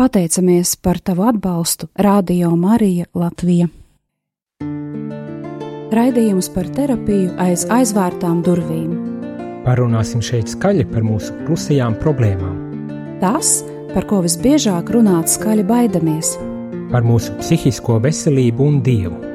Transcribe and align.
Pateicamies 0.00 0.76
par 0.76 0.98
tavu 0.98 1.22
atbalstu 1.28 1.86
Radio 1.96 2.54
Marija 2.56 3.04
Latvija. 3.14 3.66
Raidījums 5.92 6.48
par 6.54 6.70
terapiju 6.72 7.34
aiz 7.44 7.66
aizvērtām 7.68 8.40
durvīm. 8.46 8.94
Parunāsim 9.66 10.24
šeit 10.24 10.48
skaļi 10.54 10.88
par 10.88 11.04
mūsu 11.04 11.36
klusajām 11.44 12.00
problēmām. 12.00 12.56
Tas, 13.20 13.58
par 13.92 14.08
ko 14.08 14.22
visbiežāk 14.24 14.88
runāt 14.96 15.28
skaļi 15.36 15.68
baidamies. 15.68 16.32
Par 16.88 17.04
mūsu 17.04 17.36
psihisko 17.42 18.00
veselību 18.00 18.70
un 18.72 18.80
dievu 18.80 19.29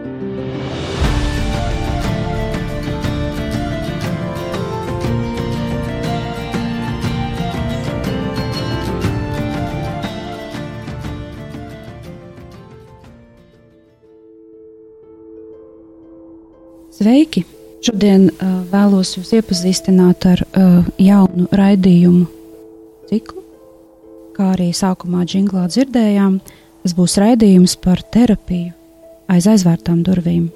Sveiki! 17.06 17.44
Šodien 17.86 18.32
uh, 18.32 18.54
vēlos 18.72 19.12
jūs 19.14 19.30
iepazīstināt 19.38 20.26
ar 20.26 20.40
uh, 20.42 20.88
jaunu 20.98 21.46
raidījumu 21.54 22.24
ciklu. 23.12 23.44
Kā 24.34 24.48
arī 24.56 24.72
sākumā 24.74 25.22
jinglā 25.30 25.68
dzirdējām, 25.70 26.40
tas 26.82 26.98
būs 26.98 27.20
raidījums 27.22 27.78
par 27.86 28.02
terapiju 28.02 28.74
aiz 29.30 29.46
aizvērtām 29.54 30.02
durvīm. 30.08 30.50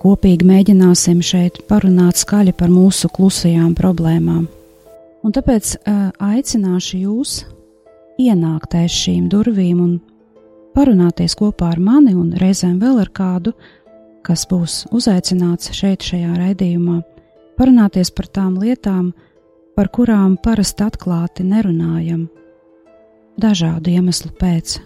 Kopīgi 0.00 0.48
mēģināsim 0.48 1.20
šeit 1.20 1.60
parunāt 1.68 2.24
skaļi 2.24 2.56
par 2.56 2.72
mūsu 2.72 3.12
klusajām 3.12 3.74
problēmām. 3.76 4.46
Un 5.20 5.36
tāpēc 5.36 5.74
uh, 5.82 6.06
aicināšu 6.16 7.02
jūs 7.04 7.42
ienākt 8.16 8.80
aiz 8.80 8.96
šīm 8.96 9.28
durvīm 9.28 9.84
un 9.84 9.98
parunāties 10.72 11.36
kopā 11.36 11.74
ar 11.74 11.82
mani 11.92 12.16
un 12.16 12.32
reizēm 12.40 12.80
vēl 12.80 13.02
ar 13.04 13.12
kādu, 13.12 13.52
uh, 13.52 13.74
kas 14.28 14.44
būs 14.44 14.82
uzaicināts 14.92 15.72
šeit, 15.72 16.04
šajā 16.04 16.34
raidījumā, 16.36 16.98
parunāties 17.56 18.10
par 18.12 18.28
tām 18.28 18.58
lietām, 18.60 19.14
par 19.72 19.88
kurām 19.94 20.36
parasti 20.44 20.84
atklāti 20.84 21.46
nerunājam, 21.48 22.26
dažādu 23.40 23.94
iemeslu 23.94 24.34
pēc. 24.36 24.76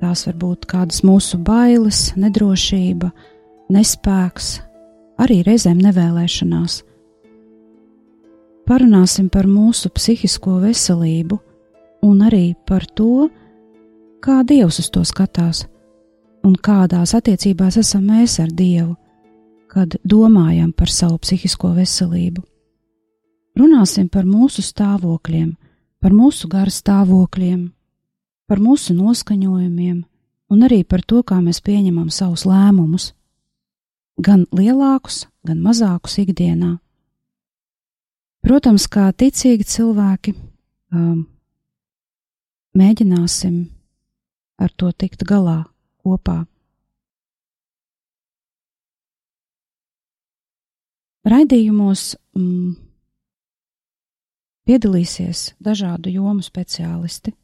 Tās 0.00 0.24
var 0.28 0.36
būt 0.40 0.64
kādas 0.70 1.02
mūsu 1.04 1.40
bailes, 1.44 2.14
nedrošība, 2.16 3.12
nespēks, 3.72 4.50
arī 5.20 5.42
reizēm 5.44 5.80
nevēlēšanās. 5.84 6.80
Parunāsim 8.66 9.28
par 9.30 9.46
mūsu 9.46 9.92
psihisko 9.94 10.58
veselību 10.64 11.38
un 12.06 12.26
arī 12.26 12.54
par 12.66 12.88
to, 12.96 13.28
kā 14.24 14.40
Dievs 14.46 14.80
uz 14.82 14.90
to 14.90 15.04
skatās 15.06 15.66
un 16.46 16.54
kādās 16.54 17.14
attiecībās 17.18 17.78
esam 17.80 18.06
mēs 18.06 18.38
ar 18.42 18.52
Dievu, 18.54 18.94
kad 19.72 19.98
domājam 20.06 20.70
par 20.72 20.92
savu 20.92 21.18
psihisko 21.22 21.72
veselību. 21.76 22.44
Runāsim 23.56 24.08
par 24.12 24.26
mūsu 24.28 24.62
stāvokļiem, 24.62 25.50
par 26.00 26.14
mūsu 26.14 26.48
garu 26.52 26.72
stāvokļiem, 26.72 27.60
par 28.46 28.62
mūsu 28.62 28.94
noskaņojumiem 28.94 30.02
un 30.52 30.66
arī 30.66 30.82
par 30.84 31.02
to, 31.02 31.22
kā 31.26 31.40
mēs 31.42 31.62
pieņemam 31.64 32.10
savus 32.14 32.46
lēmumus, 32.46 33.10
gan 34.22 34.46
lielākus, 34.54 35.24
gan 35.46 35.62
mazākus 35.64 36.20
ikdienā. 36.22 36.76
Protams, 38.46 38.86
kā 38.86 39.08
ticīgi 39.10 39.66
cilvēki, 39.66 40.36
um, 40.94 41.24
mēģināsim 42.78 43.64
ar 44.62 44.70
to 44.78 44.92
tikt 44.94 45.26
galā 45.26 45.64
kopā. 46.06 46.44
Raidījumos 51.26 52.12
mm, 52.38 52.76
piedalīsies 54.68 55.56
dažādu 55.58 56.12
jomu 56.14 56.44
speciālisti. 56.46 57.34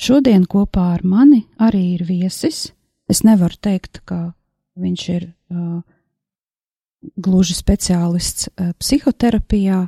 Šodien 0.00 0.46
kopā 0.50 0.88
ar 0.96 1.04
mani 1.06 1.44
arī 1.60 1.84
ir 1.94 2.06
viesis. 2.08 2.70
Es 3.10 3.22
nevaru 3.26 3.58
teikt, 3.62 4.00
ka 4.08 4.32
viņš 4.80 5.06
ir 5.12 5.28
uh, 5.28 5.82
gluži 7.14 7.54
speciālists 7.58 8.48
uh, 8.48 8.72
psihoterapijā, 8.80 9.84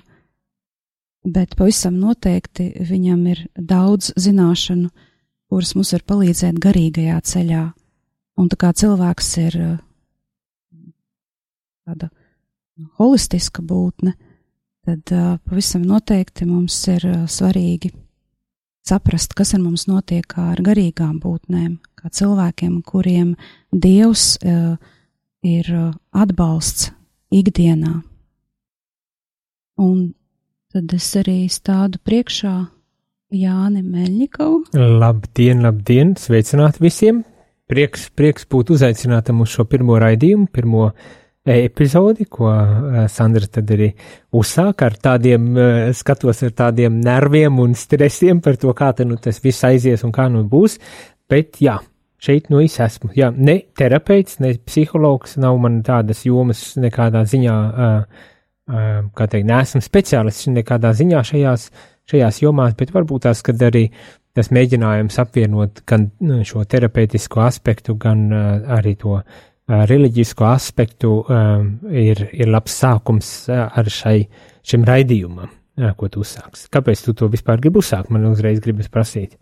bet 1.26 1.56
pavisam 1.58 1.96
noteikti 1.98 2.68
viņam 2.86 3.24
ir 3.32 3.46
daudz 3.56 4.12
zināšanu 4.20 4.92
uh, 4.92 5.08
kuras 5.52 5.74
mums 5.76 5.90
var 5.92 6.00
palīdzēt 6.08 6.56
garīgajā 6.64 7.18
ceļā. 7.28 7.62
Un 8.40 8.46
tā 8.48 8.56
kā 8.56 8.70
cilvēks 8.72 9.26
ir 9.42 9.56
eh, 9.60 9.72
tāda 11.84 12.08
holistiska 12.96 13.60
būtne, 13.60 14.14
tad 14.82 15.12
uh, 15.12 15.34
pavisam 15.44 15.84
noteikti 15.86 16.46
mums 16.48 16.78
ir 16.88 17.04
uh, 17.04 17.18
svarīgi 17.28 17.92
saprast, 18.88 19.36
kas 19.36 19.52
ar 19.52 19.60
mums 19.60 19.84
notiek 19.90 20.32
ar 20.40 20.62
garīgām 20.64 21.20
būtnēm, 21.20 21.76
kā 22.00 22.08
cilvēkiem, 22.08 22.80
kuriem 22.88 23.36
Dievs 23.70 24.40
ir 24.42 25.68
atbalsts 26.10 26.90
ikdienā. 27.30 28.00
Un 29.78 30.00
tad 30.72 30.96
es 30.96 31.12
arī 31.20 31.44
stādu 31.52 32.00
priekšā 32.02 32.56
Jāni 33.32 33.80
Meļņikovu. 33.80 34.76
Labdien, 35.00 35.62
labdien, 35.64 36.14
sveicināti 36.20 36.82
visiem! 36.84 37.22
Prieks, 37.70 38.10
prieks 38.12 38.44
būt 38.50 38.74
uzaicinātam 38.74 39.40
uz 39.40 39.54
šo 39.54 39.64
pirmo 39.70 39.96
raidījumu, 40.02 40.50
pirmo 40.52 40.90
epizodi, 41.48 42.26
ko 42.28 42.50
Sandra 43.10 43.48
tad 43.50 43.70
arī 43.72 43.88
uzsāka 44.36 44.90
ar 44.90 44.98
tādiem, 45.06 45.46
skatos 45.96 46.42
ar 46.44 46.52
tādiem 46.58 46.98
nerviem 47.02 47.62
un 47.62 47.72
stresiem 47.78 48.42
par 48.44 48.58
to, 48.60 48.74
kā 48.76 48.90
tad 48.98 49.08
nu 49.08 49.16
tas 49.16 49.40
viss 49.42 49.64
aizies 49.64 50.04
un 50.04 50.12
kā 50.12 50.28
nu 50.32 50.44
būs, 50.50 50.76
bet 51.32 51.62
jā, 51.64 51.78
šeit 52.22 52.50
nu 52.52 52.60
es 52.62 52.76
esmu, 52.82 53.14
jā, 53.16 53.30
ne 53.32 53.62
terapeits, 53.78 54.42
ne 54.44 54.52
psihologs, 54.60 55.38
nav 55.40 55.56
man 55.62 55.80
tādas 55.86 56.26
jomas 56.28 56.74
nekādā 56.76 57.24
ziņā, 57.32 57.56
kā 59.16 59.30
teikt, 59.32 59.48
neesmu 59.48 59.82
speciālists 59.82 60.52
nekādā 60.52 60.92
ziņā 61.00 61.24
šajās, 61.32 61.66
uh, 61.72 61.88
šajās 62.10 62.42
jomās, 62.42 62.74
bet 62.78 62.92
varbūt 62.94 63.28
tās, 63.28 63.42
kad 63.46 63.62
arī 63.62 63.86
tas 64.36 64.48
mēģinājums 64.54 65.18
apvienot 65.20 65.82
gan 65.88 66.08
nu, 66.24 66.40
šo 66.48 66.64
terapeitisko 66.64 67.42
aspektu, 67.44 67.96
gan 68.00 68.30
arī 68.32 68.94
to 69.00 69.20
reliģisko 69.68 70.46
aspektu 70.48 71.12
ir, 71.92 72.26
ir 72.32 72.50
labs 72.50 72.74
sākums 72.82 73.30
ar 73.52 73.88
šai, 73.88 74.18
šim 74.66 74.84
raidījumam, 74.88 75.52
ko 75.96 76.10
tu 76.12 76.24
uzsāksi. 76.24 76.68
Kāpēc 76.72 77.04
tu 77.06 77.14
to 77.16 77.28
vispār 77.32 77.60
gribi 77.62 77.80
uzsākt? 77.80 78.10
Man 78.12 78.26
uzreiz 78.30 78.60
gribas 78.64 78.90
prasīt. 78.92 79.38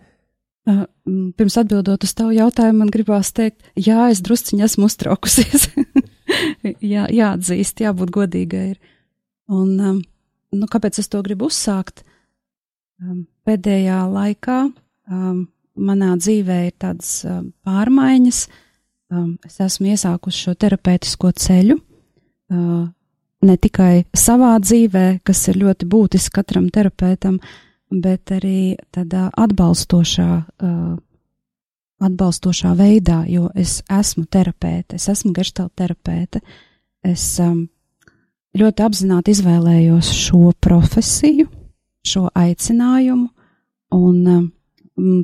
Pirms 0.69 1.57
atbildot 1.57 2.05
uz 2.05 2.13
tavu 2.15 2.35
jautājumu, 2.37 2.83
man 2.83 2.93
gribās 2.93 3.33
teikt, 3.35 3.65
jā, 3.79 4.11
es 4.13 4.21
drusciņi 4.27 4.67
esmu 4.67 4.91
uztraukusies. 4.91 5.71
jā, 6.93 7.07
jāatzīst, 7.09 7.81
jābūt 7.87 8.13
godīgai. 8.15 8.67
Ir. 8.75 8.99
Un, 9.51 9.73
nu, 10.53 10.69
kāpēc 10.71 11.01
es 11.01 11.11
to 11.11 11.23
gribu 11.27 11.49
uzsākt? 11.51 12.05
Um, 13.03 13.25
pēdējā 13.47 14.01
laikā 14.11 14.59
um, 14.69 15.45
manā 15.81 16.15
dzīvē 16.21 16.59
ir 16.69 16.77
tādas 16.81 17.21
um, 17.29 17.51
pārmaiņas. 17.67 18.45
Um, 19.11 19.35
es 19.47 19.59
esmu 19.63 19.91
iesākusi 19.95 20.45
šo 20.47 20.55
terapeitisko 20.61 21.33
ceļu, 21.35 21.77
uh, 21.81 22.87
ne 23.41 23.57
tikai 23.57 24.05
savā 24.15 24.55
dzīvē, 24.63 25.07
kas 25.27 25.43
ir 25.51 25.61
ļoti 25.65 25.89
būtiski 25.91 26.37
katram 26.39 26.69
terapeitam, 26.73 27.41
bet 27.91 28.31
arī 28.37 28.77
tādā 28.95 29.29
atbalstošā, 29.35 30.31
uh, 30.63 30.97
atbalstošā 32.07 32.75
veidā, 32.79 33.25
jo 33.29 33.51
es 33.59 33.81
esmu 33.91 34.29
terapeite, 34.31 35.01
es 35.01 35.09
esmu 35.11 35.35
geštāla 35.37 35.73
terapeite. 35.75 36.45
Es 37.03 37.25
um, 37.43 37.65
ļoti 38.55 38.85
apzināti 38.85 39.35
izvēlējos 39.35 40.13
šo 40.15 40.53
profesiju, 40.61 41.49
šo 42.07 42.29
aicinājumu 42.35 43.29
un 43.97 44.19
um, 44.31 44.45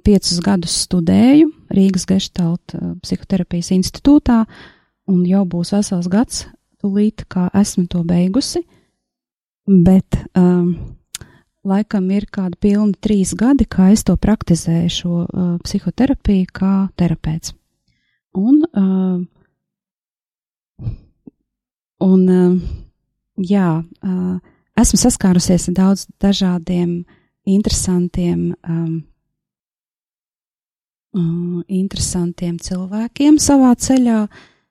piecus 0.04 0.40
gadus 0.44 0.74
studēju 0.86 1.50
Rīgas 1.72 2.06
Geštalta 2.08 2.80
uh, 2.80 2.94
psihoterapijas 3.02 3.72
institūtā, 3.76 4.44
un 5.10 5.22
jau 5.28 5.44
būs 5.48 5.72
vesels 5.76 6.08
gads, 6.10 6.46
tūlīt, 6.82 7.26
kā 7.32 7.48
esmu 7.56 7.86
to 7.90 8.02
beigusi, 8.06 8.62
bet 9.66 10.18
um, 10.38 10.96
laikam 11.66 12.10
ir 12.14 12.28
kādi 12.32 12.58
pilni 12.62 12.94
trīs 13.02 13.34
gadi, 13.38 13.66
kā 13.68 13.90
es 13.94 14.04
to 14.06 14.16
praktizēju, 14.20 14.90
šo 14.92 15.22
uh, 15.24 15.54
psihoterapiju 15.64 16.50
kā 16.54 16.74
terapeits. 16.98 17.54
Un, 18.36 18.60
uh, 18.76 19.22
un 22.04 22.26
uh, 22.28 22.58
jā, 23.40 23.70
uh, 23.80 24.55
esmu 24.80 25.00
saskārusies 25.00 25.68
ar 25.70 25.76
daudz 25.76 26.06
dažādiem 26.22 27.04
interesantiem, 27.46 28.50
um, 28.68 29.04
um, 31.16 31.62
interesantiem 31.68 32.58
cilvēkiem 32.62 33.38
savā 33.42 33.72
ceļā, 33.78 34.26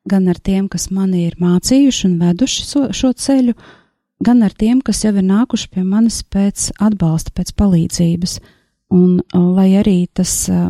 gan 0.05 0.27
ar 0.29 0.39
tiem, 0.43 0.67
kas 0.69 0.89
mani 0.93 1.25
ir 1.29 1.39
mācījuši 1.41 2.07
un 2.09 2.19
veduši 2.21 2.65
so, 2.67 2.85
šo 2.93 3.13
ceļu, 3.17 3.55
gan 4.25 4.43
ar 4.45 4.53
tiem, 4.53 4.81
kas 4.85 5.03
jau 5.05 5.13
ir 5.15 5.25
nākuši 5.25 5.71
pie 5.73 5.85
manis 5.87 6.21
pēc 6.23 6.69
atbalsta, 6.83 7.33
pēc 7.35 7.55
palīdzības. 7.57 8.39
Un, 8.93 9.17
uh, 9.19 9.47
lai 9.57 9.71
arī 9.79 10.05
tas, 10.13 10.45
uh, 10.51 10.69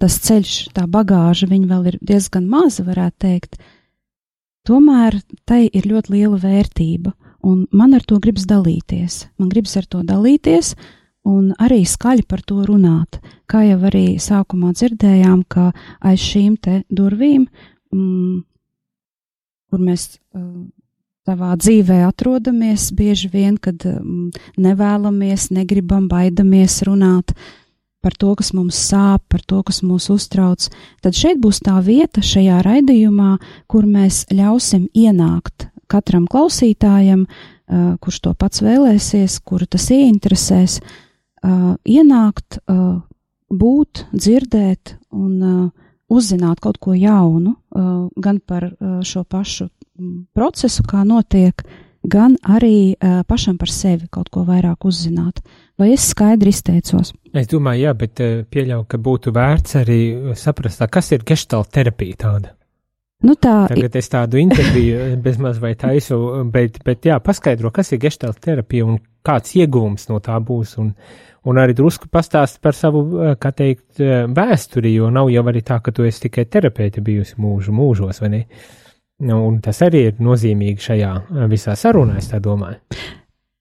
tas 0.00 0.16
ceļš, 0.24 0.54
tā 0.76 0.86
bagāža, 0.88 1.50
viņa 1.50 1.68
vēl 1.74 1.92
ir 1.92 2.00
diezgan 2.00 2.48
maza, 2.48 2.86
varētu 2.86 3.26
teikt, 3.26 3.60
tomēr 4.64 5.18
tai 5.44 5.66
ir 5.68 5.90
ļoti 5.90 6.14
liela 6.14 6.38
vērtība, 6.40 7.12
un 7.42 7.66
man 7.72 7.94
ar 7.94 8.04
to 8.06 8.18
gribas 8.22 8.46
dalīties. 8.48 9.26
Man 9.38 9.50
gribas 9.52 9.76
ar 9.80 9.86
to 9.90 10.02
dalīties, 10.06 10.74
un 11.28 11.52
arī 11.60 11.82
skaļi 11.88 12.26
par 12.28 12.42
to 12.46 12.62
runāt. 12.66 13.20
Kā 13.50 13.62
jau 13.66 13.78
arī 13.90 14.18
sākumā 14.20 14.72
dzirdējām, 14.76 15.44
ka 15.48 15.70
aiz 16.00 16.20
šīm 16.24 16.56
te 16.62 16.82
durvīm, 16.88 17.46
mm, 17.92 18.36
kur 19.70 19.82
mēs 19.84 20.06
uh, 20.34 20.44
savā 21.28 21.54
dzīvē 21.60 22.02
atrodamies, 22.08 22.90
bieži 22.96 23.30
vien, 23.32 23.56
kad 23.60 23.82
um, 23.86 24.30
nevēlamies, 24.58 25.50
negribam, 25.54 26.08
baidamies 26.10 26.80
runāt 26.88 27.34
par 28.00 28.14
to, 28.16 28.32
kas 28.38 28.54
mums 28.56 28.78
sāp, 28.80 29.26
par 29.28 29.42
to, 29.44 29.60
kas 29.66 29.82
mūs 29.84 30.08
uztrauc, 30.12 30.70
tad 31.04 31.16
šeit 31.16 31.36
būs 31.42 31.60
tā 31.66 31.76
vieta 31.84 32.24
šajā 32.24 32.62
raidījumā, 32.64 33.34
kur 33.68 33.84
mēs 33.84 34.24
ļausim 34.32 34.88
ienākt 34.96 35.68
katram 35.90 36.26
klausītājam, 36.30 37.26
uh, 37.26 37.92
kurš 38.00 38.22
to 38.24 38.34
pats 38.38 38.62
vēlēsies, 38.64 39.40
kuru 39.46 39.68
tas 39.70 39.90
ieinteresēs, 39.94 40.80
uh, 40.80 41.74
ienākt, 41.84 42.60
uh, 42.64 43.00
būt, 43.50 44.06
dzirdēt 44.14 44.96
un 45.10 45.70
uzzināt 46.10 46.60
kaut 46.62 46.78
ko 46.78 46.94
jaunu, 46.94 47.56
gan 48.14 48.38
par 48.46 48.68
šo 49.06 49.24
pašu 49.26 49.68
procesu, 50.34 50.84
kā 50.86 51.02
notiek, 51.06 51.64
gan 52.06 52.36
arī 52.46 52.94
pašam 53.26 53.58
par 53.58 53.72
sevi 53.74 54.06
kaut 54.06 54.30
ko 54.30 54.44
vairāk 54.46 54.86
uzzināt. 54.86 55.42
Vai 55.78 55.90
es 55.96 56.06
skaidri 56.12 56.54
izteicos? 56.54 57.10
Es 57.34 57.50
domāju, 57.50 57.88
jā, 57.88 57.96
bet 57.98 58.22
pieļauju, 58.54 58.86
ka 58.86 59.02
būtu 59.02 59.34
vērts 59.34 59.80
arī 59.82 60.00
saprast, 60.38 60.86
kas 60.86 61.10
ir 61.10 61.26
gestalt 61.26 61.74
terapija 61.74 62.22
tāda. 62.22 62.54
Nu 63.20 63.34
tā, 63.36 63.66
Tagad 63.68 63.96
es 64.00 64.08
tādu 64.08 64.40
interviju 64.40 65.10
bezmaz 65.24 65.58
vai 65.60 65.74
taisu, 65.78 66.16
bet, 66.52 66.78
bet 66.86 67.04
jā, 67.10 67.18
paskaidro, 67.20 67.72
kas 67.74 67.92
ir 67.92 68.00
gestalt 68.00 68.40
terapija 68.40 68.86
un 68.88 68.96
kāds 69.26 69.52
iegūms 69.60 70.08
no 70.08 70.22
tā 70.24 70.38
būs. 70.40 70.78
Un, 70.80 70.94
un 71.44 71.60
arī 71.60 71.76
drusku 71.76 72.08
pastāst 72.12 72.62
par 72.64 72.76
savu, 72.76 73.04
kā 73.40 73.52
teikt, 73.56 74.00
vēsturi, 74.36 74.94
jo 74.96 75.12
nav 75.12 75.28
jau 75.32 75.44
arī 75.52 75.64
tā, 75.66 75.82
ka 75.84 75.92
tu 75.92 76.08
esi 76.08 76.28
tikai 76.28 76.46
terapeite 76.48 77.04
bijusi 77.04 77.36
mūžu 77.40 77.76
mūžos, 77.76 78.22
vai 78.24 78.32
ne? 78.32 78.44
Nu, 79.20 79.42
un 79.50 79.58
tas 79.60 79.82
arī 79.84 80.06
ir 80.08 80.20
nozīmīgi 80.24 80.80
šajā 80.80 81.10
visā 81.52 81.76
sarunā, 81.76 82.16
es 82.22 82.30
tā 82.30 82.40
domāju. 82.40 82.80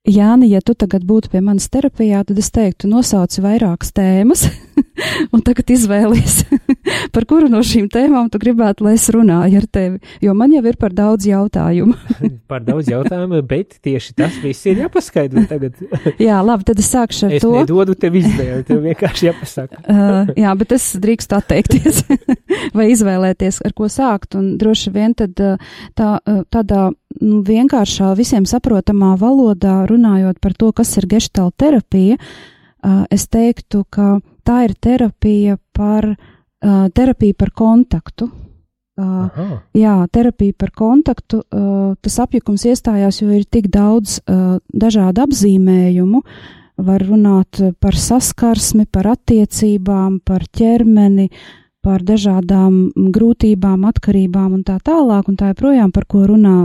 Jāni, 0.07 0.47
ja 0.47 0.61
tu 0.63 0.71
tagad 0.79 1.03
būtu 1.03 1.27
pie 1.33 1.41
manas 1.43 1.65
terapijā, 1.67 2.21
tad 2.23 2.37
es 2.39 2.47
teiktu, 2.55 2.87
nosauci 2.87 3.41
vairākas 3.43 3.89
tēmas, 3.91 4.45
un 5.35 5.41
tagad 5.43 5.73
izvēlies, 5.75 6.37
par 7.13 7.25
kuru 7.27 7.49
no 7.51 7.59
šīm 7.67 7.89
tēmām 7.91 8.29
tu 8.31 8.39
gribētu, 8.39 8.85
lai 8.87 8.93
es 8.95 9.09
runāju 9.11 9.59
ar 9.59 9.67
tevi, 9.67 9.99
jo 10.23 10.35
man 10.39 10.53
jau 10.55 10.61
ir 10.71 10.77
par 10.79 10.95
daudz 10.95 11.27
jautājumu. 11.27 11.97
par 12.51 12.63
daudz 12.63 12.87
jautājumu, 12.93 13.41
bet 13.49 13.75
tieši 13.83 14.15
tas 14.15 14.37
viss 14.39 14.69
ir 14.71 14.79
jāpaskaidro 14.85 15.43
tagad. 15.51 15.75
jā, 16.15 16.39
labi, 16.47 16.69
tad 16.71 16.79
es 16.79 16.93
sākšu 16.95 17.27
ar 17.27 17.35
es 17.35 17.43
to. 17.43 17.51
Es 17.59 17.67
nedodu 17.67 17.97
tev 17.99 18.15
izvēli, 18.21 18.63
tev 18.71 18.79
vienkārši 18.87 19.27
jāpasaka. 19.27 19.83
uh, 19.83 20.31
jā, 20.39 20.55
bet 20.63 20.77
es 20.79 20.87
drīkstu 20.95 21.41
atteikties 21.41 22.05
vai 22.77 22.87
izvēlēties, 22.95 23.59
ar 23.67 23.75
ko 23.75 23.91
sākt, 23.91 24.39
un 24.39 24.55
droši 24.63 24.95
vien 24.95 25.19
tad 25.19 25.35
tā, 25.35 26.09
tādā 26.55 26.87
nu, 27.19 27.41
vienkāršā, 27.45 28.13
visiem 28.17 28.47
saprotamā 28.49 29.15
valodā 29.19 29.81
runājot 29.89 30.39
par 30.41 30.53
to, 30.57 30.71
kas 30.75 30.95
ir 31.01 31.07
gestalt 31.11 31.57
terapija, 31.59 32.17
es 33.11 33.27
teiktu, 33.27 33.83
ka 33.91 34.19
tā 34.47 34.63
ir 34.69 34.75
terapija 34.79 35.57
par, 35.75 36.07
terapija 36.95 37.35
par 37.37 37.51
kontaktu. 37.51 38.29
Aha. 38.99 39.61
Jā, 39.79 39.95
terapija 40.11 40.53
par 40.59 40.71
kontaktu, 40.75 41.41
tas 42.03 42.17
apjukums 42.19 42.65
iestājās, 42.67 43.21
jo 43.21 43.29
ir 43.31 43.45
tik 43.47 43.69
daudz 43.71 44.17
dažādu 44.27 45.23
apzīmējumu. 45.23 46.23
Var 46.79 47.03
runāt 47.03 47.59
par 47.83 47.95
saskarsmi, 47.99 48.85
par 48.87 49.09
attiecībām, 49.11 50.21
par 50.23 50.45
ķermeni, 50.47 51.29
par 51.83 52.03
dažādām 52.07 52.91
grūtībām, 53.15 53.83
atkarībām 53.87 54.53
un 54.57 54.63
tā 54.67 54.77
tālāk, 54.83 55.27
un 55.31 55.35
tā 55.39 55.53
joprojām 55.53 55.91
par 55.95 56.07
ko 56.07 56.25
runā, 56.27 56.55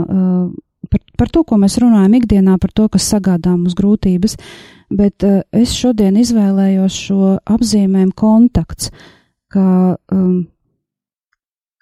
par, 0.91 1.01
par 1.17 1.31
to, 1.33 1.43
ko 1.47 1.59
mēs 1.61 1.77
runājam 1.81 2.17
ikdienā, 2.19 2.57
par 2.61 2.73
to, 2.75 2.87
kas 2.91 3.07
sagādā 3.13 3.55
mums 3.55 3.75
grūtības, 3.77 4.37
bet 4.93 5.25
es 5.25 5.73
šodien 5.75 6.17
izvēlējos 6.21 6.99
šo 7.07 7.31
apzīmējumu 7.55 8.15
kontakts, 8.17 8.91
kā, 9.53 9.95
um, 10.13 10.45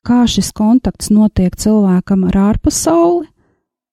kā 0.07 0.23
šis 0.29 0.53
kontakts 0.55 1.11
notiek 1.13 1.55
cilvēkam 1.59 2.25
ar 2.29 2.39
ārpasauli, 2.51 3.27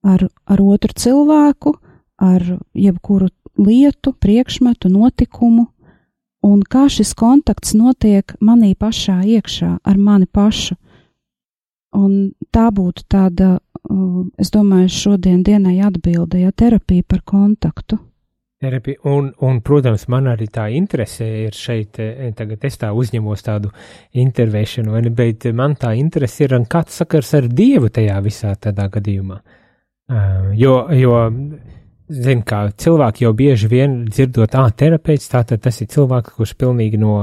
ar, 0.07 0.27
ar 0.47 0.63
otru 0.63 0.97
cilvēku, 0.97 1.75
ar 2.21 2.45
jebkuru 2.77 3.29
lietu, 3.61 4.13
priekšmetu, 4.13 4.89
notikumu, 4.93 5.69
un 6.47 6.63
kā 6.63 6.87
šis 6.93 7.13
kontakts 7.19 7.75
notiek 7.77 8.35
manī 8.41 8.75
pašā 8.79 9.21
iekšā, 9.37 9.79
ar 9.85 9.99
mani 10.01 10.27
pašu. 10.27 10.77
Un 11.97 12.33
tā 12.55 12.69
būtu 12.71 13.03
tāda, 13.11 13.59
es 14.39 14.53
domāju, 14.55 14.89
šodien 14.93 15.43
dienai 15.47 15.79
atbilde, 15.87 16.41
ja 16.43 16.53
terapija 16.53 17.07
par 17.09 17.23
kontaktu. 17.27 17.99
Terapija, 18.61 19.01
un, 19.09 19.31
un, 19.41 19.63
protams, 19.65 20.05
man 20.13 20.27
arī 20.29 20.45
tā 20.53 20.67
interese 20.77 21.25
ir 21.47 21.55
šeit, 21.57 21.97
e, 21.97 22.29
tagad 22.37 22.67
es 22.69 22.77
tā 22.77 22.91
uzņemos 22.93 23.47
tādu 23.47 23.71
intervēšanu, 24.21 25.01
bet 25.17 25.47
man 25.57 25.79
tā 25.81 25.95
interese 25.97 26.45
ir, 26.45 26.59
kāds 26.69 27.01
sakars 27.01 27.33
ar 27.39 27.49
Dievu 27.49 27.89
tajā 27.89 28.19
visā 28.21 28.53
tādā 28.61 28.91
gadījumā. 28.93 29.41
Uh, 30.11 30.51
jo, 30.59 30.75
jo 30.93 31.15
zinu, 32.11 32.43
kā 32.45 32.65
cilvēki 32.77 33.25
jau 33.25 33.33
bieži 33.39 33.71
vien 33.71 33.97
dzirdot, 34.11 34.57
ah, 34.59 34.69
terapeits, 34.75 35.31
tātad 35.31 35.63
tas 35.63 35.81
ir 35.81 35.89
cilvēks, 35.93 36.35
kurš 36.37 36.57
pilnīgi 36.61 37.01
no, 37.01 37.15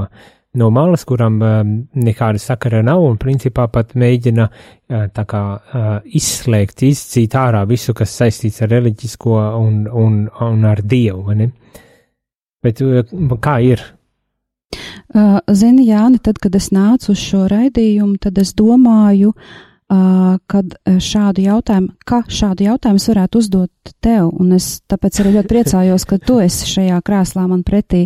no 0.56 0.70
malas, 0.70 1.04
kuram 1.08 1.36
um, 1.42 1.74
nekāda 1.98 2.40
sakara 2.40 2.80
nav 2.86 3.02
un 3.04 3.18
principā 3.20 3.66
pat 3.72 3.94
mēģina 3.98 4.48
uh, 4.48 5.04
tā 5.14 5.24
kā 5.28 5.42
uh, 5.58 5.90
izslēgt, 6.04 6.82
izcīt 6.88 7.36
ārā 7.36 7.64
visu, 7.68 7.94
kas 7.96 8.16
saistīts 8.22 8.62
ar 8.64 8.72
reliģisko 8.72 9.36
un, 9.60 9.84
un, 9.92 10.18
un 10.48 10.66
ar 10.68 10.82
dievu? 10.82 11.36
Bet 12.64 12.82
uh, 12.82 13.04
kā 13.44 13.60
ir? 13.66 13.84
Zini, 15.08 15.86
Jāni, 15.88 16.18
tad, 16.20 16.36
kad 16.42 16.54
es 16.58 16.68
nācu 16.76 17.14
uz 17.14 17.20
šo 17.22 17.46
raidījumu, 17.48 18.18
tad 18.20 18.36
es 18.42 18.52
domāju, 18.56 19.32
kad 19.88 20.74
šādu 20.84 21.46
jautājumu, 21.46 21.94
ka 22.04 22.20
šādu 22.28 22.66
jautājumu 22.66 23.00
varētu 23.00 23.40
uzdot 23.40 23.92
tev, 24.04 24.28
un 24.36 24.52
es 24.52 24.82
tāpēc 24.84 25.22
arī 25.22 25.32
ļoti 25.38 25.48
priecājos, 25.48 26.04
ka 26.04 26.18
tu 26.20 26.36
esi 26.44 26.68
šajā 26.68 26.98
krēslā 27.06 27.46
man 27.48 27.62
pretī, 27.64 28.04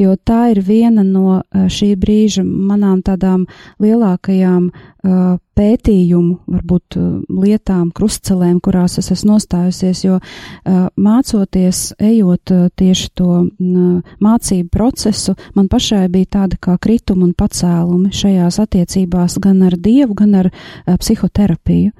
jo 0.00 0.16
tā 0.24 0.50
ir 0.54 0.62
viena 0.64 1.04
no 1.06 1.40
šī 1.52 1.92
brīža 2.00 2.42
manām 2.44 3.02
tādām 3.04 3.46
lielākajām 3.82 4.70
uh, 4.70 5.38
pētījumu, 5.56 6.36
varbūt 6.48 6.96
uh, 6.98 7.08
lietām, 7.42 7.90
krustcelēm, 7.96 8.60
kurās 8.64 8.98
es 9.00 9.10
esmu 9.14 9.34
nostājusies, 9.34 10.04
jo 10.06 10.18
uh, 10.20 10.86
mācoties, 10.96 11.82
ejot 12.00 12.54
tieši 12.80 13.10
to 13.18 13.42
mācību 13.60 14.70
procesu, 14.72 15.36
man 15.54 15.68
pašai 15.72 16.06
bija 16.12 16.32
tāda 16.38 16.60
kā 16.60 16.78
krituma 16.80 17.26
un 17.28 17.34
pacēlumi 17.36 18.14
šajās 18.16 18.60
attiecībās 18.64 19.38
gan 19.42 19.62
ar 19.68 19.76
Dievu, 19.80 20.16
gan 20.18 20.34
ar 20.44 20.50
psihoterapiju. 20.86 21.92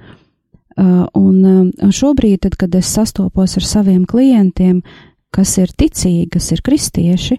Un 0.81 1.93
šobrīd, 1.93 2.39
tad, 2.47 2.55
kad 2.57 2.75
es 2.79 2.89
sastopos 2.95 3.59
ar 3.59 3.67
saviem 3.67 4.07
klientiem, 4.09 4.79
kas 5.35 5.57
ir 5.61 5.73
ticīgi, 5.77 6.29
kas 6.33 6.47
ir 6.55 6.63
kristieši, 6.65 7.37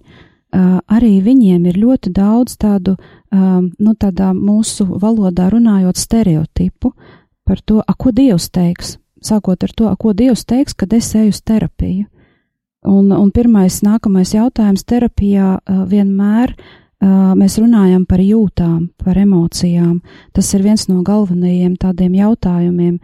arī 0.51 1.22
viņiem 1.24 1.65
ir 1.70 1.77
ļoti 1.79 2.12
daudz 2.12 2.58
tādu 2.60 2.98
um, 2.98 3.70
nu, 3.79 3.93
tādā 3.96 4.34
mūsu 4.36 4.86
valodā 5.00 5.50
runājot 5.51 5.98
stereotipu 5.98 6.91
par 7.48 7.62
to, 7.65 7.79
a, 7.79 7.93
ko 7.96 8.12
Dievs 8.12 8.50
teiks. 8.51 8.98
Sākot 9.22 9.63
ar 9.63 9.72
to, 9.75 9.88
a, 9.88 9.96
ko 9.96 10.13
Dievs 10.13 10.43
teiks, 10.46 10.75
kad 10.75 10.93
es 10.93 11.13
eju 11.15 11.31
uz 11.31 11.41
terapiju. 11.41 12.08
Un, 12.88 13.12
un 13.13 13.31
pirmais, 13.31 13.81
nākamais 13.86 14.34
jautājums 14.34 14.84
terapijā 14.89 15.58
uh, 15.60 15.84
vienmēr 15.88 16.55
mēs 17.01 17.58
runājam 17.58 18.05
par 18.05 18.22
jūtām, 18.22 18.91
par 19.01 19.17
emocijām. 19.17 20.01
Tas 20.34 20.53
ir 20.53 20.62
viens 20.62 20.88
no 20.89 21.01
galvenajiem 21.01 21.75
tādiem 21.81 22.13
jautājumiem, 22.20 23.00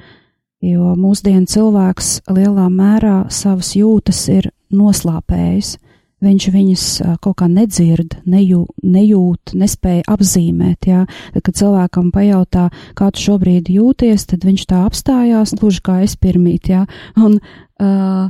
jo 0.62 0.94
mūsdienu 0.98 1.50
cilvēks 1.50 2.22
lielā 2.30 2.68
mērā 2.70 3.25
savas 3.34 3.74
jūtas 3.75 4.22
ir 4.30 4.51
noslāpējis. 4.70 5.77
Viņš 6.24 6.47
viņas 6.53 6.86
kaut 7.24 7.38
kā 7.41 7.47
nedzird, 7.51 8.17
nejū, 8.29 8.63
nejūt, 8.83 9.53
nespēja 9.57 10.05
apzīmēt. 10.09 10.89
Jā. 10.89 11.05
Tad, 11.33 11.43
kad 11.45 11.59
cilvēkam 11.59 12.12
pajautā, 12.15 12.67
kā 12.97 13.09
tu 13.13 13.24
šobrīd 13.27 13.71
jūties, 13.74 14.27
tad 14.31 14.47
viņš 14.47 14.67
tā 14.69 14.83
apstājās, 14.88 15.55
gluži 15.59 15.83
kā 15.86 16.00
es 16.05 16.17
pirmīt, 16.19 16.71
jā. 16.74 16.86
Un, 17.19 17.39
uh, 17.81 18.29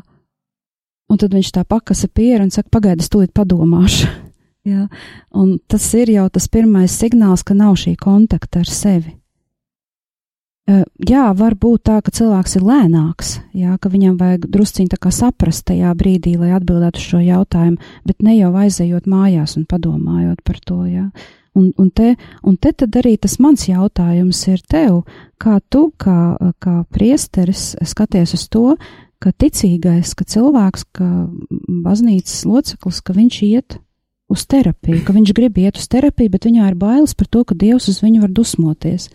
un 1.08 1.22
tad 1.22 1.38
viņš 1.38 1.54
tā 1.56 1.64
pakasa 1.68 2.10
pieru 2.12 2.48
un 2.48 2.52
saka, 2.54 2.72
pagaidi, 2.80 3.06
es 3.06 3.14
tūlīt 3.14 3.36
padomāšu. 3.38 4.12
jā. 4.74 4.88
Un 5.38 5.56
tas 5.68 5.88
ir 6.00 6.12
jau 6.18 6.28
tas 6.34 6.50
pirmais 6.52 6.92
signāls, 6.92 7.46
ka 7.48 7.56
nav 7.58 7.80
šī 7.80 7.96
kontakta 8.02 8.66
ar 8.66 8.72
sevi 8.72 9.16
jā, 10.68 11.24
var 11.38 11.56
būt 11.56 11.86
tā, 11.88 11.98
ka 12.04 12.12
cilvēks 12.12 12.58
ir 12.60 12.68
lēnāks, 12.68 13.34
jā, 13.56 13.78
ka 13.80 13.92
viņam 13.92 14.18
vajag 14.20 14.48
drusciņi 14.52 14.92
tā 14.92 15.00
kā 15.00 15.12
saprast 15.16 15.68
tajā 15.70 15.94
brīdī, 15.96 16.36
lai 16.40 16.52
atbildētu 16.58 17.00
uz 17.00 17.10
šo 17.14 17.22
jautājumu, 17.24 17.80
bet 18.08 18.24
ne 18.26 18.38
jau 18.38 18.52
aizejot 18.64 19.08
mājās 19.08 19.58
un 19.60 19.68
padomājot 19.70 20.44
par 20.44 20.60
to, 20.66 20.84
jā. 20.92 21.08
Un, 21.58 21.72
un, 21.82 21.90
te, 21.90 22.14
un 22.46 22.58
te 22.62 22.70
tad 22.70 22.94
arī 23.00 23.16
tas 23.18 23.40
mans 23.42 23.64
jautājums 23.66 24.44
ir 24.52 24.62
tev, 24.70 25.02
kā 25.42 25.58
tu, 25.74 25.88
kā, 25.98 26.38
kā 26.62 26.76
priesteris, 26.94 27.72
skaties 27.82 28.36
uz 28.38 28.46
to, 28.54 28.76
ka 29.24 29.32
ticīgais, 29.34 30.14
ka 30.14 30.28
cilvēks, 30.28 30.86
ka 30.94 31.08
baznīcas 31.86 32.44
loceklis, 32.46 33.02
ka 33.02 33.16
viņš 33.18 33.40
iet 33.48 33.80
uz 34.30 34.44
terapiju, 34.46 35.02
ka 35.08 35.16
viņš 35.16 35.34
grib 35.34 35.58
iet 35.64 35.80
uz 35.80 35.88
terapiju, 35.90 36.36
bet 36.36 36.46
viņā 36.46 36.68
ir 36.70 36.78
bailes 36.78 37.16
par 37.18 37.32
to, 37.32 37.42
ka 37.48 37.58
Dievs 37.58 37.90
uz 37.90 38.04
viņu 38.04 38.22
var 38.28 38.36
dusmoties. 38.36 39.08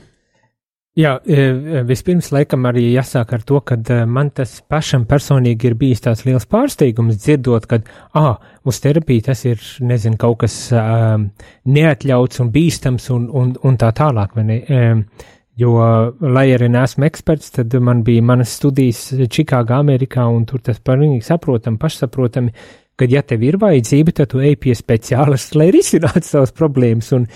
Jā, 0.93 1.15
e, 1.25 1.37
e, 1.41 1.81
vispirms 1.89 2.27
laikam 2.35 2.67
arī 2.69 2.83
jāsāk 2.93 3.31
ar 3.33 3.45
to, 3.49 3.63
ka 3.65 3.79
e, 3.81 4.03
man 4.05 4.29
tas 4.37 4.59
pašam 4.69 5.07
personīgi 5.09 5.71
ir 5.71 5.77
bijis 5.81 6.05
tāds 6.05 6.27
liels 6.27 6.45
pārsteigums 6.45 7.17
dzirdot, 7.17 7.65
ka, 7.71 7.79
ah, 8.21 8.35
uz 8.69 8.81
terapiju 8.85 9.25
tas 9.31 9.41
ir, 9.49 9.63
nezinu, 9.81 10.19
kaut 10.21 10.43
kas 10.43 10.57
um, 10.77 11.31
neatļauts 11.65 12.45
un 12.45 12.51
bīstams 12.53 13.09
un, 13.17 13.25
un, 13.33 13.55
un 13.65 13.81
tā 13.81 13.89
tālāk, 13.97 14.37
ne? 14.45 14.59
Um, 14.69 15.01
jo, 15.57 15.73
lai 16.21 16.45
arī 16.53 16.69
neesmu 16.77 17.09
eksperts, 17.09 17.55
tad 17.57 17.73
man 17.81 18.05
bija 18.05 18.29
manas 18.29 18.53
studijas 18.61 19.07
Čikāgā, 19.33 19.81
Amerikā, 19.81 20.29
un 20.29 20.45
tur 20.49 20.61
tas 20.61 20.77
pilnīgi 20.85 21.25
saprotam, 21.25 21.81
pašsaprotami 21.81 22.53
ka, 22.97 23.07
ja 23.09 23.23
tev 23.27 23.43
ir 23.47 23.59
vajadzība, 23.61 24.15
tad 24.17 24.33
tu 24.33 24.43
ej 24.45 24.57
pie 24.61 24.75
speciālista, 24.77 25.59
lai 25.61 25.71
risinātu 25.75 26.25
savas 26.27 26.53
problēmas, 26.57 27.11
un, 27.17 27.27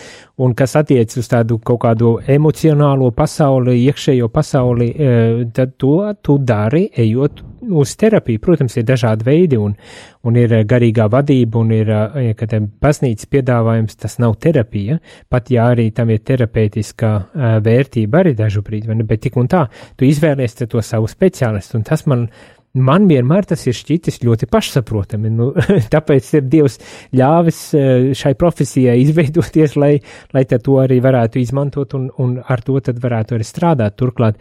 un 0.43 0.55
kas 0.57 0.77
attiec 0.79 1.17
uz 1.19 1.29
tādu 1.33 1.59
kaut 1.65 1.81
kādu 1.85 2.17
emocionālo 2.37 3.11
pasauli, 3.17 3.79
iekšējo 3.87 4.29
pasauli, 4.33 4.91
e, 4.93 5.13
tad 5.57 5.77
to 5.81 5.99
tu 6.23 6.39
dari, 6.39 6.87
ejot 6.93 7.43
uz 7.67 7.95
terapiju. 7.99 8.43
Protams, 8.43 8.77
ir 8.77 8.87
dažādi 8.87 9.27
veidi, 9.27 9.59
un, 9.59 9.75
un 10.27 10.39
ir 10.39 10.53
garīgā 10.69 11.09
vadība, 11.11 11.63
un 11.65 11.73
ir, 11.75 11.91
e, 11.91 12.35
ka 12.39 12.49
tam 12.51 12.69
baznīcas 12.83 13.31
piedāvājums, 13.33 13.97
tas 14.03 14.19
nav 14.23 14.37
terapija, 14.43 15.01
pat 15.33 15.51
ja 15.51 15.71
arī 15.73 15.89
tam 15.97 16.13
ir 16.15 16.23
terapeitiskā 16.27 17.13
vērtība 17.65 18.23
arī 18.23 18.37
dažu 18.39 18.63
brīdi, 18.67 18.93
bet 19.07 19.25
tik 19.25 19.41
un 19.41 19.49
tā, 19.51 19.67
tu 19.97 20.07
izvēlies 20.07 20.61
to 20.67 20.83
savu 20.85 21.09
speciālistu, 21.11 21.81
un 21.81 21.87
tas 21.87 22.05
man 22.07 22.29
man 22.76 23.09
vienmēr 23.11 23.49
tas 23.49 23.66
ir 23.66 23.76
šķitis 23.76 24.21
ļoti 24.26 24.49
pašsaprotami. 24.52 25.33
Nu, 25.33 25.50
tāpēc 25.95 26.30
ir 26.38 26.47
Dievs 26.52 26.78
ļāvis 27.16 27.61
eh, 27.75 28.06
šai 28.16 28.37
profesijai 28.38 28.99
izveidoties, 29.02 29.76
lai, 29.80 29.97
lai 30.37 30.47
to 30.47 30.78
arī 30.83 31.00
varētu 31.04 31.42
izmantot 31.42 31.97
un, 31.99 32.09
un 32.23 32.38
ar 32.42 32.64
to 32.64 32.78
tad 32.85 33.02
varētu 33.02 33.38
arī 33.38 33.47
strādāt. 33.47 33.97
Turklāt 33.97 34.40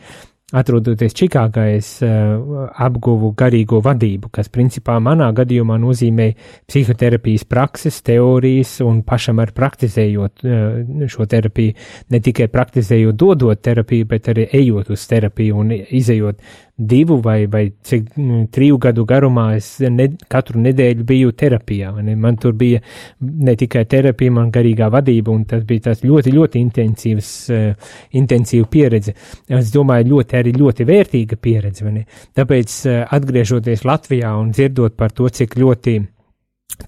atrodoties 0.54 1.16
Čikāgā, 1.18 1.64
es 1.74 1.88
uh, 2.06 2.68
apguvu 2.86 3.32
garīgo 3.38 3.80
vadību, 3.84 4.30
kas 4.34 4.52
principā 4.54 5.00
manā 5.02 5.32
gadījumā 5.36 5.78
nozīmē 5.82 6.28
psihoterapijas 6.70 7.48
prakses, 7.50 7.98
teorijas 8.06 8.78
un 8.86 9.02
pašam 9.08 9.42
ar 9.42 9.56
praktizējot 9.58 10.46
uh, 10.46 11.08
šo 11.10 11.26
terapiju, 11.32 11.74
ne 12.14 12.22
tikai 12.22 12.48
praktizējot, 12.54 13.18
dodot 13.18 13.64
terapiju, 13.66 14.10
bet 14.14 14.30
arī 14.36 14.46
ejot 14.62 14.94
uz 14.94 15.08
terapiju 15.10 15.64
un 15.64 15.74
izējot 15.74 16.46
divu 16.78 17.22
vai, 17.24 17.46
vai 17.48 17.70
cik 17.84 18.10
triju 18.52 18.78
gadu 18.84 19.06
garumā 19.08 19.46
es 19.56 19.70
ne, 19.80 20.10
katru 20.32 20.60
nedēļu 20.64 21.06
biju 21.08 21.32
terapijā. 21.38 21.94
Ne? 22.04 22.16
Man 22.20 22.36
tur 22.42 22.56
bija 22.60 22.82
ne 23.20 23.56
tikai 23.56 23.86
terapija, 23.88 24.34
man 24.36 24.52
garīgā 24.52 24.90
vadība, 24.92 25.32
un 25.32 25.46
tas 25.48 25.64
bija 25.68 25.90
tas 25.90 26.04
ļoti, 26.04 26.34
ļoti 26.36 26.64
intensīvs, 26.66 27.30
uh, 27.56 27.94
intensīva 28.20 28.68
pieredze. 28.72 29.16
Es 29.48 29.72
domāju, 29.76 30.12
ļoti 30.16 30.40
arī 30.42 30.56
ļoti 30.58 30.88
vērtīga 30.90 31.40
pieredze. 31.40 31.94
Tāpēc, 32.36 32.76
uh, 32.90 33.06
atgriežoties 33.16 33.86
Latvijā 33.88 34.36
un 34.40 34.52
dzirdot 34.52 35.00
par 35.00 35.16
to, 35.16 35.32
cik 35.32 35.56
ļoti, 35.62 35.96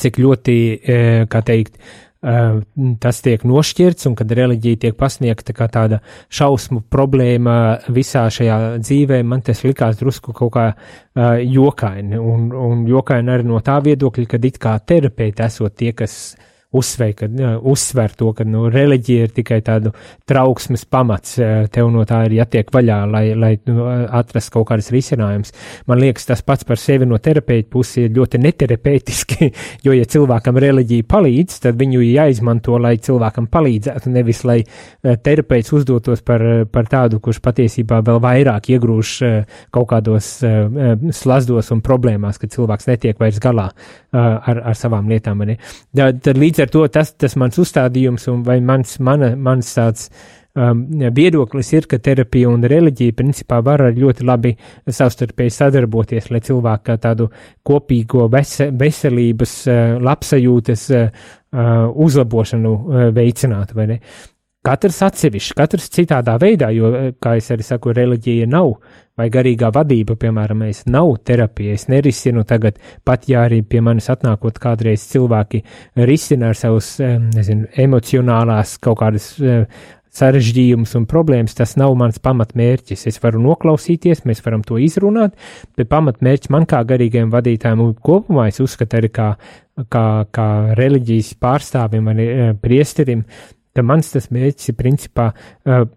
cik 0.04 0.20
ļoti, 0.20 0.58
uh, 0.76 1.24
kā 1.32 1.44
teikt, 1.48 1.80
Uh, 1.80 2.07
tas 2.22 3.22
tiek 3.22 3.44
nošķirts 3.46 4.08
un 4.10 4.16
kad 4.18 4.32
reliģija 4.34 4.82
tiek 4.82 4.96
pasniegta 4.98 5.54
kā 5.54 5.68
tāda 5.70 6.00
šausmu 6.34 6.82
problēma 6.90 7.78
visā 7.94 8.26
šajā 8.34 8.58
dzīvē, 8.82 9.22
man 9.24 9.44
tas 9.46 9.62
likās 9.64 10.00
drusku 10.00 10.34
kaut 10.34 10.54
kā 10.56 10.66
uh, 10.74 11.38
jokaini. 11.42 12.18
Un, 12.18 12.50
un 12.52 12.86
jokaini 12.90 13.36
arī 13.36 13.48
no 13.48 13.62
tā 13.62 13.78
viedokļa, 13.86 14.28
ka 14.34 14.42
it 14.50 14.58
kā 14.62 14.78
terapeiti 14.82 15.46
esot 15.46 15.78
tie, 15.78 15.94
kas 15.94 16.36
uzsver, 16.76 17.14
ka, 17.16 17.28
uzsver 17.64 18.12
to, 18.18 18.34
ka 18.36 18.44
nu, 18.48 18.66
reliģija 18.72 19.28
ir 19.28 19.34
tikai 19.36 19.60
tādu 19.66 19.94
trauksmes 20.28 20.84
pamats, 20.92 21.38
tev 21.72 21.92
no 21.94 22.04
tā 22.08 22.26
ir 22.28 22.38
jātiek 22.42 22.72
vaļā, 22.74 22.98
lai, 23.08 23.24
lai 23.40 23.54
nu, 23.70 23.86
atrastu 23.88 24.58
kaut 24.58 24.68
kādas 24.72 24.92
risinājumus. 24.92 25.54
Man 25.88 26.02
liekas, 26.02 26.28
tas 26.28 26.44
pats 26.44 26.68
par 26.68 26.82
sevi 26.82 27.08
no 27.08 27.20
terapeita 27.24 27.72
puses 27.72 28.02
ir 28.04 28.12
ļoti 28.18 28.42
neterapeitiski, 28.44 29.50
jo, 29.86 29.96
ja 29.96 30.08
cilvēkam 30.10 30.60
reliģija 30.60 31.08
palīdz, 31.08 31.62
tad 31.64 31.80
viņu 31.80 32.04
jāizmanto, 32.04 32.76
lai 32.84 32.98
cilvēkam 33.04 33.48
palīdzētu, 33.54 34.12
nevis 34.12 34.44
lai 34.48 34.60
terapeits 35.24 35.72
uzdotos 35.78 36.24
par, 36.28 36.44
par 36.72 36.92
tādu, 36.92 37.22
kurš 37.24 37.40
patiesībā 37.48 38.02
vēl 38.08 38.20
vairāk 38.24 38.72
iegrūž 38.76 39.16
kaut 39.72 39.90
kādos 39.94 40.34
slazdos 41.16 41.72
un 41.72 41.86
problēmās, 41.86 42.42
ka 42.42 42.52
cilvēks 42.52 42.92
netiek 42.92 43.24
vairs 43.24 43.40
galā 43.40 43.70
ar, 44.12 44.62
ar 44.74 44.78
savām 44.78 45.08
lietām. 45.12 45.46
Tad 45.96 46.36
līdz 46.36 46.57
līdz 46.58 46.66
ar 46.66 46.72
to 46.74 46.88
tas, 46.90 47.14
tas 47.14 47.36
mans 47.38 47.58
uzstādījums 47.62 48.28
un 48.32 48.44
vai 48.44 48.60
mans, 48.62 48.98
mana, 49.00 49.36
mans 49.36 49.68
tāds 49.76 50.08
um, 50.58 50.86
viedoklis 51.14 51.70
ir, 51.74 51.86
ka 51.86 52.00
terapija 52.02 52.50
un 52.50 52.64
reliģija 52.66 53.14
principā 53.14 53.60
var 53.62 53.84
ļoti 53.94 54.26
labi 54.26 54.56
savstarpēji 54.88 55.54
sadarboties, 55.54 56.32
lai 56.32 56.42
cilvēku 56.42 56.84
kā 56.90 56.98
tādu 56.98 57.30
kopīgo 57.64 58.28
vese, 58.34 58.72
veselības, 58.74 59.54
uh, 59.70 60.00
labsajūtas 60.02 60.88
uh, 60.96 61.12
uh, 61.54 61.86
uzlabošanu 61.94 62.74
veicinātu, 63.14 63.78
vai 63.78 63.88
ne? 63.94 64.00
Katrs 64.68 65.02
atsevišķi, 65.08 65.56
katrs 65.56 65.90
citādā 65.96 66.36
veidā, 66.42 66.72
jo, 66.76 66.92
uh, 66.92 67.12
kā 67.24 67.38
es 67.40 67.48
arī 67.56 67.64
saku, 67.64 67.96
reliģija 67.96 68.50
nav 68.52 68.74
vai 69.18 69.30
garīgā 69.34 69.72
vadība, 69.74 70.18
piemēram, 70.20 70.62
es 70.68 70.84
nav 70.86 71.16
terapija, 71.26 71.74
es 71.74 71.88
nerisinu 71.90 72.44
tagad, 72.48 72.78
pat 73.08 73.26
ja 73.32 73.48
arī 73.48 73.64
pie 73.66 73.82
manis 73.82 74.12
atnākot 74.14 74.60
kādreiz 74.62 75.08
cilvēki 75.10 75.64
risina 76.06 76.52
ar 76.52 76.60
savus, 76.60 76.98
nezinu, 77.02 77.66
emocionālās 77.88 78.76
kaut 78.84 79.00
kādas 79.02 79.32
sarežģījumus 80.18 80.96
un 80.98 81.06
problēmas, 81.10 81.56
tas 81.58 81.76
nav 81.80 81.94
mans 82.00 82.20
pamatmērķis. 82.24 83.06
Es 83.10 83.20
varu 83.24 83.42
noklausīties, 83.44 84.24
mēs 84.28 84.42
varam 84.46 84.64
to 84.66 84.80
izrunāt, 84.82 85.36
bet 85.78 85.90
pamatmērķis 85.92 86.54
man 86.54 86.66
kā 86.70 86.82
garīgajam 86.88 87.34
vadītājam 87.34 87.84
un 87.86 87.94
kopumā 87.94 88.48
es 88.52 88.62
uzskatu 88.64 89.00
arī 89.02 89.12
kā, 89.14 89.28
kā, 89.94 90.08
kā 90.34 90.48
reliģijas 90.80 91.36
pārstāvim, 91.42 92.10
arī 92.14 92.28
priesterim, 92.64 93.26
tad 93.78 93.88
mans 93.88 94.12
tas 94.14 94.30
mērķis 94.34 94.72
ir 94.74 94.78
principā 94.80 95.30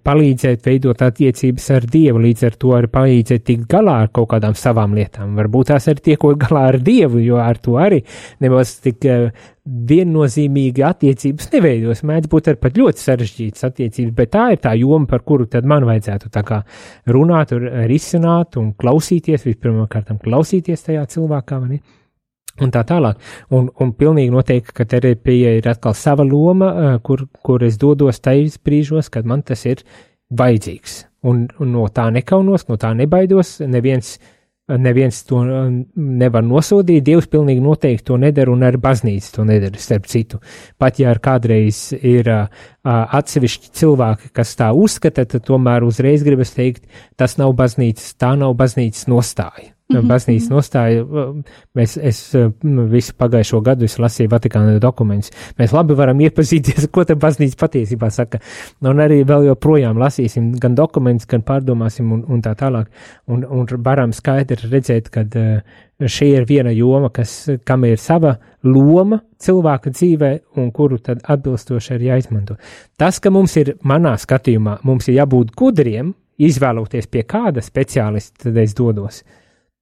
palīdzēt 0.06 0.66
veidot 0.68 1.02
attiecības 1.06 1.70
ar 1.76 1.86
Dievu, 1.90 2.22
līdz 2.22 2.46
ar 2.50 2.58
to 2.60 2.74
arī 2.76 2.90
palīdzēt 2.92 3.46
tikt 3.48 3.68
galā 3.70 3.96
ar 4.04 4.12
kaut 4.14 4.30
kādām 4.34 4.56
savām 4.58 4.94
lietām. 4.98 5.34
Varbūt 5.38 5.72
tās 5.72 5.88
arī 5.90 6.10
tiekot 6.12 6.38
galā 6.40 6.68
ar 6.74 6.78
Dievu, 6.84 7.22
jo 7.24 7.40
ar 7.42 7.58
to 7.62 7.78
arī 7.80 8.02
nemaz 8.44 8.76
tik 8.84 9.06
viennozīmīgi 9.70 10.82
attiecības 10.82 11.50
neveidos. 11.52 12.00
Mēdz 12.08 12.30
būt 12.32 12.50
arī 12.50 12.60
pat 12.64 12.80
ļoti 12.80 13.04
sarežģītas 13.04 13.66
attiecības, 13.68 14.14
bet 14.16 14.32
tā 14.34 14.46
ir 14.54 14.62
tā 14.64 14.74
joma, 14.80 15.06
par 15.10 15.22
kuru 15.26 15.46
tad 15.50 15.68
man 15.68 15.86
vajadzētu 15.88 16.32
tā 16.32 16.42
kā 16.46 16.62
runāt, 17.12 17.54
risināt 17.90 18.58
un 18.60 18.72
klausīties, 18.78 19.46
vispirmkārt 19.46 20.10
klausīties 20.24 20.88
tajā 20.88 21.06
cilvēkā. 21.12 21.60
Mani 21.60 21.80
un 22.60 22.72
tā 22.74 22.84
tālāk. 22.86 23.20
Un, 23.56 23.68
un 23.80 23.92
pilnīgi 23.96 24.32
noteikti, 24.34 24.74
ka 24.76 24.86
terapija 24.88 25.56
ir 25.58 25.68
atkal 25.70 25.96
sava 25.98 26.26
loma, 26.26 26.98
kur, 27.06 27.26
kur 27.44 27.64
es 27.66 27.78
dodos 27.80 28.20
tajos 28.20 28.58
brīžos, 28.64 29.10
kad 29.12 29.28
man 29.28 29.44
tas 29.46 29.64
ir 29.68 29.84
vajadzīgs. 30.30 31.04
Un, 31.26 31.48
un 31.60 31.72
no 31.74 31.86
tā 31.92 32.08
nekaunos, 32.12 32.66
no 32.70 32.78
tā 32.80 32.94
nebaidos, 32.96 33.58
neviens, 33.68 34.14
neviens 34.70 35.18
to 35.28 35.42
nevar 35.42 36.44
nosodīt, 36.46 37.02
Dievs 37.04 37.28
pilnīgi 37.28 37.60
noteikti 37.64 38.06
to 38.08 38.16
nedara, 38.20 38.52
un 38.54 38.64
arī 38.64 38.80
baznīca 38.80 39.34
to 39.34 39.44
nedara, 39.48 39.80
starp 39.82 40.08
citu. 40.08 40.40
Pat 40.80 41.00
ja 41.02 41.12
kādreiz 41.20 41.90
ir 41.98 42.30
atsevišķi 42.84 43.74
cilvēki, 43.82 44.32
kas 44.36 44.54
tā 44.56 44.70
uzskata, 44.72 45.26
tad 45.28 45.44
tomēr 45.48 45.84
uzreiz 45.84 46.24
gribas 46.24 46.54
teikt, 46.56 46.86
tas 47.20 47.36
nav 47.40 47.52
baznīcas, 47.58 48.14
tā 48.16 48.32
nav 48.40 48.56
baznīcas 48.56 49.10
nostāja. 49.10 49.74
Baznīcas 50.10 50.48
nostāju. 50.52 51.24
Mēs, 51.76 51.96
es 51.96 52.22
visu 52.92 53.16
pagājušo 53.18 53.60
gadu 53.66 53.88
es 53.88 53.98
lasīju 54.00 54.30
Vatikāna 54.32 54.78
dokumentus. 54.82 55.34
Mēs 55.58 55.74
labi 55.76 55.96
varam 55.98 56.22
iepazīties, 56.24 56.88
ko 56.94 57.04
te 57.08 57.16
baznīca 57.20 57.58
patiesībā 57.60 58.10
saka. 58.14 58.40
Un 58.86 59.02
arī 59.02 59.22
vēl 59.28 59.50
joprojām 59.50 60.00
lasīsim 60.00 60.52
gan 60.60 60.78
dokumentus, 60.78 61.28
gan 61.30 61.44
pārdomāsim 61.46 62.10
un, 62.16 62.24
un 62.28 62.42
tā 62.44 62.54
tālāk. 62.58 62.90
Un, 63.30 63.44
un 63.44 63.68
varam 63.84 64.14
skaidri 64.16 64.70
redzēt, 64.70 65.10
ka 65.12 65.24
uh, 65.26 65.80
šī 66.08 66.30
ir 66.38 66.46
viena 66.48 66.72
joma, 66.74 67.10
kas, 67.12 67.50
kam 67.64 67.84
ir 67.84 67.98
sava 68.00 68.36
loma 68.64 69.20
cilvēka 69.40 69.92
dzīvē 69.92 70.32
un 70.60 70.70
kuru 70.72 70.98
tad 71.02 71.22
atbilstoši 71.24 71.94
ir 71.96 72.06
jāizmanto. 72.10 72.56
Tas, 72.98 73.20
ka 73.20 73.32
mums 73.32 73.56
ir, 73.60 73.74
manā 73.84 74.16
skatījumā, 74.20 74.80
mums 74.84 75.08
ir 75.08 75.20
jābūt 75.20 75.54
gudriem, 75.56 76.14
izvēloties 76.40 77.10
pie 77.12 77.24
kāda 77.28 77.62
speciālista, 77.64 78.46
tad 78.46 78.60
es 78.62 78.74
dodos. 78.76 79.22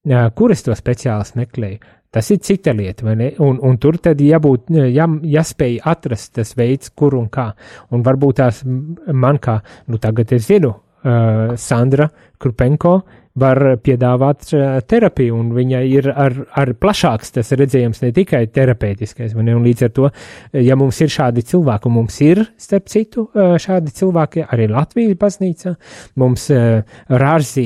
Kur 0.07 0.53
es 0.55 0.63
to 0.63 0.75
speciālistu 0.77 1.41
meklēju? 1.41 1.79
Tas 2.09 2.31
ir 2.33 2.39
cita 2.41 2.73
lieta, 2.73 3.05
vai 3.05 3.13
ne? 3.19 3.27
Un, 3.45 3.59
un 3.61 3.75
tur 3.77 3.99
tad 4.01 4.21
jābūt, 4.23 4.71
jā, 4.89 5.05
jāspēj 5.29 5.75
atrast 5.91 6.31
tas 6.39 6.55
veids, 6.57 6.89
kur 6.97 7.13
un 7.19 7.27
kā. 7.29 7.51
Un 7.93 8.01
varbūt 8.05 8.39
tās 8.39 8.63
man 8.65 9.37
kā, 9.37 9.59
nu 9.91 9.99
tagad 10.01 10.33
es 10.33 10.47
zinu, 10.47 10.71
uh, 10.73 11.53
Sandra 11.53 12.07
Krupenko, 12.41 12.95
uh, 12.97 13.18
var 13.37 13.59
piedāvāt 13.83 14.49
eh, 14.53 14.79
terapiju, 14.89 15.37
un 15.37 15.51
viņai 15.55 15.81
ir 15.89 16.09
ar, 16.11 16.35
ar 16.57 16.71
plašāks 16.79 17.33
tas 17.35 17.51
redzējums, 17.57 18.01
ne 18.03 18.11
tikai 18.15 18.45
terapeitiskais. 18.53 19.35
Ne? 19.37 19.55
Un 19.55 19.65
līdz 19.67 19.85
ar 19.85 19.93
to, 19.95 20.09
eh, 20.09 20.63
ja 20.65 20.77
mums 20.79 20.99
ir 21.03 21.11
šādi 21.13 21.43
cilvēki, 21.45 21.89
un 21.89 21.95
mums 21.99 22.19
ir, 22.25 22.43
starp 22.59 22.89
citu, 22.91 23.27
eh, 23.35 23.55
šādi 23.61 23.93
cilvēki 23.99 24.45
arī 24.47 24.69
Latvijas 24.71 25.17
baznīcā, 25.19 25.75
mums 26.19 26.47
Rārzī 26.49 27.65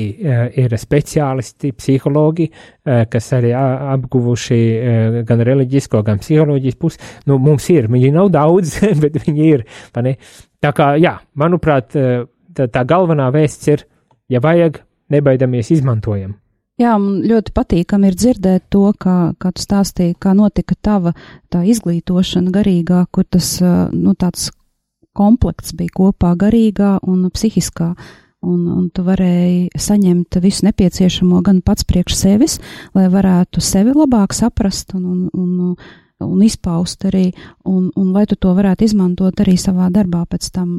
ir 0.58 0.74
speciālisti, 0.78 1.72
psihologi, 1.76 2.48
kas 2.84 3.30
arī 3.36 3.52
apguvuši 3.54 5.24
gan 5.26 5.42
reliģisko, 5.46 6.02
gan 6.04 6.20
psiholoģijas 6.20 6.78
pusi. 6.80 7.00
Nu, 7.30 7.38
mums 7.38 7.68
ir, 7.72 7.88
viņi 7.88 8.12
nav 8.12 8.30
daudz, 8.34 8.76
bet 9.02 9.18
viņi 9.24 9.46
ir. 9.48 9.64
Tā 9.94 10.72
kā, 10.76 10.94
jā, 11.00 11.16
manuprāt, 11.40 11.94
tā, 11.94 12.68
tā 12.68 12.84
galvenā 12.88 13.30
vēsts 13.34 13.72
ir, 13.72 13.86
ja 14.32 14.42
vajag, 14.44 14.82
nebaidamies 15.14 15.70
izmantojam. 15.74 16.34
Jā, 16.74 16.96
man 16.98 17.20
ļoti 17.22 17.52
patīkami 17.54 18.08
ir 18.10 18.16
dzirdēt 18.18 18.64
to, 18.74 18.88
kā, 18.98 19.34
kā 19.38 19.52
tu 19.54 19.62
stāstīji, 19.62 20.16
kā 20.18 20.32
notika 20.34 20.74
tava 20.74 21.12
tā 21.46 21.62
izglītošana 21.70 22.50
garīgā, 22.54 23.04
kur 23.14 23.28
tas, 23.30 23.60
nu, 23.94 24.14
tāds 24.18 24.48
komplekts 25.14 25.76
bija 25.78 25.94
kopā 25.94 26.34
garīgā 26.38 26.96
un 27.06 27.28
psihiskā. 27.30 27.94
Un, 28.44 28.64
un 28.68 28.88
tu 28.92 29.00
varēji 29.06 29.70
saņemt 29.80 30.36
visu 30.44 30.66
nepieciešamo 30.66 31.38
gan 31.46 31.62
pats 31.64 31.86
priekš 31.88 32.18
sevis, 32.18 32.58
lai 32.92 33.06
varētu 33.08 33.62
sevi 33.64 33.94
labāk 33.96 34.34
saprast 34.36 34.92
un, 34.98 35.06
un, 35.06 35.22
un, 35.32 36.26
un 36.26 36.42
izpaust 36.44 37.06
arī, 37.08 37.30
un, 37.64 37.86
un 37.96 38.10
lai 38.12 38.26
tu 38.28 38.36
to 38.36 38.52
varētu 38.52 38.84
izmantot 38.84 39.40
arī 39.40 39.56
savā 39.56 39.88
darbā 39.94 40.26
pēc 40.28 40.50
tam 40.58 40.74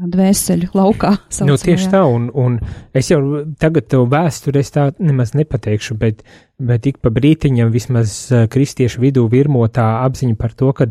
dvēseli 0.00 0.70
laukā. 0.74 1.14
Saucamā, 1.28 1.50
nu, 1.50 1.58
tieši 1.60 1.90
tā, 1.92 2.02
un, 2.08 2.28
un 2.34 2.58
es 2.96 3.10
jau 3.12 3.20
tagad 3.60 3.88
to 3.92 4.04
vēsturi 4.10 4.62
es 4.62 4.72
tā 4.74 4.90
nemaz 5.02 5.34
nepateikšu, 5.38 5.96
bet, 6.00 6.22
bet 6.62 6.88
ik 6.88 7.02
pa 7.02 7.12
brītiņam 7.14 7.72
vismaz 7.74 8.14
eh, 8.32 8.46
kristiešu 8.52 9.02
vidū 9.02 9.26
virmo 9.32 9.64
tā 9.68 9.88
apziņa 10.06 10.38
par 10.40 10.56
to, 10.58 10.72
ka 10.76 10.88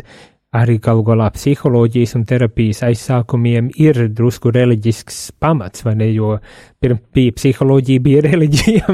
arī 0.51 0.77
galu 0.83 1.03
galā 1.07 1.29
psiholoģijas 1.31 2.17
un 2.19 2.25
terapijas 2.27 2.81
aizsākumiem 2.89 3.69
ir 3.79 4.07
drusku 4.11 4.51
reliģisks 4.51 5.29
pamats, 5.39 5.85
vai 5.87 5.95
ne, 6.01 6.09
jo 6.11 6.35
bija 6.89 7.31
psiholoģija, 7.35 8.01
bija 8.01 8.21
reliģija, 8.29 8.89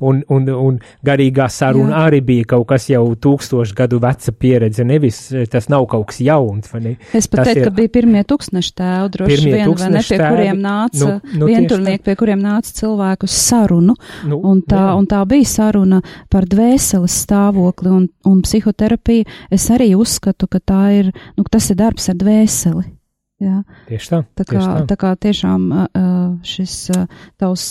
un, 0.00 0.22
un, 0.28 0.48
un 0.48 0.78
garīgā 1.04 1.48
saruna 1.52 1.92
Jā. 1.92 2.04
arī 2.08 2.20
bija 2.24 2.46
kaut 2.54 2.66
kas 2.70 2.88
jau 2.88 3.02
tūkstošu 3.12 3.76
gadu 3.76 4.00
veca 4.00 4.32
pieredze, 4.32 4.84
nevis 4.88 5.18
tas 5.52 5.68
nav 5.72 5.84
kaut 5.90 6.08
kas 6.10 6.20
jauns. 6.24 6.70
Es 7.12 7.28
pat 7.28 7.50
teiktu, 7.50 7.66
ka 7.68 7.74
bija 7.76 7.92
pirmie 7.98 8.22
tūkstneši 8.28 8.72
tēvi, 8.80 9.10
droši 9.16 9.40
vien, 9.44 9.74
vai 9.76 9.90
ne, 9.92 10.00
pie 10.00 10.16
tēvi, 10.16 10.30
kuriem 10.30 10.62
nāca, 10.64 11.10
nu, 11.10 11.34
nu, 11.42 11.50
vienturnieki, 11.50 12.04
pie 12.08 12.14
kuriem 12.22 12.44
nāca 12.44 12.72
cilvēku 12.80 13.28
uz 13.28 13.36
sarunu, 13.36 13.96
nu, 14.30 14.38
un, 14.40 14.62
tā, 14.64 14.80
jā. 14.80 14.94
un 14.96 15.08
tā 15.10 15.20
bija 15.28 15.50
saruna 15.50 16.00
par 16.32 16.48
dvēseles 16.48 17.18
stāvokli 17.26 17.92
un, 17.92 18.08
un 18.30 18.40
psihoterapiju. 18.46 19.28
Es 19.52 19.68
arī 19.74 19.92
uzskatu, 19.98 20.48
ka 20.48 20.62
tā 20.72 20.86
ir, 21.02 21.12
nu, 21.36 21.44
tas 21.50 21.68
ir 21.68 21.78
darbs 21.82 22.08
ar 22.12 22.16
dvēseli. 22.20 22.86
Jā. 23.40 23.62
Tieši 23.88 24.10
tā. 24.12 24.18
Tā 24.36 24.44
kā, 24.44 24.52
tieši 24.52 24.68
tā. 24.68 24.80
tā 24.90 24.96
kā 25.00 25.10
tiešām 25.16 25.62
šis 26.46 26.76
tavs 27.40 27.66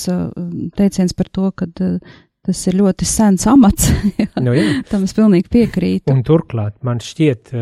teiciens 0.78 1.15
par 1.17 1.32
to, 1.34 1.50
ka 1.56 1.67
tas 1.76 2.62
ir 2.69 2.80
ļoti 2.80 3.08
sens 3.08 3.45
amats, 3.52 3.89
jā, 4.22 4.30
nu, 4.43 4.54
jā. 4.56 4.80
tam 4.89 5.04
es 5.08 5.15
pilnīgi 5.17 5.52
piekrītu. 5.54 6.13
Un 6.13 6.24
turklāt 6.28 6.80
man 6.88 7.02
šķiet, 7.04 7.54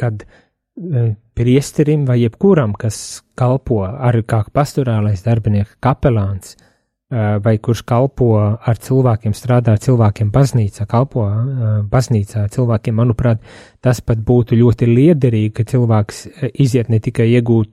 kad 0.00 0.24
priesterim 1.40 2.06
vai 2.08 2.20
jebkuram, 2.22 2.74
kas 2.78 3.20
kalpo 3.38 3.82
arī 3.88 4.22
kā 4.28 4.42
pastorālais 4.54 5.24
darbinieks, 5.24 5.78
kapelāns, 5.82 6.56
vai 7.10 7.56
kurš 7.58 7.82
kalpo 7.88 8.36
ar 8.38 8.78
cilvēkiem, 8.78 9.34
strādā 9.34 9.74
ar 9.74 9.82
cilvēkiem 9.82 10.30
baznīcā, 10.30 10.86
kalpo 10.90 11.24
baznīcā 11.90 12.44
cilvēkiem, 12.54 12.94
manuprāt, 12.94 13.42
tas 13.82 14.00
pat 14.00 14.22
būtu 14.22 14.58
ļoti 14.60 14.86
liederīgi, 14.86 15.50
ka 15.56 15.66
cilvēks 15.72 16.22
iziet 16.52 16.92
ne 16.92 17.00
tikai 17.02 17.26
iegūt 17.34 17.72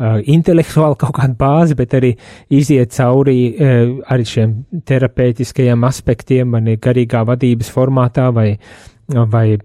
uh, 0.00 0.18
intelektuāli 0.22 0.98
kaut 1.00 1.14
kādu 1.18 1.38
bāzi, 1.40 1.76
bet 1.78 1.94
arī 1.98 2.12
iziet 2.50 2.94
cauri 2.96 3.38
uh, 3.52 3.96
arī 4.12 4.26
šiem 4.28 4.58
terapeitiskajiem 4.88 5.86
aspektiem, 5.88 6.52
vai 6.52 6.76
garīgā 6.76 7.24
vadības 7.28 7.72
formātā, 7.74 8.30
vai 8.34 8.52
uh, 8.54 8.95
vai 9.08 9.52
e, 9.52 9.58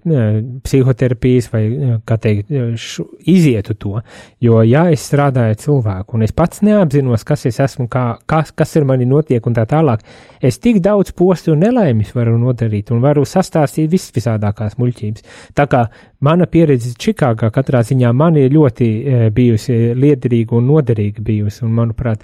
psihoterapijas, 0.64 1.48
vai, 1.52 1.64
e, 1.66 1.96
kā 2.06 2.18
teikt, 2.22 2.52
e, 2.52 2.66
š, 2.78 3.06
izietu 3.30 3.74
to. 3.74 4.02
Jo, 4.42 4.62
ja 4.68 4.84
es 4.94 5.08
strādāju 5.10 5.56
ar 5.56 5.60
cilvēku, 5.62 6.18
un 6.18 6.26
es 6.28 6.36
pats 6.36 6.62
neapzinos, 6.66 7.26
kas 7.26 7.48
es 7.50 7.58
esmu, 7.64 7.88
kā, 7.92 8.06
kas, 8.30 8.54
kas 8.54 8.76
ir 8.78 8.86
mani 8.86 9.08
notiek, 9.10 9.42
un 9.48 9.58
tā 9.58 9.66
tālāk, 9.70 10.06
es 10.42 10.62
tik 10.62 10.82
daudz 10.86 11.14
postu 11.18 11.56
un 11.56 11.66
nelaimes 11.66 12.14
varu 12.14 12.38
nodarīt, 12.42 12.94
un 12.94 13.02
varu 13.02 13.26
sastāstīt 13.26 13.90
visvisādākās 13.92 14.78
muļķības. 14.78 15.28
Tā 15.58 15.68
kā 15.72 15.88
mana 16.22 16.46
pieredze 16.46 16.94
Čikāgā 17.02 17.50
katrā 17.54 17.82
ziņā 17.88 18.14
man 18.14 18.38
ir 18.38 18.54
ļoti 18.54 18.90
bijusi 19.34 19.82
liederīga 19.98 20.60
un 20.60 20.70
noderīga 20.70 21.26
bijusi, 21.26 21.66
un, 21.66 21.74
manuprāt, 21.82 22.22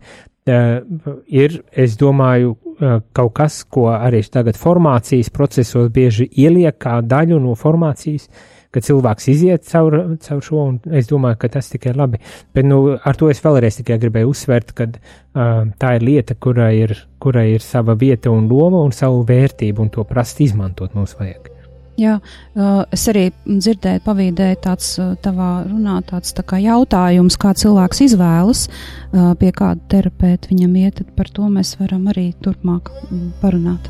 ir, 0.47 1.61
es 1.71 1.97
domāju, 1.99 2.53
uh, 2.55 2.99
kaut 3.15 3.33
kas, 3.37 3.63
ko 3.63 3.87
arī 3.93 4.21
tagad 4.31 4.59
formācijas 4.59 5.31
procesos 5.33 5.89
bieži 5.93 6.29
ieliek 6.39 6.77
kā 6.79 6.99
daļu 7.01 7.39
no 7.43 7.55
formācijas, 7.59 8.29
ka 8.71 8.83
cilvēks 8.83 9.27
iziet 9.31 9.65
caur, 9.71 9.95
caur 10.23 10.41
šo, 10.43 10.63
un 10.73 10.95
es 10.99 11.09
domāju, 11.09 11.39
ka 11.41 11.51
tas 11.57 11.71
tikai 11.71 11.95
labi. 11.95 12.19
Bet, 12.53 12.67
nu, 12.67 12.97
ar 12.97 13.19
to 13.19 13.31
es 13.31 13.41
vēlreiz 13.43 13.79
tikai 13.79 13.99
gribēju 14.01 14.31
uzsvērt, 14.33 14.73
ka 14.77 14.89
uh, 14.91 15.67
tā 15.79 15.93
ir 15.97 16.07
lieta, 16.07 16.37
kurai 16.39 16.73
ir, 16.83 16.95
kurai 17.23 17.49
ir 17.55 17.65
sava 17.65 17.97
vieta 17.99 18.31
un 18.31 18.49
loma 18.51 18.83
un 18.85 18.95
savu 18.95 19.23
vērtību, 19.27 19.87
un 19.87 19.93
to 19.93 20.07
prast 20.07 20.43
izmantot 20.43 20.95
mums 20.97 21.15
vajag. 21.19 21.56
Jā, 21.97 22.19
es 22.93 23.03
arī 23.09 23.23
dzirdēju, 23.47 24.03
pavīdēju 24.05 24.57
tāds 24.61 24.91
tavā 25.25 25.63
runā, 25.65 25.95
tāds 26.05 26.35
tā 26.37 26.43
kā 26.45 26.59
jautājums, 26.61 27.39
kā 27.41 27.55
cilvēks 27.57 28.03
izvēlas, 28.05 28.67
pie 29.41 29.49
kāda 29.49 29.81
terapeita 29.89 30.51
viņam 30.51 30.77
iet, 30.83 31.01
tad 31.01 31.09
par 31.17 31.31
to 31.33 31.49
mēs 31.49 31.73
varam 31.81 32.05
arī 32.13 32.27
turpmāk 32.45 32.93
parunāt. 33.41 33.89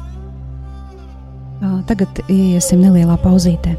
Tagad 1.91 2.24
iesim 2.32 2.80
nelielā 2.86 3.20
pauzītē. 3.20 3.76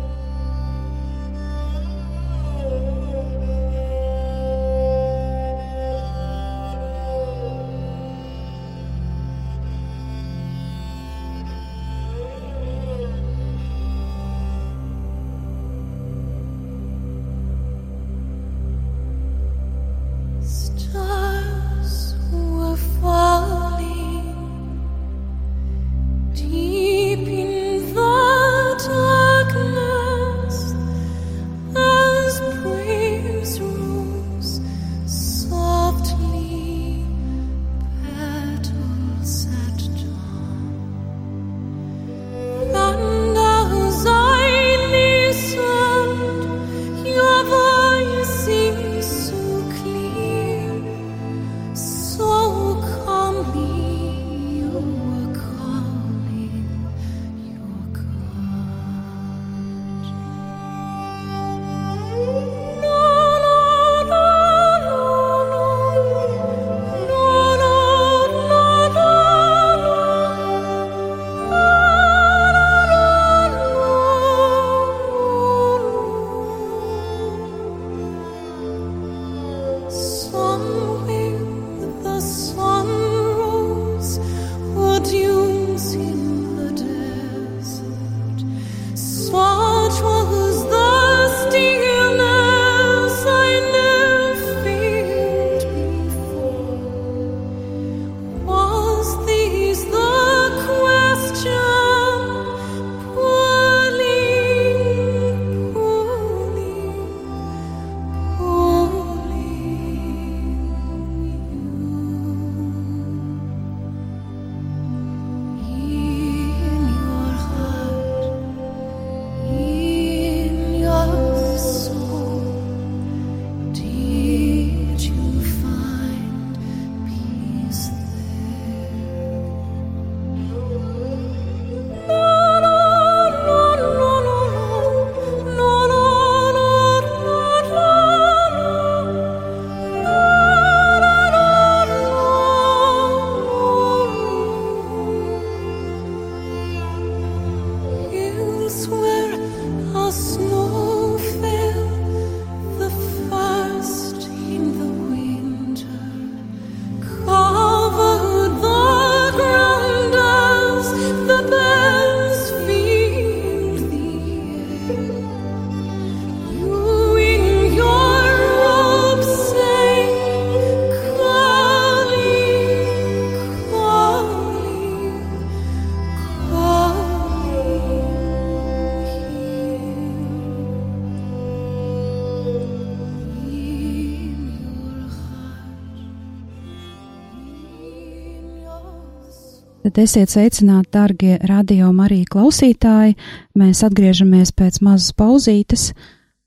Esiet 189.98 190.30
sveicināti, 190.32 190.90
darbie 190.94 191.38
radio 191.48 191.90
Marija 191.96 192.28
klausītāji. 192.32 193.16
Mēs 193.58 193.82
atgriežamies 193.86 194.52
pēc 194.56 194.80
mazas 194.84 195.14
pauzītes, 195.18 195.90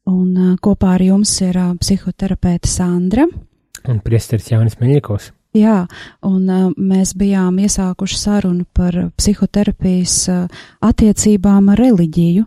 un 0.10 0.58
kopā 0.64 0.96
ar 0.98 1.06
jums 1.06 1.34
ir 1.44 1.60
psihoterapeite 1.82 2.70
Sandra. 2.72 3.28
Un 3.90 4.02
priesteris 4.06 4.52
Jānis 4.52 4.78
Meļikovs. 4.82 5.32
Jā, 5.52 5.82
un 6.24 6.46
uh, 6.48 6.70
mēs 6.80 7.10
bijām 7.20 7.58
iesākuši 7.60 8.16
sarunu 8.16 8.64
par 8.72 8.96
psihoterapijas 9.20 10.14
uh, 10.32 10.62
attiecībām 10.80 11.68
ar 11.74 11.82
reliģiju, 11.82 12.46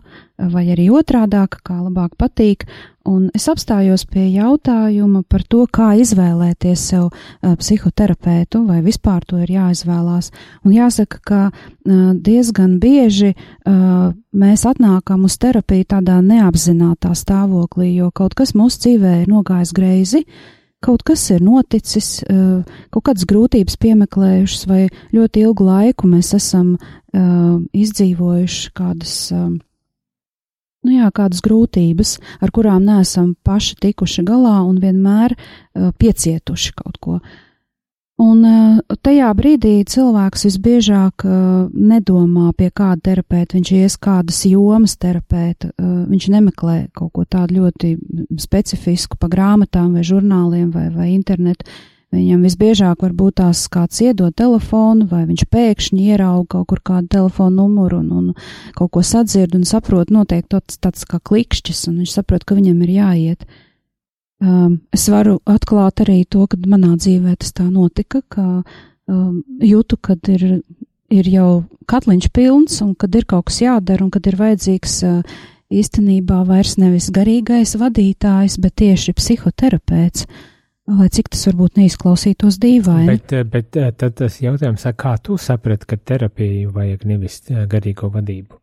vai 0.49 0.63
arī 0.73 0.87
otrādāk, 0.89 1.59
kā 1.61 1.75
labāk 1.83 2.15
patīk, 2.17 2.65
un 3.05 3.27
es 3.37 3.45
apstājos 3.45 4.07
pie 4.09 4.23
jautājuma 4.33 5.21
par 5.29 5.45
to, 5.45 5.67
kā 5.69 5.91
izvēlēties 6.01 6.87
sev 6.89 7.11
uh, 7.11 7.53
psihoterapētu, 7.61 8.63
vai 8.65 8.79
vispār 8.81 9.21
to 9.29 9.43
ir 9.45 9.53
jāizvēlās. 9.53 10.31
Un 10.65 10.73
jāsaka, 10.73 11.21
ka 11.21 11.43
uh, 11.53 12.09
diezgan 12.17 12.79
bieži 12.81 13.35
uh, 13.35 14.09
mēs 14.33 14.65
atnākam 14.65 15.29
uz 15.29 15.37
terapiju 15.37 15.91
tādā 15.93 16.17
neapzinātā 16.25 17.13
stāvoklī, 17.13 17.93
jo 18.01 18.09
kaut 18.09 18.33
kas 18.33 18.57
mūsu 18.57 18.87
dzīvē 18.87 19.15
ir 19.21 19.33
nogājis 19.37 19.77
greizi, 19.77 20.25
uh, 20.25 20.51
kaut 20.85 21.03
kas 21.07 21.23
ir 21.33 21.43
noticis, 21.43 22.21
eh, 22.29 22.63
kaut 22.93 23.07
kādas 23.09 23.25
grūtības 23.29 23.77
piemeklējušas, 23.81 24.65
vai 24.69 24.81
ļoti 25.15 25.45
ilgu 25.47 25.65
laiku 25.65 26.09
mēs 26.09 26.33
esam 26.37 26.75
uh, 26.75 27.61
izdzīvojuši 27.73 28.71
kādas, 28.75 29.15
uh, 29.33 29.49
nu 30.85 30.93
jā, 30.93 31.09
kādas 31.15 31.41
grūtības, 31.45 32.17
ar 32.43 32.53
kurām 32.53 32.85
neesam 32.85 33.33
paši 33.45 33.79
tikuši 33.81 34.25
galā 34.27 34.59
un 34.67 34.77
vienmēr 34.83 35.33
piecietuši 35.73 36.75
kaut 36.77 36.99
ko. 37.01 37.19
Un 38.15 38.45
eh, 38.47 38.75
tajā 39.03 39.27
brīdī 39.35 39.73
cilvēks 39.91 40.45
visbiežāk 40.47 41.25
uh, 41.27 41.65
nedomā, 41.67 42.53
pie 42.55 42.69
kāda 42.71 43.09
terapeita 43.09 43.57
viņš 43.57 43.71
ies, 43.75 43.97
kādas 43.99 44.37
jomas 44.47 44.95
terapeita. 44.95 45.73
Uh, 45.75 46.05
viņš 46.07 46.29
nemeklē 46.31 46.77
kaut 46.95 47.11
ko 47.17 47.25
tādu 47.27 47.59
ļoti 47.59 47.97
specifisku 48.39 49.19
pa 49.19 49.27
grāmatām 49.27 49.97
vai 49.97 50.05
žurnāliem 50.07 50.71
vai, 50.71 50.87
vai 50.95 51.09
internetu. 51.11 51.67
Viņam 52.15 52.47
visbiežāk 52.47 53.03
var 53.03 53.11
būt 53.11 53.41
tās 53.41 53.65
kāds 53.67 53.99
iedod 54.05 54.31
telefonu, 54.39 55.09
vai 55.11 55.25
viņš 55.27 55.43
pēkšņi 55.51 56.07
ierauga 56.13 56.47
kaut 56.55 56.69
kur 56.71 56.83
kādu 56.87 57.11
telefonu 57.17 57.65
numuru 57.65 57.99
un, 57.99 58.13
un 58.15 58.71
kaut 58.79 58.93
ko 58.95 59.03
sadzird 59.03 59.59
un 59.59 59.67
saprot 59.67 60.13
noteikti 60.13 60.53
tāds, 60.55 60.79
tāds 60.79 61.03
kā 61.03 61.19
klikšķis, 61.19 61.89
un 61.91 61.99
viņš 62.05 62.15
saprot, 62.21 62.47
ka 62.47 62.55
viņam 62.55 62.79
ir 62.87 62.95
jāiet. 62.95 63.43
Uh, 63.43 63.64
um, 64.45 64.77
es 64.93 65.07
varu 65.11 65.39
atklāt 65.49 66.03
arī 66.05 66.21
to, 66.29 66.45
ka 66.49 66.59
manā 66.69 66.93
dzīvē 66.99 67.35
tas 67.41 67.55
tā 67.57 67.65
notika, 67.67 68.21
ka 68.29 68.45
um, 68.61 69.41
jūtu, 69.61 69.97
kad 70.01 70.29
ir, 70.31 70.45
ir 71.13 71.29
jau 71.33 71.49
katliņš 71.89 72.31
pilns 72.35 72.79
un 72.85 72.93
kad 72.99 73.15
ir 73.15 73.27
kaut 73.29 73.49
kas 73.49 73.61
jādara 73.63 74.05
un 74.05 74.11
kad 74.13 74.27
ir 74.29 74.37
vajadzīgs 74.39 74.97
uh, 75.07 75.37
īstenībā 75.73 76.43
vairs 76.47 76.75
nevis 76.81 77.09
garīgais 77.13 77.75
vadītājs, 77.81 78.59
bet 78.61 78.77
tieši 78.81 79.15
psihoterapeits. 79.17 80.27
Lai 80.85 81.07
cik 81.09 81.31
tas 81.33 81.47
varbūt 81.47 81.79
neizklausītos 81.79 82.59
dīvaini. 82.61 83.07
Bet, 83.09 83.31
uh, 83.33 83.47
bet 83.49 83.79
uh, 83.81 83.89
tad 83.97 84.19
tas 84.21 84.37
jautājums, 84.37 84.85
kā 84.93 85.15
tu 85.17 85.39
saprati, 85.41 85.89
ka 85.89 85.97
terapiju 85.97 86.69
vajag 86.75 87.07
nevis 87.09 87.41
uh, 87.49 87.63
garīgo 87.69 88.11
vadību? 88.13 88.59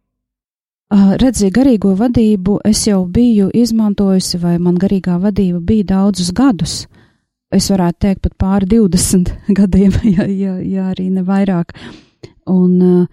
Redzi, 0.92 1.48
garīgo 1.48 1.94
vadību 1.96 2.58
es 2.68 2.82
jau 2.84 3.06
biju 3.08 3.48
izmantojusi, 3.56 4.36
vai 4.42 4.58
man 4.60 4.76
garīgā 4.76 5.16
vadība 5.22 5.60
bija 5.64 5.86
daudzus 5.94 6.32
gadus. 6.36 6.82
Es 7.52 7.70
varētu 7.72 7.98
teikt 8.04 8.20
pat 8.26 8.34
pāri 8.40 8.68
20 8.74 9.30
gadiem, 9.58 9.94
ja, 10.16 10.26
ja, 10.28 10.56
ja 10.60 10.88
arī 10.92 11.08
ne 11.12 11.24
vairāk. 11.24 11.72
Un 12.52 13.06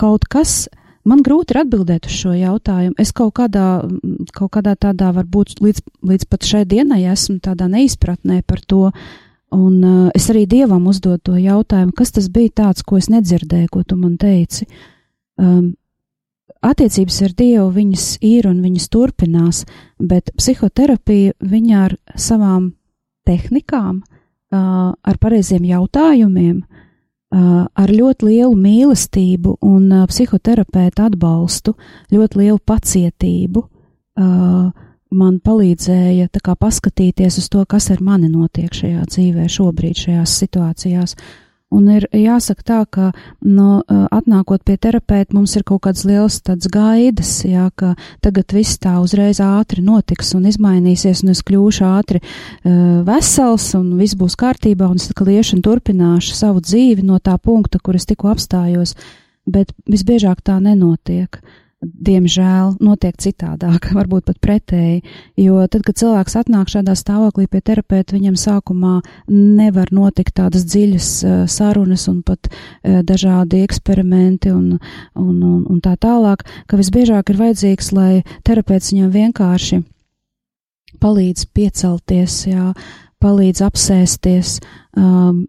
kaut 0.00 0.26
kas, 0.28 0.66
man 1.08 1.22
grūti 1.24 1.54
ir 1.54 1.62
atbildēt 1.62 2.10
uz 2.10 2.18
šo 2.18 2.34
jautājumu. 2.36 2.96
Es 3.00 3.14
kaut 3.16 3.36
kādā, 3.38 3.68
kaut 4.36 4.52
kādā 4.58 4.74
tādā 4.76 5.12
varbūt 5.16 5.62
līdz, 5.64 5.80
līdz 6.10 6.26
pat 6.28 6.48
šai 6.48 6.64
dienai 6.68 7.06
esmu 7.12 7.38
tādā 7.44 7.70
neizpratnē 7.72 8.42
par 8.44 8.60
to. 8.60 8.90
Un 9.54 9.78
uh, 9.86 10.10
es 10.16 10.26
arī 10.32 10.48
dievam 10.50 10.88
uzdodu 10.90 11.30
to 11.30 11.38
jautājumu, 11.38 11.94
kas 11.96 12.10
tas 12.16 12.26
bija 12.28 12.52
tāds, 12.64 12.82
ko 12.82 12.98
es 12.98 13.08
nedzirdēju, 13.12 13.70
ko 13.70 13.84
tu 13.86 13.96
man 13.96 14.16
teici. 14.18 14.66
Um, 15.38 15.76
attiecības 16.64 17.20
ar 17.26 17.34
Dievu 17.36 17.68
viņas 17.74 18.06
ir 18.24 18.48
un 18.48 18.62
viņas 18.64 18.88
turpinās, 18.92 19.64
bet 19.98 20.32
psihoterapija 20.38 21.34
viņa 21.40 21.82
ar 21.84 21.96
savām 22.16 22.72
tehnikām, 23.28 24.02
ar 24.54 25.20
pareiziem 25.20 25.64
jautājumiem, 25.68 26.62
ar 27.34 27.90
ļoti 27.90 28.28
lielu 28.30 28.54
mīlestību 28.54 29.56
un 29.66 29.90
psihoterapeita 30.10 31.08
atbalstu, 31.10 31.74
ļoti 32.14 32.42
lielu 32.44 32.60
pacietību 32.62 33.64
man 35.14 35.38
palīdzēja 35.42 36.28
kā, 36.42 36.54
paskatīties 36.58 37.38
uz 37.38 37.48
to, 37.50 37.62
kas 37.66 37.90
ar 37.94 38.02
mani 38.02 38.28
notiek 38.30 38.74
šajā 38.74 39.06
dzīvē, 39.10 39.48
šobrīd, 39.50 39.98
šajās 40.06 40.38
situācijās. 40.42 41.14
Uh, 41.14 41.43
Un 41.74 41.88
ir 41.90 42.06
jāsaka 42.14 42.64
tā, 42.66 42.78
ka, 42.86 43.08
nu, 43.42 43.80
atnākot 43.88 44.62
pie 44.66 44.76
terapeita, 44.78 45.34
mums 45.34 45.56
ir 45.58 45.64
kaut 45.66 45.82
kāds 45.86 46.04
liels 46.06 46.38
tāds 46.44 46.68
gaidas, 46.70 47.32
jā, 47.48 47.66
ka 47.74 47.94
tagad 48.24 48.54
viss 48.54 48.78
tā 48.82 48.94
uzreiz 49.02 49.40
ātri 49.42 49.82
notiks 49.84 50.34
un 50.38 50.46
izmainīsies, 50.50 51.24
un 51.24 51.34
es 51.34 51.42
kļūšu 51.46 51.88
ātri 51.88 52.22
uh, 52.22 53.02
vesels, 53.08 53.66
un 53.78 53.90
viss 53.98 54.18
būs 54.18 54.38
kārtībā, 54.40 54.86
un 54.90 55.02
es 55.02 55.10
tā 55.10 55.18
kā 55.18 55.26
liešu 55.26 55.58
un 55.58 55.66
turpināšu 55.66 56.38
savu 56.38 56.62
dzīvi 56.62 57.06
no 57.06 57.18
tā 57.18 57.36
punkta, 57.42 57.82
kur 57.82 57.98
es 57.98 58.06
tikko 58.06 58.30
apstājos, 58.34 58.94
bet 59.50 59.74
visbiežāk 59.90 60.44
tā 60.46 60.60
nenotiek. 60.62 61.42
Uh, 61.42 61.60
diemžēl 61.84 62.76
notiek 62.84 63.16
citādāk, 63.20 63.90
varbūt 63.98 64.28
pat 64.30 64.40
pretēji, 64.42 65.02
jo 65.40 65.62
tad, 65.70 65.84
kad 65.86 65.98
cilvēks 66.00 66.38
atnāk 66.40 66.72
šādā 66.72 66.96
stāvoklī 66.98 67.46
pie 67.50 67.62
terapeita, 67.64 68.16
viņam 68.16 68.38
sākumā 68.40 68.98
nevar 69.30 69.92
notikt 69.94 70.36
tādas 70.40 70.66
dziļas 70.68 71.10
uh, 71.24 71.40
sarunas 71.50 72.08
un 72.12 72.22
pat 72.26 72.50
uh, 72.50 73.00
dažādi 73.06 73.64
eksperimenti 73.64 74.52
un, 74.54 74.76
un, 75.14 75.34
un, 75.38 75.64
un 75.68 75.80
tā 75.84 75.96
tālāk, 76.00 76.46
ka 76.66 76.80
visbiežāk 76.80 77.32
ir 77.32 77.42
vajadzīgs, 77.42 77.92
lai 77.96 78.12
terapeits 78.46 78.92
viņam 78.94 79.10
vienkārši 79.14 79.82
palīdz 81.02 81.48
piecelties, 81.54 82.36
jā, 82.48 82.70
palīdz 83.24 83.62
apsēsties, 83.64 84.58
um, 84.98 85.44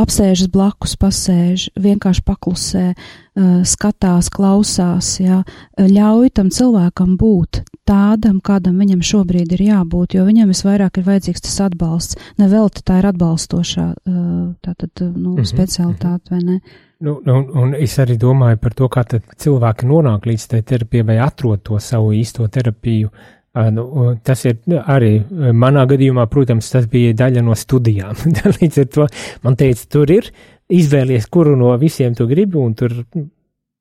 apsēžas 0.00 0.50
blakus, 0.52 0.96
pasēž, 1.00 1.68
vienkārši 1.78 2.24
paklusē, 2.26 2.86
uh, 2.94 3.50
skatās, 3.68 4.30
klausās, 4.32 5.14
jā, 5.22 5.42
ļauj 5.78 6.32
tam 6.40 6.52
cilvēkam 6.54 7.16
būt 7.20 7.62
tādam, 7.88 8.40
kādam 8.44 8.80
viņam 8.82 9.04
šobrīd 9.04 9.54
ir 9.56 9.64
jābūt, 9.70 10.18
jo 10.18 10.26
viņam 10.26 10.52
visvairāk 10.52 11.00
ir 11.00 11.08
vajadzīgs 11.08 11.46
tas 11.46 11.56
atbalsts. 11.68 12.18
Nevelti 12.40 12.84
tā 12.84 13.00
ir 13.02 13.08
atbalstošā 13.12 13.86
uh, 13.94 14.18
tātad, 14.64 14.92
nu, 15.00 15.32
mm 15.32 15.38
-hmm. 15.38 15.48
specialitāte, 15.48 16.30
vai 16.30 16.42
ne? 16.42 16.60
Nu, 17.00 17.20
nu, 17.24 17.34
un 17.54 17.74
es 17.78 17.98
arī 18.02 18.16
domāju 18.18 18.56
par 18.56 18.74
to, 18.74 18.88
kā 18.88 19.04
cilvēki 19.36 19.86
nonāk 19.86 20.26
līdz 20.26 20.46
tai 20.50 20.62
terapijai 20.62 21.06
vai 21.06 21.18
atrod 21.18 21.62
to 21.62 21.78
savu 21.78 22.10
īsto 22.12 22.48
terapiju. 22.48 23.06
Uh, 23.06 23.37
Nu, 23.54 24.14
tas 24.22 24.44
ir 24.44 24.58
nu, 24.68 24.76
arī 24.86 25.22
manā 25.56 25.86
gadījumā, 25.88 26.28
protams, 26.30 26.68
tas 26.70 26.86
bija 26.90 27.14
daļa 27.16 27.42
no 27.42 27.56
studijām. 27.58 28.18
Līdz 28.58 28.82
ar 28.84 28.92
to 28.92 29.08
man 29.42 29.56
teica, 29.58 29.86
tur 29.90 30.12
ir 30.12 30.28
izvēlies, 30.68 31.26
kuru 31.32 31.56
no 31.56 31.72
visiem 31.80 32.14
tu 32.14 32.28
gribi, 32.28 32.58
un 32.60 32.76
tur 32.78 32.94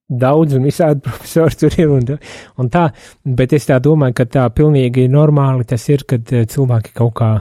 daudz 0.07 0.55
un 0.55 0.65
visādi 0.69 1.03
profesori 1.09 1.59
tur 1.59 1.77
ir. 1.77 1.93
Un, 1.93 2.07
un 2.63 2.71
tā, 2.73 2.87
bet 3.37 3.53
es 3.53 3.67
tā 3.69 3.81
domāju, 3.83 4.17
ka 4.17 4.27
tā 4.39 4.47
pilnīgi 4.55 5.09
normāli 5.11 5.67
tas 5.67 5.85
ir, 5.91 6.07
kad 6.09 6.25
cilvēki 6.25 6.95
kaut 6.97 7.13
kā, 7.19 7.31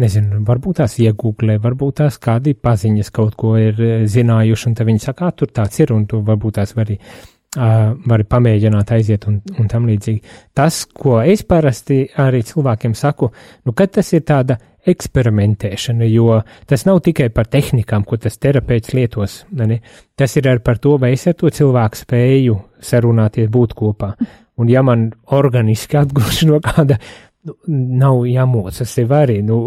nezinu, 0.00 0.42
varbūt 0.48 0.80
tās 0.80 0.98
iegūglē, 1.00 1.60
varbūt 1.62 2.00
tās 2.02 2.18
kādi 2.20 2.56
paziņas 2.56 3.12
kaut 3.14 3.36
ko 3.40 3.54
ir 3.60 3.78
zinājuši, 4.10 4.68
un 4.68 4.76
tad 4.76 4.90
viņi 4.90 5.06
saka, 5.06 5.30
tur 5.36 5.52
tāds 5.52 5.80
ir, 5.84 5.92
un 5.96 6.04
tu 6.08 6.20
varbūt 6.24 6.58
tās 6.58 6.74
vari 6.76 6.98
uh, 6.98 7.35
var 7.56 8.24
pamēģināt 8.28 8.92
aiziet 8.92 9.26
un, 9.30 9.40
un 9.58 9.68
tam 9.70 9.86
līdzīgi. 9.88 10.34
Tas, 10.56 10.84
ko 10.86 11.18
es 11.24 11.44
parasti 11.48 12.04
arī 12.20 12.42
cilvēkiem 12.44 12.94
saku, 12.96 13.30
nu, 13.64 13.74
kad 13.76 13.94
tas 13.96 14.12
ir 14.12 14.26
tāda 14.28 14.58
eksperimentēšana, 14.86 16.06
jo 16.12 16.40
tas 16.70 16.84
nav 16.86 17.00
tikai 17.06 17.28
par 17.34 17.48
tehnikām, 17.50 18.04
ko 18.06 18.18
tas 18.22 18.38
terapeits 18.38 18.94
lietos, 18.94 19.40
ne? 19.58 19.80
tas 20.14 20.36
ir 20.38 20.46
arī 20.50 20.62
par 20.62 20.78
to, 20.82 20.94
vai 21.02 21.14
es 21.16 21.26
ar 21.26 21.34
to 21.38 21.50
cilvēku 21.50 22.02
spēju 22.04 22.58
sarunāties, 22.82 23.50
būt 23.52 23.74
kopā. 23.78 24.12
Un 24.56 24.70
ja 24.72 24.84
man 24.86 25.10
organiski 25.36 25.98
atgrūž 26.00 26.44
no 26.48 26.60
kāda 26.64 27.00
nu, 27.46 27.56
nav 27.66 28.22
jāmocas 28.30 28.94
sev 28.94 29.12
arī. 29.16 29.40
Nu, 29.44 29.58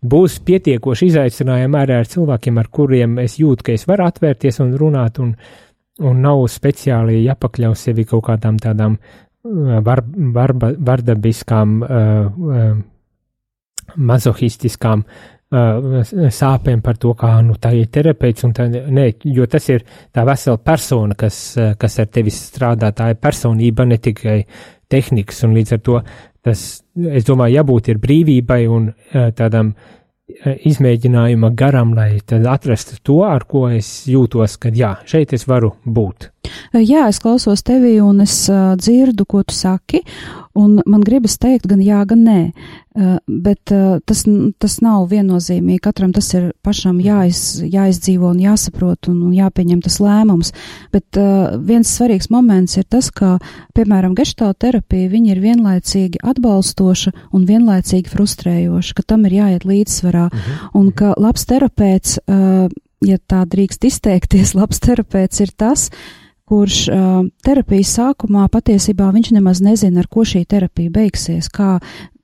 būs 0.00 0.38
pietiekoši 0.46 1.10
izaicinājumi 1.10 1.80
arī 1.80 1.98
ar 1.98 2.08
cilvēkiem, 2.10 2.62
ar 2.62 2.70
kuriem 2.72 3.18
es 3.24 3.36
jūtu, 3.42 3.66
ka 3.66 3.76
es 3.76 3.86
varu 3.90 4.06
atvērties 4.06 4.62
un 4.64 4.72
runāt, 4.80 5.20
un, 5.22 5.34
un 6.02 6.24
nav 6.24 6.42
speciāli 6.50 7.22
jāpakļaus 7.24 7.86
sevi 7.88 8.04
kaut 8.08 8.24
kādām 8.26 8.58
tādām 8.62 8.96
uh, 8.96 9.78
var, 9.84 10.02
var, 10.34 10.54
vardabiskām, 10.58 11.78
uh, 11.82 12.50
uh, 12.50 12.74
mazohistiskām 13.94 15.04
sāpēm 15.54 16.80
par 16.82 16.96
to, 16.98 17.12
kā 17.14 17.28
nu, 17.46 17.54
tā 17.60 17.70
ir 17.78 17.86
terapeits, 17.92 18.42
tā, 18.56 18.64
ne, 18.66 19.04
jo 19.22 19.44
tas 19.46 19.68
ir 19.70 19.84
tā 20.10 20.24
vesela 20.26 20.58
persona, 20.58 21.14
kas, 21.14 21.36
kas 21.78 21.98
ar 22.02 22.08
tevi 22.10 22.32
strādā, 22.34 22.90
tā 22.90 23.12
ir 23.12 23.20
personība, 23.22 23.84
ne 23.86 24.00
tikai 24.02 24.40
tehnikas, 24.90 25.44
un 25.46 25.54
līdz 25.54 25.76
ar 25.76 25.82
to 25.84 26.00
tas, 26.44 26.64
es 27.06 27.28
domāju, 27.28 27.58
jābūt 27.60 27.92
ir 27.92 28.00
brīvībai 28.02 28.64
un 28.66 28.90
tādam 29.36 29.74
izmēģinājuma 30.44 31.50
garam, 31.56 31.92
lai 31.96 32.16
atrastu 32.50 32.96
to, 33.04 33.20
ar 33.28 33.44
ko 33.48 33.66
es 33.68 34.06
jūtos, 34.08 34.56
ka 34.60 34.72
jā, 34.72 34.94
šeit 35.08 35.34
es 35.36 35.44
varu 35.48 35.74
būt. 35.84 36.30
Jā, 36.80 37.08
es 37.08 37.20
klausos 37.20 37.62
tevi 37.64 37.98
un 38.00 38.22
es 38.24 38.36
uh, 38.52 38.72
dzirdu, 38.80 39.26
ko 39.28 39.42
tu 39.44 39.56
saki, 39.56 40.00
un 40.54 40.78
man 40.86 41.02
gribas 41.04 41.36
teikt 41.42 41.66
gan 41.70 41.80
jā, 41.82 41.98
gan 42.08 42.22
nē, 42.26 42.38
uh, 42.50 43.16
bet 43.26 43.72
uh, 43.74 43.98
tas, 44.06 44.22
tas 44.62 44.76
nav 44.84 45.08
viennozīmīgi. 45.10 45.82
Katram 45.82 46.14
tas 46.14 46.30
ir 46.36 46.52
pašam 46.64 47.00
jāiz, 47.02 47.60
jāizdzīvo 47.62 48.30
un 48.30 48.40
jāsaprot 48.42 49.10
un, 49.10 49.20
un 49.28 49.34
jāpieņem 49.34 49.82
tas 49.84 49.98
lēmums. 50.02 50.54
Bet 50.94 51.18
uh, 51.20 51.56
viens 51.58 51.90
svarīgs 51.90 52.30
moments 52.32 52.78
ir 52.78 52.88
tas, 52.88 53.10
ka, 53.14 53.36
piemēram, 53.76 54.16
geštālterapija, 54.18 55.12
viņa 55.12 55.34
ir 55.34 55.44
vienlaicīgi 55.44 56.22
atbalstoša 56.22 57.14
un 57.34 57.46
vienlaicīgi 57.50 58.14
frustrējoša, 58.14 58.98
ka 58.98 59.06
tam 59.14 59.28
ir 59.28 59.38
jāiet 59.40 59.68
līdzsvarā, 59.68 60.28
mhm. 60.30 60.66
un 60.78 60.90
ka 60.94 61.14
labs 61.20 61.46
terapeits, 61.50 62.18
ja 63.04 63.16
tā 63.28 63.44
drīkst 63.50 63.84
izteikties, 63.90 64.54
labs 64.58 64.80
terapeits 64.84 65.42
ir 65.42 65.50
tas, 65.58 65.90
uh, 65.90 66.23
kurš 66.48 66.88
uh, 66.88 67.24
terapijas 67.44 67.94
sākumā 67.98 68.48
patiesībā 68.52 69.08
viņš 69.14 69.32
nemaz 69.36 69.62
nezina, 69.64 70.02
ar 70.02 70.10
ko 70.12 70.26
šī 70.28 70.44
terapija 70.48 70.92
beigsies, 70.92 71.48
kā, 71.48 71.78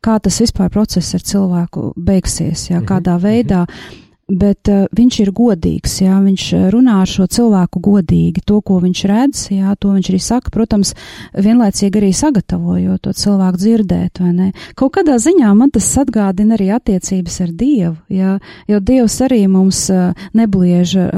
kā 0.04 0.18
tas 0.20 0.40
vispār 0.42 0.70
process 0.70 1.14
ar 1.16 1.24
cilvēku 1.24 1.92
beigsies, 1.96 2.68
jā, 2.70 2.78
mhm, 2.80 2.86
kādā 2.92 3.18
veidā. 3.22 3.64
Mm 3.64 3.74
-hmm 3.74 4.09
bet 4.30 4.70
uh, 4.70 4.86
viņš 4.96 5.18
ir 5.24 5.32
godīgs, 5.36 5.96
jā, 6.04 6.16
viņš 6.22 6.44
eh, 6.56 6.66
runā 6.72 7.00
ar 7.02 7.10
šo 7.10 7.26
cilvēku 7.30 7.82
godīgi, 7.82 8.42
to, 8.46 8.60
ko 8.64 8.78
viņš 8.82 9.02
redz, 9.10 9.44
jā, 9.54 9.74
to 9.80 9.92
viņš 9.94 10.10
arī 10.12 10.20
saka, 10.22 10.52
protams, 10.54 10.94
vienlaicīgi 11.34 12.00
arī 12.00 12.10
sagatavojot 12.16 13.02
to 13.06 13.14
cilvēku 13.16 13.60
dzirdēt, 13.60 14.22
vai 14.22 14.32
ne. 14.36 14.50
Kaut 14.78 14.94
kādā 14.98 15.18
ziņā 15.22 15.52
man 15.56 15.72
tas 15.74 15.88
atgādina 16.00 16.56
arī 16.58 16.70
attiecības 16.76 17.40
ar 17.46 17.54
Dievu, 17.60 17.96
jā, 18.12 18.36
jo 18.70 18.80
Dievs 18.80 19.18
arī 19.26 19.42
mums 19.50 19.86
uh, 19.94 20.12
nebliež 20.36 20.96
uh, 21.00 21.10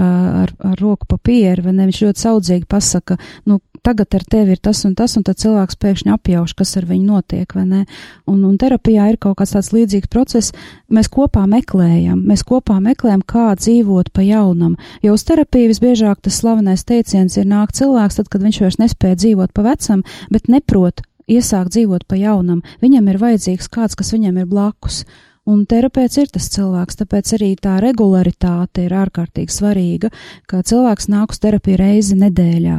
ar, 0.44 0.54
ar 0.72 0.80
roku 0.80 1.08
papieru, 1.10 1.68
vai 1.68 1.76
ne, 1.76 1.88
viņš 1.90 2.02
ļoti 2.06 2.26
saudzīgi 2.26 2.68
pasaka, 2.70 3.18
nu, 3.50 3.60
tagad 3.82 4.14
ar 4.14 4.24
tevi 4.30 4.54
ir 4.54 4.60
tas 4.62 4.84
un 4.86 4.94
tas, 4.98 5.16
un 5.18 5.24
tad 5.26 5.40
cilvēks 5.42 5.78
pēkšņi 5.82 6.12
apjauš, 6.14 6.54
kas 6.58 6.76
ar 6.78 6.86
viņu 6.88 7.06
notiek, 7.08 7.54
vai 7.56 7.64
ne? 7.66 7.82
Un, 8.30 8.42
un 8.46 8.56
terapijā 8.60 9.08
ir 9.10 9.18
kaut 9.22 9.40
kāds 9.40 9.54
tāds 9.56 9.72
līdzīgs 9.74 10.10
process, 10.12 10.54
mēs 10.92 11.10
kopā 11.12 11.44
meklējam, 11.50 12.22
mēs 12.28 12.46
kopā 12.46 12.78
meklējam, 12.84 13.24
kā 13.26 13.50
dzīvot 13.58 14.12
pa 14.14 14.24
jaunam, 14.26 14.76
jo 15.02 15.16
uz 15.16 15.26
terapiju 15.26 15.72
visbiežāk 15.72 16.22
tas 16.22 16.38
slavenais 16.42 16.86
teiciens 16.86 17.36
ir 17.38 17.48
nāk 17.50 17.74
cilvēks, 17.76 18.20
tad, 18.20 18.30
kad 18.30 18.46
viņš 18.46 18.62
vairs 18.62 18.80
nespēja 18.82 19.18
dzīvot 19.24 19.54
pa 19.56 19.66
vecam, 19.66 20.06
bet 20.30 20.48
neprot 20.52 21.02
iesākt 21.30 21.74
dzīvot 21.74 22.06
pa 22.08 22.18
jaunam, 22.20 22.62
viņam 22.82 23.10
ir 23.10 23.20
vajadzīgs 23.22 23.70
kāds, 23.72 23.98
kas 23.98 24.14
viņam 24.14 24.42
ir 24.42 24.50
blakus. 24.50 25.02
Un 25.42 25.64
terapeits 25.66 26.20
ir 26.22 26.28
tas 26.30 26.44
cilvēks, 26.54 27.00
tāpēc 27.00 27.32
arī 27.34 27.48
tā 27.58 27.80
regularitāte 27.82 28.84
ir 28.84 28.92
ārkārtīgi 28.94 29.50
svarīga, 29.50 30.12
ka 30.46 30.60
cilvēks 30.62 31.08
nāk 31.10 31.34
uz 31.34 31.40
terapiju 31.42 31.80
reizi 31.80 32.14
nedēļā, 32.20 32.76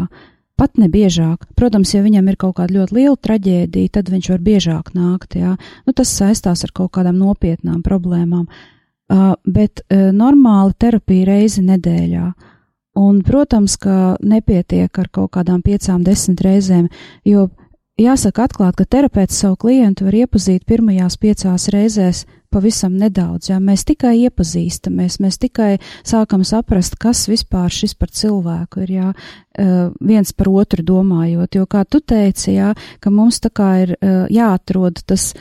pat 0.60 0.78
ne 0.78 0.90
biežāk. 0.92 1.48
Protams, 1.58 1.94
ja 1.96 2.04
viņam 2.06 2.30
ir 2.30 2.38
kaut 2.40 2.58
kāda 2.60 2.78
ļoti 2.78 2.98
liela 2.98 3.18
traģēdija, 3.18 3.94
tad 3.98 4.12
viņš 4.14 4.30
var 4.34 4.44
biežāk 4.46 4.94
nākt, 4.98 5.38
jā. 5.40 5.56
Nu, 5.88 5.96
tas 5.96 6.14
saistās 6.14 6.64
ar 6.66 6.74
kaut 6.76 6.94
kādām 6.98 7.18
nopietnām 7.20 7.82
problēmām. 7.86 8.48
Uh, 9.14 9.34
bet 9.46 9.84
uh, 9.84 10.10
normāli 10.16 10.76
terapija 10.80 11.28
reizi 11.34 11.64
nedēļā. 11.66 12.32
Un, 13.02 13.24
protams, 13.26 13.76
ka 13.82 14.16
nepietiek 14.22 15.00
ar 15.02 15.10
kaut 15.10 15.34
kādām 15.34 15.64
piecām, 15.66 16.04
desmit 16.06 16.44
reizēm, 16.46 16.88
jo 17.26 17.48
jāsaka 18.00 18.46
atklāt, 18.48 18.78
ka 18.78 18.86
terapeits 18.86 19.40
savu 19.42 19.58
klientu 19.66 20.06
var 20.06 20.18
iepazīt 20.24 20.66
pirmajās 20.70 21.18
piecās 21.18 21.68
reizēs 21.74 22.24
pavisam 22.54 22.96
nedaudz, 23.02 23.50
jā, 23.52 23.60
mēs 23.64 23.86
tikai 23.90 24.14
iepazīstamies, 24.28 25.20
mēs 25.24 25.40
tikai 25.42 25.72
sākam 26.06 26.46
saprast, 26.48 27.00
kas 27.02 27.26
vispār 27.32 27.74
šis 27.74 27.98
par 28.00 28.14
cilvēku 28.14 28.86
ir, 28.86 28.94
jā, 29.00 29.10
viens 30.02 30.34
par 30.38 30.52
otru 30.54 30.86
domājot, 30.86 31.58
jo, 31.60 31.66
kā 31.70 31.84
tu 31.86 32.02
teici, 32.02 32.54
jā, 32.58 32.74
ka 33.02 33.14
mums 33.14 33.42
tā 33.44 33.52
kā 33.54 33.72
ir 33.86 33.96
jāatrod 34.34 35.04
tas 35.10 35.32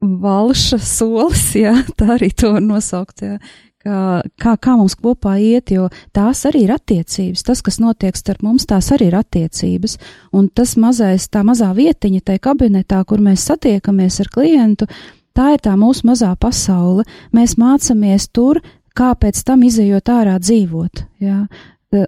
valša 0.00 0.78
solis, 0.82 1.48
jā, 1.56 1.74
tā 1.98 2.12
arī 2.18 2.30
to 2.36 2.52
var 2.56 2.64
nosaukt, 2.64 3.24
jā, 3.24 3.38
kā, 3.86 4.54
kā 4.58 4.76
mums 4.78 4.96
kopā 4.98 5.36
iet, 5.42 5.72
jo 5.74 5.88
tās 6.16 6.44
arī 6.48 6.64
ir 6.66 6.74
attiecības. 6.76 7.44
Tas, 7.46 7.62
kas 7.64 7.78
notiek 7.82 8.16
starp 8.18 8.44
mums, 8.46 8.66
tās 8.68 8.90
arī 8.94 9.10
ir 9.10 9.18
attiecības. 9.18 9.98
Un 10.36 10.48
tas 10.48 10.76
mazais, 10.80 11.28
tā 11.32 11.44
mazā 11.46 11.72
vietiņa 11.76 12.24
tajā 12.26 12.42
kabinetā, 12.48 13.02
kur 13.08 13.22
mēs 13.24 13.46
satiekamies 13.50 14.20
ar 14.24 14.32
klientu, 14.34 14.90
Tā 15.36 15.52
ir 15.54 15.62
tā 15.64 15.76
mūsu 15.76 16.08
mazā 16.08 16.32
pasaule. 16.40 17.04
Mēs 17.36 17.56
mācāmies 17.60 18.30
tur, 18.32 18.62
kā 18.96 19.12
pēc 19.20 19.42
tam 19.44 19.64
izējot 19.66 20.12
ārā 20.12 20.38
dzīvot. 20.40 21.04
Jā. 21.24 21.44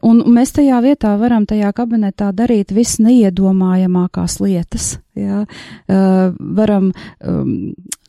Un 0.05 0.23
mēs 0.35 0.53
tajā 0.57 0.81
vietā 0.85 1.13
varam 1.21 1.45
tajā 1.49 1.71
kabinetā 1.77 2.33
darīt 2.37 2.73
visneiedomājamākās 2.75 4.41
lietas. 4.43 4.97
Jā. 5.17 5.45
Uh, 5.45 6.35
varam 6.59 6.91
um, 6.91 7.53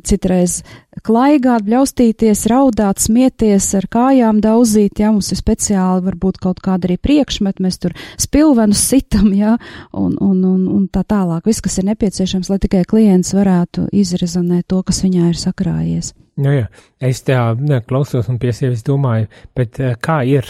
citreiz 0.06 0.60
klaigāt, 1.06 1.64
bļaustīties, 1.68 2.46
raudāt, 2.52 3.02
smieties, 3.04 3.68
ar 3.78 3.88
kājām 3.92 4.40
daudzīt, 4.44 5.00
ja 5.02 5.12
mums 5.14 5.32
ir 5.34 5.40
speciāli 5.40 6.06
varbūt 6.06 6.40
kaut 6.44 6.62
kāda 6.64 6.90
arī 6.90 6.98
priekšmet, 7.02 7.62
mēs 7.64 7.80
tur 7.84 7.96
spilvenus 8.20 8.82
sitam, 8.92 9.32
ja, 9.38 9.58
un, 9.94 10.16
un, 10.22 10.40
un, 10.44 10.64
un 10.76 10.88
tā 10.92 11.04
tālāk. 11.08 11.46
Viss, 11.48 11.64
kas 11.64 11.80
ir 11.82 11.90
nepieciešams, 11.92 12.52
lai 12.52 12.60
tikai 12.64 12.86
klients 12.90 13.36
varētu 13.38 13.90
izrezonēt 13.96 14.70
to, 14.72 14.82
kas 14.88 15.04
viņā 15.06 15.30
ir 15.32 15.40
sakrājies. 15.40 16.14
Nu 16.40 16.56
jā, 16.56 16.70
es 17.04 17.22
tā 17.28 17.52
ne, 17.60 17.82
klausos 17.84 18.30
un 18.32 18.40
pie 18.40 18.54
sevis 18.56 18.86
domāju, 18.88 19.28
bet 19.58 19.80
eh, 19.84 19.96
kā 20.00 20.22
ir, 20.28 20.48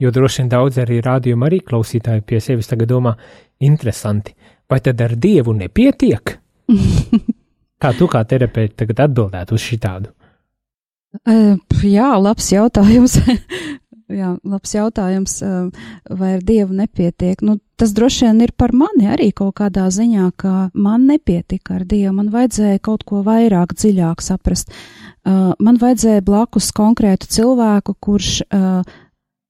jo 0.00 0.12
droši 0.12 0.42
vien 0.42 0.52
daudz 0.52 0.80
arī 0.82 1.00
rādījuma 1.04 1.48
arī 1.48 1.62
klausītāji 1.64 2.26
pie 2.28 2.42
sevis 2.44 2.68
tagad 2.68 2.92
domā, 2.92 3.16
interesanti, 3.64 4.36
vai 4.68 4.82
tad 4.84 5.00
ar 5.00 5.16
Dievu 5.16 5.56
nepietiek? 5.56 6.36
Kā 7.80 7.92
tu 7.96 8.08
kā 8.12 8.20
terapeiti 8.28 8.76
tagad 8.82 9.06
atbildētu 9.06 9.56
uz 9.56 9.64
šitādu? 9.64 10.12
Uh, 11.26 11.56
jā, 11.82 12.10
labs 12.20 12.50
jautājums. 12.52 13.16
jā, 14.20 14.34
labs 14.46 14.74
jautājums, 14.76 15.38
uh, 15.42 15.88
vai 16.06 16.34
ar 16.36 16.44
Dievu 16.46 16.76
nepietiek. 16.76 17.40
Nu, 17.46 17.56
tas 17.80 17.94
droši 17.96 18.28
vien 18.28 18.44
ir 18.44 18.52
par 18.52 18.74
mani 18.76 19.08
arī 19.10 19.30
kaut 19.34 19.56
kādā 19.62 19.88
ziņā, 19.90 20.28
ka 20.38 20.54
man 20.76 21.08
nepietika 21.08 21.78
ar 21.80 21.86
Dievu. 21.88 22.14
Man 22.20 22.30
vajadzēja 22.34 22.82
kaut 22.84 23.06
ko 23.08 23.24
vairāk, 23.26 23.74
dziļāk 23.74 24.22
saprast. 24.22 24.70
Uh, 25.24 25.56
man 25.58 25.80
vajadzēja 25.80 26.24
blakus 26.26 26.70
konkrētu 26.76 27.32
cilvēku, 27.32 27.96
kurš 28.00 28.42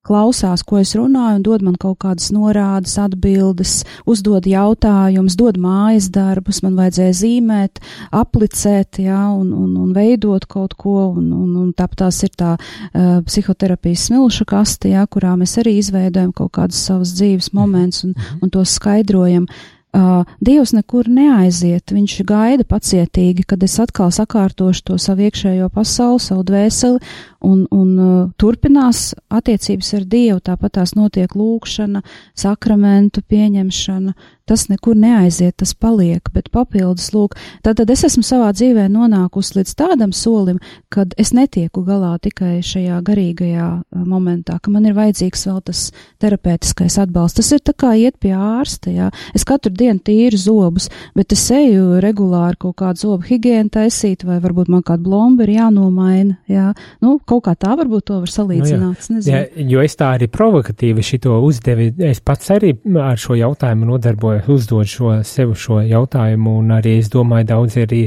klausās, 0.06 0.62
ko 0.64 0.78
es 0.80 0.94
runāju, 0.96 1.38
un 1.38 1.44
dod 1.44 1.64
man 1.64 1.76
kaut 1.80 1.98
kādas 2.04 2.30
norādes, 2.32 2.96
atbildes, 3.00 3.80
uzdod 4.08 4.46
jautājumus, 4.48 5.36
dod 5.38 5.58
mājas 5.60 6.08
darbus, 6.12 6.62
man 6.64 6.78
vajadzēja 6.78 7.16
zīmēt, 7.20 7.82
aplicēt, 8.16 9.02
jā, 9.04 9.20
un, 9.36 9.52
un, 9.52 9.74
un 9.84 9.90
veidot 9.96 10.46
kaut 10.50 10.76
ko, 10.80 11.10
un, 11.16 11.32
un, 11.36 11.50
un 11.64 11.72
tāpat 11.76 12.06
tās 12.06 12.22
ir 12.24 12.32
tā 12.38 12.54
uh, 12.56 13.18
psihoterapijas 13.26 14.06
smilšu 14.08 14.46
kaste, 14.48 14.94
jā, 14.94 15.04
kurā 15.10 15.34
mēs 15.36 15.58
arī 15.60 15.76
izveidojam 15.80 16.32
kaut 16.36 16.54
kādus 16.56 16.80
savus 16.86 17.12
dzīves 17.18 17.52
momentus 17.56 18.06
un, 18.08 18.16
mhm. 18.16 18.40
un 18.40 18.56
tos 18.56 18.78
skaidrojam. 18.80 19.50
Uh, 19.90 20.22
Dievs 20.38 20.70
nekur 20.70 21.08
neaiziet, 21.10 21.90
viņš 21.90 22.12
gaida 22.22 22.62
pacietīgi, 22.62 23.42
kad 23.42 23.64
es 23.66 23.74
atkal 23.82 24.12
sakārtošu 24.14 24.84
to 24.86 24.98
savu 25.02 25.24
iekšējo 25.26 25.66
pasauli, 25.74 26.22
savu 26.22 26.44
dvēseli, 26.46 27.00
un, 27.40 27.64
un 27.72 27.88
uh, 27.98 28.26
turpinās 28.40 29.10
attiecības 29.32 29.94
ar 29.98 30.04
Dievu, 30.10 30.40
tāpat 30.44 30.76
tās 30.78 30.94
notiek 30.96 31.32
lūkšana, 31.36 32.02
sakramentu 32.38 33.22
pieņemšana, 33.28 34.14
tas 34.50 34.66
nekur 34.66 34.96
neaiziet, 34.98 35.54
tas 35.62 35.72
paliek, 35.78 36.26
bet 36.34 36.50
papildus 36.50 37.12
lūk, 37.14 37.36
tātad 37.62 37.90
es 37.94 38.02
esmu 38.08 38.24
savā 38.26 38.50
dzīvē 38.56 38.88
nonākusi 38.90 39.60
līdz 39.60 39.74
tādam 39.78 40.14
solim, 40.16 40.58
kad 40.90 41.14
es 41.20 41.30
netieku 41.36 41.84
galā 41.86 42.16
tikai 42.22 42.58
šajā 42.66 42.98
garīgajā 43.06 43.68
uh, 43.78 44.02
momentā, 44.04 44.58
ka 44.58 44.72
man 44.74 44.88
ir 44.90 44.96
vajadzīgs 44.98 45.46
vēl 45.48 45.62
tas 45.70 45.84
terapeitiskais 46.22 46.98
atbalsts. 47.02 47.38
Tas 47.40 47.52
ir 47.54 47.62
tā 47.64 47.76
kā 47.78 47.94
iet 48.00 48.18
pie 48.20 48.34
ārsta, 48.34 48.90
jā. 48.92 49.10
Es 49.36 49.46
katru 49.48 49.72
dienu 49.72 50.02
tīru 50.04 50.40
zobus, 50.40 50.90
bet 51.16 51.32
es 51.36 51.46
eju 51.54 52.00
regulāri 52.02 52.58
kaut 52.60 52.76
kādu 52.82 53.06
zobu 53.06 53.28
higienu 53.30 53.70
taisīt, 53.72 54.26
vai 54.26 54.40
varbūt 54.42 54.72
man 54.72 54.84
kādu 54.86 55.06
blombu 55.06 55.46
ir 55.46 55.54
jānomaina, 55.60 56.40
jā. 56.50 56.72
Nu, 57.04 57.20
kaut 57.30 57.44
kā 57.46 57.54
tā 57.58 57.76
varbūt 57.78 58.08
to 58.10 58.18
var 58.24 58.32
salīdzināt. 58.32 59.06
Nu, 59.12 59.22
jā. 59.24 59.44
jā, 59.44 59.68
jo 59.74 59.84
es 59.84 59.96
tā 59.98 60.10
arī 60.16 60.28
provokatīvi 60.32 61.04
šito 61.06 61.38
uzdevi. 61.46 61.92
Es 62.10 62.22
pats 62.24 62.50
arī 62.56 62.74
ar 63.00 63.20
šo 63.20 63.38
jautājumu 63.38 63.92
nodarbojos, 63.92 64.50
uzdod 64.50 64.90
šo 64.90 65.14
sev 65.26 65.54
šo 65.58 65.80
jautājumu, 65.86 66.58
un 66.62 66.76
arī 66.80 66.98
es 67.00 67.10
domāju, 67.12 67.50
daudz 67.52 67.78
arī 67.84 68.02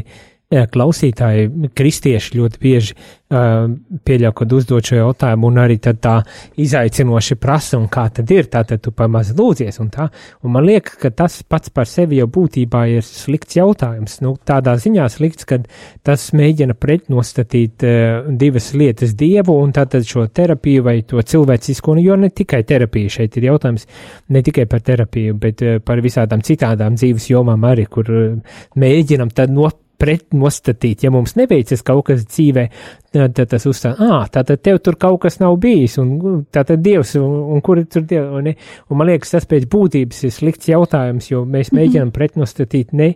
klausītāji, 0.74 1.70
kristieši 1.76 2.38
ļoti 2.38 2.60
bieži 2.62 2.96
uh, 2.96 3.66
pieļauj, 4.06 4.34
kad 4.38 4.54
uzdod 4.56 4.88
šo 4.88 5.00
jautājumu, 5.00 5.50
un 5.50 5.60
arī 5.64 5.78
tā 5.82 6.16
izaicinoši 6.62 7.38
prasa, 7.42 7.78
un 7.80 7.88
kā 7.92 8.06
tad 8.14 8.32
ir, 8.34 8.48
tā 8.52 8.64
tad 8.68 8.84
tu 8.84 8.94
pamaz 8.96 9.34
lūdzies, 9.38 9.80
un 9.84 9.90
tā, 9.94 10.08
un 10.44 10.54
man 10.56 10.66
liekas, 10.68 10.98
ka 11.02 11.12
tas 11.16 11.40
pats 11.48 11.74
par 11.74 11.90
sevi 11.90 12.20
jau 12.22 12.28
būtībā 12.32 12.86
ir 12.94 13.06
slikts 13.08 13.58
jautājums, 13.58 14.20
nu, 14.26 14.36
tādā 14.46 14.76
ziņā 14.82 15.08
slikts, 15.12 15.48
kad 15.50 15.68
tas 16.06 16.30
mēģina 16.38 16.78
pretnostatīt 16.80 17.86
uh, 17.88 18.30
divas 18.30 18.72
lietas 18.78 19.16
dievu, 19.20 19.58
un 19.64 19.74
tātad 19.76 20.06
šo 20.08 20.28
terapiju 20.28 20.86
vai 20.86 21.00
to 21.08 21.22
cilvēcisko, 21.22 21.98
jo 22.04 22.18
ne 22.20 22.30
tikai 22.34 22.64
terapija 22.68 23.18
šeit 23.20 23.38
ir 23.40 23.50
jautājums, 23.52 23.88
ne 24.34 24.44
tikai 24.46 24.68
par 24.70 24.84
terapiju, 24.86 25.38
bet 25.40 25.66
uh, 25.66 25.80
par 25.84 26.04
visādām 26.04 26.44
citādām 26.46 26.98
dzīves 27.00 27.32
jomām 27.34 27.70
arī, 27.70 27.88
kur 27.90 28.12
uh, 28.14 28.60
mēģinam 28.80 29.34
tad 29.34 29.54
no 29.54 29.70
pretnostatīt, 30.02 31.06
ja 31.06 31.12
mums 31.14 31.36
neveicas 31.40 31.84
kaut 31.86 32.08
kas 32.10 32.26
dzīvē, 32.26 32.66
tad, 33.14 33.40
tas 33.52 33.68
uzstāv, 33.70 34.02
ah, 34.04 34.26
tātad 34.32 34.62
tev 34.66 34.80
tur 34.84 34.98
kaut 35.00 35.22
kas 35.24 35.40
nav 35.42 35.56
bijis, 35.62 36.00
un 36.02 36.44
tātad 36.54 36.82
Dievs, 36.84 37.16
un, 37.20 37.38
un 37.56 37.64
kur 37.66 37.80
ir 37.82 37.88
tur 37.92 38.06
Dievs, 38.10 38.34
un, 38.40 38.50
un 38.54 39.00
man 39.00 39.12
liekas, 39.12 39.36
tas 39.36 39.48
pēc 39.50 39.68
būtības 39.72 40.26
ir 40.28 40.36
slikts 40.36 40.72
jautājums, 40.72 41.30
jo 41.32 41.46
mēs 41.46 41.72
mhm. 41.72 41.80
mēģinām 41.80 42.14
pretnostatīt 42.16 42.94
ne 42.98 43.14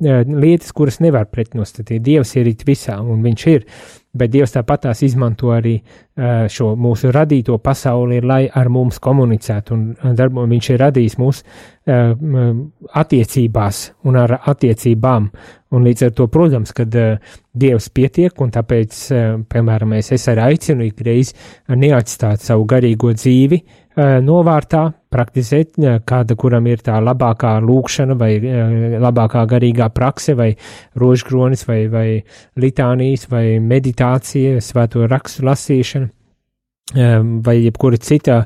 lietas, 0.00 0.72
kuras 0.74 0.98
nevar 1.00 1.28
pretnostatīt. 1.30 2.02
Dievs 2.02 2.34
ir 2.36 2.48
it 2.50 2.64
visā, 2.66 2.96
un 3.00 3.22
viņš 3.24 3.44
ir, 3.52 3.66
bet 4.14 4.30
Dievs 4.32 4.54
tāpat 4.54 4.86
tās 4.86 5.02
izmanto 5.06 5.50
arī 5.54 5.76
šo 6.50 6.74
mūsu 6.78 7.10
radīto 7.14 7.58
pasauli, 7.62 8.20
lai 8.22 8.44
ar 8.48 8.68
mums 8.70 8.98
komunicētu, 9.02 9.74
un 9.74 10.14
darbo 10.16 10.46
viņš 10.50 10.70
ir 10.70 10.80
radījis 10.82 11.18
mūs 11.18 11.42
attiecībās 13.04 13.82
un 14.08 14.18
ar 14.22 14.38
attiecībām, 14.40 15.28
un 15.74 15.88
līdz 15.88 16.06
ar 16.08 16.12
to, 16.16 16.28
protams, 16.32 16.72
kad 16.74 16.94
Dievs 17.54 17.88
pietiek, 17.94 18.34
un 18.42 18.50
tāpēc, 18.54 19.00
piemēram, 19.50 19.96
es, 19.98 20.12
es 20.14 20.28
arī 20.32 20.48
aicinu 20.54 20.88
ikreiz 20.88 21.34
neatstāt 21.70 22.42
savu 22.42 22.66
garīgo 22.70 23.12
dzīvi, 23.14 23.62
novārtā, 23.96 24.88
praktizēt, 25.14 25.76
kāda 26.06 26.34
kuram 26.38 26.66
ir 26.66 26.82
tā 26.82 26.98
labākā 27.02 27.54
lūkšana 27.62 28.16
vai 28.18 28.32
labākā 28.98 29.44
garīgā 29.50 29.88
prakse 29.94 30.34
vai 30.34 30.50
rožkronis 30.98 31.62
vai, 31.68 31.84
vai 31.92 32.08
litānijas 32.58 33.28
vai 33.30 33.60
meditācija, 33.62 34.58
svēto 34.64 35.06
rakstu 35.10 35.46
lasīšana 35.46 36.10
vai 37.44 37.54
jebkura 37.64 37.96
cita 37.96 38.42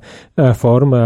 forma, 0.57 1.01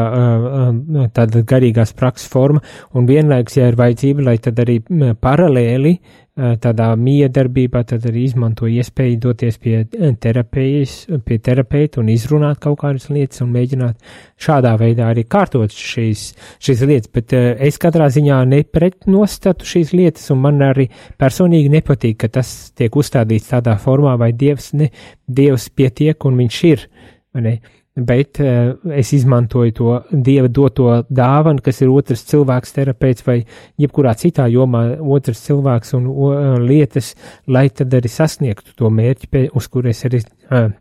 tāda 1.16 1.40
garīgās 1.48 1.94
prakses 1.96 2.28
forma, 2.28 2.60
un 2.94 3.06
vienlaiks, 3.08 3.56
ja 3.56 3.70
ir 3.70 3.78
vajadzība, 3.80 4.26
lai 4.28 4.36
tad 4.42 4.60
arī 4.60 4.82
paralēli 5.20 5.96
tādā 6.32 6.86
miedarbībā, 6.96 7.82
tad 7.84 8.06
arī 8.08 8.22
izmanto 8.24 8.64
iespēju 8.70 9.18
doties 9.20 9.58
pie 9.60 9.82
terapijas, 10.22 10.94
pie 11.26 11.36
terapeita 11.44 12.00
un 12.00 12.08
izrunāt 12.08 12.62
kaut 12.62 12.78
kādas 12.80 13.10
lietas 13.12 13.42
un 13.44 13.50
mēģināt 13.52 14.14
šādā 14.40 14.72
veidā 14.80 15.10
arī 15.12 15.26
kārtot 15.28 15.74
šīs, 15.76 16.24
šīs 16.56 16.84
lietas, 16.88 17.12
bet 17.12 17.36
es 17.36 17.76
katrā 17.82 18.08
ziņā 18.14 18.40
nepretnostatu 18.48 19.68
šīs 19.68 19.92
lietas, 19.92 20.30
un 20.32 20.40
man 20.46 20.64
arī 20.64 20.88
personīgi 21.20 21.74
nepatīk, 21.76 22.22
ka 22.24 22.32
tas 22.40 22.72
tiek 22.72 22.96
uzstādīts 22.96 23.52
tādā 23.52 23.76
formā, 23.82 24.16
vai 24.16 24.32
Dievs, 24.32 24.72
ne, 24.72 24.88
Dievs 25.28 25.68
pietiek 25.76 26.24
un 26.24 26.40
viņš 26.40 26.64
ir. 26.72 26.88
Uh, 26.88 27.81
bet 27.96 28.40
uh, 28.40 28.72
es 28.96 29.12
izmantoju 29.12 29.72
to 29.76 29.96
dieva 30.10 30.48
doto 30.48 31.02
dāvanu, 31.12 31.60
kas 31.64 31.82
ir 31.84 31.92
otrs 31.92 32.24
cilvēks, 32.30 32.72
terapeits 32.76 33.26
vai 33.26 33.42
jebkurā 33.80 34.14
citā 34.16 34.46
jomā 34.48 34.84
otrs 35.00 35.44
cilvēks 35.46 35.92
un 35.98 36.08
uh, 36.08 36.38
lietas, 36.62 37.12
lai 37.46 37.68
tad 37.68 37.92
arī 37.98 38.08
sasniegtu 38.08 38.76
to 38.78 38.88
mērķi, 38.88 39.48
uz 39.52 39.68
kur 39.68 39.88
es 39.92 40.04
arī 40.08 40.22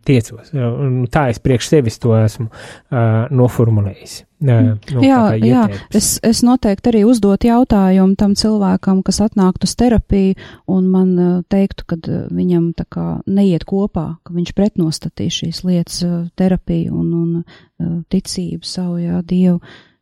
tiecos. 0.07 0.51
Uh, 0.53 1.05
tā 1.11 1.29
es 1.31 1.39
priekš 1.41 1.69
sevis 1.71 1.99
to 2.01 2.13
esmu 2.17 2.49
uh, 2.49 3.29
noformulējis. 3.31 4.21
Nu, 4.41 5.01
jā, 5.05 5.19
jā. 5.37 5.67
Es, 5.93 6.15
es 6.25 6.39
noteikti 6.41 6.89
arī 6.89 7.03
uzdot 7.05 7.45
jautājumu 7.45 8.15
tam 8.17 8.33
cilvēkam, 8.33 9.03
kas 9.05 9.19
atnāktu 9.21 9.69
uz 9.69 9.75
terapiju, 9.77 10.33
un 10.65 10.87
man 10.89 11.11
teiktu, 11.53 11.85
ka 11.85 11.99
viņam 12.33 12.71
tā 12.79 12.87
kā 12.89 13.05
neiet 13.29 13.67
kopā, 13.69 14.07
ka 14.25 14.33
viņš 14.33 14.55
pretnostatīs 14.57 15.43
šīs 15.43 15.61
lietas 15.67 16.01
terapiju 16.41 17.03
un, 17.03 17.13
un 17.77 18.01
ticību 18.09 18.65
savu, 18.65 18.97
jā, 19.03 19.21
Dievu. 19.21 19.59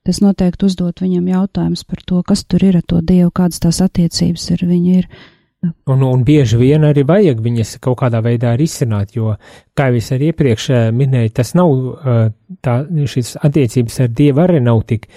Es 0.07 0.21
noteikti 0.23 0.69
uzdot 0.69 1.03
viņam 1.03 1.27
jautājumus 1.34 1.84
par 1.84 1.99
to, 2.07 2.23
kas 2.23 2.45
tur 2.47 2.63
ir 2.63 2.79
ar 2.79 2.88
to 2.88 3.03
Dievu, 3.03 3.34
kādas 3.36 3.59
tās 3.59 3.84
attiecības 3.84 4.47
ir 4.55 4.63
viņa 4.71 4.95
ir. 5.01 5.11
Uh, 5.11 5.36
Un, 5.62 6.01
un 6.01 6.22
bieži 6.24 6.55
vien 6.55 6.86
arī 6.88 7.01
vajag 7.03 7.41
viņas 7.43 7.74
kaut 7.84 7.97
kādā 7.99 8.22
veidā 8.24 8.53
risināt, 8.55 9.10
jo, 9.18 9.34
kā 9.76 9.89
jau 9.89 9.97
es 9.99 10.05
arī 10.16 10.30
iepriekš 10.32 10.68
eh, 10.72 10.86
minēju, 10.95 11.32
tas 11.36 11.51
nav, 11.60 11.74
eh, 11.99 12.22
tā, 12.64 12.76
šīs 12.88 13.34
attiecības 13.43 13.97
ar 14.05 14.14
Dievu 14.16 14.39
arī 14.45 14.62
nav 14.64 14.80
tik 14.88 15.10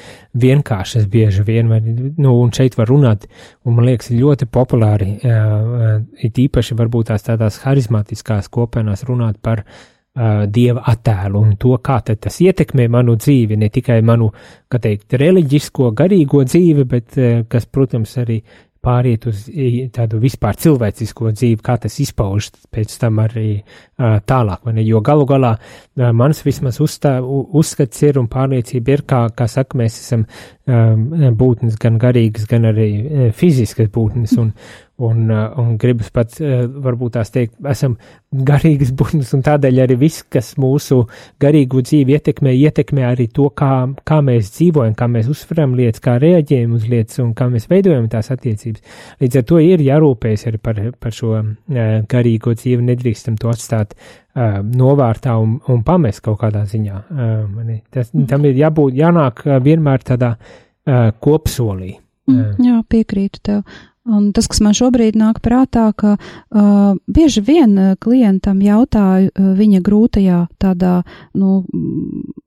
vienkāršas 0.42 1.06
bieži 1.12 1.44
vien, 1.46 1.70
vai, 1.70 1.78
nu, 1.84 2.32
un 2.40 2.50
šeit 2.56 2.74
var 2.80 2.90
runāt, 2.90 3.28
un 3.62 3.76
man 3.76 3.86
liekas, 3.86 4.10
ļoti 4.10 4.50
populāri, 4.50 5.12
eh, 5.22 5.94
it 6.26 6.42
īpaši 6.42 6.74
varbūt 6.80 7.12
tās 7.12 7.28
tādās 7.28 7.60
harizmatiskās 7.62 8.50
kopienās 8.50 9.06
runāt 9.06 9.38
par 9.42 9.62
dieva 10.12 10.82
attēlu 10.92 11.40
un 11.40 11.54
to, 11.56 11.70
kā 11.80 11.94
tas 12.04 12.34
ietekmē 12.44 12.84
manu 12.92 13.14
dzīvi, 13.16 13.56
ne 13.56 13.70
tikai 13.72 14.02
manu, 14.04 14.26
kā 14.68 14.76
teikt, 14.82 15.14
reliģisko, 15.16 15.88
garīgo 15.96 16.42
dzīvi, 16.44 16.84
bet 16.84 17.16
kas, 17.48 17.64
protams, 17.64 18.12
arī 18.20 18.42
pāriet 18.82 19.26
uz 19.30 19.44
tādu 19.94 20.20
vispār 20.22 20.58
cilvēcisko 20.58 21.32
dzīvi, 21.32 21.60
kā 21.64 21.76
tas 21.82 21.98
izpaužas 22.02 22.52
pēc 22.72 22.94
tam 23.00 23.20
arī 23.22 23.46
uh, 23.60 24.18
tālāk? 24.26 24.66
Jo 24.82 25.02
galu 25.04 25.26
galā 25.28 25.52
uh, 25.56 26.10
mans 26.16 26.42
vismaz 26.46 26.80
uzstā, 26.82 27.18
uzskats 27.22 28.02
ir 28.02 28.18
un 28.20 28.28
pārliecība 28.32 28.96
ir, 28.96 29.04
kā, 29.08 29.24
kā 29.36 29.48
saka, 29.50 29.78
mēs 29.78 30.00
esam 30.02 30.26
um, 30.26 31.06
būtnes 31.38 31.78
gan 31.82 32.00
garīgas, 32.02 32.48
gan 32.50 32.70
arī 32.72 32.90
fiziskas 33.38 33.92
būtnes, 33.94 34.34
un, 34.42 34.52
Un, 35.00 35.30
uh, 35.30 35.58
un 35.58 35.76
gribas 35.80 36.10
pats, 36.12 36.36
uh, 36.44 36.66
varbūt 36.84 37.14
tās 37.16 37.32
teikt, 37.32 37.54
esam 37.66 37.94
garīgas 38.30 38.90
būtnes, 38.94 39.30
un 39.34 39.40
tādēļ 39.42 39.80
arī 39.86 39.96
viss, 40.02 40.20
kas 40.30 40.52
mūsu 40.60 40.98
garīgo 41.40 41.80
dzīvi 41.80 42.12
ietekmē, 42.18 42.52
ietekmē 42.68 43.06
arī 43.08 43.26
to, 43.32 43.48
kā, 43.56 43.88
kā 44.06 44.18
mēs 44.22 44.50
dzīvojam, 44.58 44.92
kā 44.98 45.08
mēs 45.10 45.30
uzsveram 45.32 45.72
lietas, 45.78 46.02
kā 46.04 46.18
reaģējam 46.22 46.76
uz 46.76 46.84
lietas 46.92 47.22
un 47.24 47.32
kā 47.38 47.48
mēs 47.50 47.66
veidojam 47.72 48.10
tās 48.12 48.28
attiecības. 48.36 49.00
Līdz 49.24 49.40
ar 49.40 49.46
to 49.48 49.62
ir 49.64 49.82
jārūpējas 49.88 50.46
arī 50.52 50.60
par, 50.68 50.82
par 51.00 51.16
šo 51.16 51.32
uh, 51.40 51.48
garīgo 52.12 52.52
dzīvi, 52.58 52.84
nedrīkstam 52.92 53.40
to 53.40 53.50
atstāt 53.52 53.96
novārtā 54.32 55.34
un, 55.36 55.58
un 55.68 55.82
pamest 55.84 56.22
kaut 56.24 56.38
kādā 56.40 56.62
ziņā. 56.64 57.00
Tas, 57.92 58.14
tam 58.30 58.46
ir 58.48 58.56
jābūt, 58.56 58.94
jānāk 58.96 59.42
vienmēr 59.60 60.06
tādā 60.08 60.30
kopsolī. 61.20 61.98
Mm, 62.30 62.54
jā, 62.64 62.78
piekrītu 62.88 63.42
tev. 63.44 63.62
Un 64.02 64.32
tas, 64.34 64.48
kas 64.50 64.58
man 64.58 64.74
šobrīd 64.74 65.14
nāk 65.14 65.38
prātā, 65.44 65.84
ka 65.94 66.16
uh, 66.18 66.94
bieži 67.06 67.38
vien 67.46 67.76
klientam 68.02 68.58
jautāju 68.58 69.30
uh, 69.30 69.52
viņa 69.54 69.78
grūtajā 69.86 70.38
tādā, 70.58 70.94
nu, 71.38 71.62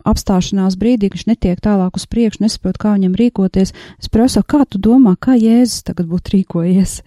apstāšanās 0.03 0.75
brīdī, 0.75 1.09
ka 1.09 1.15
viņš 1.15 1.29
netiek 1.31 1.61
tālāk 1.63 1.95
uz 1.95 2.07
priekšu, 2.11 2.43
nesaprot, 2.43 2.75
kā 2.81 2.97
viņam 2.97 3.15
rīkoties. 3.15 3.71
Es 3.71 4.11
prasu, 4.11 4.43
kā 4.43 4.65
tu 4.67 4.83
domā, 4.83 5.15
kā 5.15 5.37
Jēzus 5.39 5.87
tagad 5.87 6.11
būtu 6.11 6.35
rīkojies? 6.35 6.99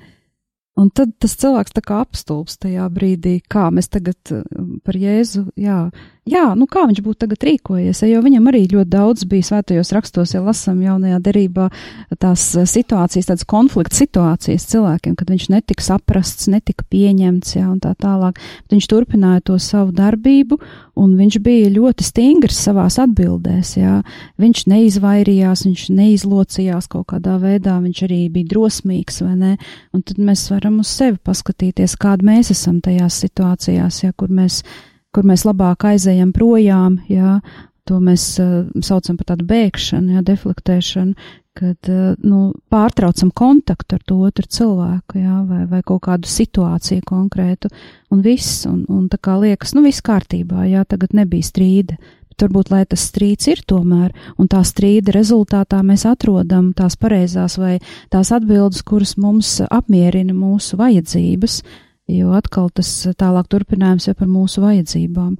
Un 0.78 0.92
tad 0.94 1.16
tas 1.18 1.34
cilvēks 1.40 1.74
tā 1.74 1.82
kā 1.82 2.02
apstulps 2.04 2.60
tajā 2.62 2.86
brīdī, 2.94 3.40
kā 3.50 3.68
mēs 3.74 3.90
tagad 3.90 4.34
par 4.86 4.98
Jēzu, 4.98 5.48
jā, 5.58 5.80
jā, 6.28 6.44
nu 6.58 6.66
kā 6.70 6.84
viņš 6.88 7.00
būtu 7.04 7.22
tagad 7.24 7.44
rīkojies, 7.48 8.02
jo 8.08 8.20
viņam 8.24 8.48
arī 8.50 8.62
ļoti 8.70 8.90
daudz 8.92 9.24
bija 9.28 9.46
svētajos 9.48 9.92
rakstos, 9.96 10.34
ja 10.34 10.42
lasam 10.44 10.80
jaunajā 10.82 11.20
derībā 11.24 11.68
tās 12.20 12.44
eh, 12.56 12.66
situācijas, 12.68 13.30
tādas 13.30 13.46
konflikta 13.48 13.96
situācijas 13.98 14.68
cilvēkiem, 14.72 15.16
kad 15.18 15.32
viņš 15.32 15.48
netika 15.54 15.84
saprasts, 15.84 16.48
netika 16.52 16.86
pieņemts, 16.90 17.56
jā, 17.58 17.66
un 17.68 17.80
tā 17.82 17.94
tālāk. 17.98 18.40
Bet 18.66 18.76
viņš 18.76 18.90
turpināja 18.90 19.44
to 19.50 19.58
savu 19.62 19.94
darbību, 19.96 20.60
un 20.98 21.14
viņš 21.18 21.40
bija 21.44 21.72
ļoti 21.72 22.06
stingrs 22.06 22.60
savās 22.68 22.98
atbildēs, 23.02 23.74
jā. 23.78 23.98
Viņš 24.40 24.64
neizvairījās, 24.72 25.64
viņš 25.68 25.84
neizlocījās 25.94 26.90
kaut 26.92 27.08
kādā 27.14 27.38
veidā, 27.42 27.78
viņš 27.84 28.04
arī 28.08 28.20
bija 28.34 28.52
drosmīgs, 28.54 29.22
vai 29.24 29.36
ne? 29.38 29.54
Un 29.94 30.04
tad 30.06 30.20
mēs 30.20 30.48
varam 30.52 30.67
uz 30.82 30.92
sevi 30.92 31.16
paskatīties, 31.24 31.96
kāda 31.96 32.28
mēs 32.28 32.52
esam 32.52 32.82
tajās 32.84 33.16
situācijās, 33.24 34.02
jā, 34.04 34.12
kur 34.12 34.28
mēs 34.28 34.60
kur 35.14 35.26
mēs 35.26 35.46
labāk 35.48 35.88
aizējam 35.88 36.32
projām, 36.36 37.00
jā, 37.10 37.38
to 37.88 37.98
mēs 38.04 38.24
uh, 38.42 38.66
saucam 38.84 39.16
par 39.18 39.32
tādu 39.32 39.46
bēgšanu, 39.48 40.18
jā, 40.18 40.24
deflektēšanu, 40.26 41.30
kad, 41.58 41.88
uh, 41.90 42.12
nu, 42.20 42.52
pārtraucam 42.70 43.32
kontaktu 43.34 43.96
ar 43.96 44.04
to 44.06 44.18
otru 44.28 44.44
cilvēku, 44.58 45.18
jā, 45.22 45.40
vai, 45.48 45.62
vai 45.70 45.80
kaut 45.86 46.04
kādu 46.06 46.28
situāciju 46.30 47.06
konkrētu, 47.08 47.72
un 48.14 48.22
viss, 48.24 48.66
un, 48.68 48.84
un 48.92 49.08
tā 49.10 49.20
kā 49.22 49.38
liekas, 49.40 49.74
nu, 49.76 49.82
viss 49.86 50.04
kārtībā, 50.04 50.68
jā, 50.68 50.84
tagad 50.88 51.16
nebija 51.16 51.48
strīda, 51.48 51.98
bet 52.39 52.47
varbūt, 52.47 52.70
lai 52.70 52.84
tas 52.86 53.03
strīds 53.11 53.49
ir 53.49 53.62
tomēr, 53.66 54.12
un 54.39 54.49
tā 54.49 54.62
strīda 54.62 55.12
rezultātā 55.12 55.82
mēs 55.82 56.07
atrodam 56.07 56.72
tās 56.72 56.97
pareizās 56.97 57.59
vai 57.59 57.78
tās 58.11 58.30
atbildes, 58.32 58.82
kuras 58.82 59.16
mums 59.18 59.61
apmierina 59.68 60.32
mūsu 60.32 60.78
vajadzības, 60.78 61.62
jo 62.09 62.32
atkal 62.32 62.70
tas 62.70 63.09
tālāk 63.18 63.49
turpinājums 63.49 64.09
jau 64.09 64.14
par 64.14 64.28
mūsu 64.28 64.62
vajadzībām. 64.62 65.36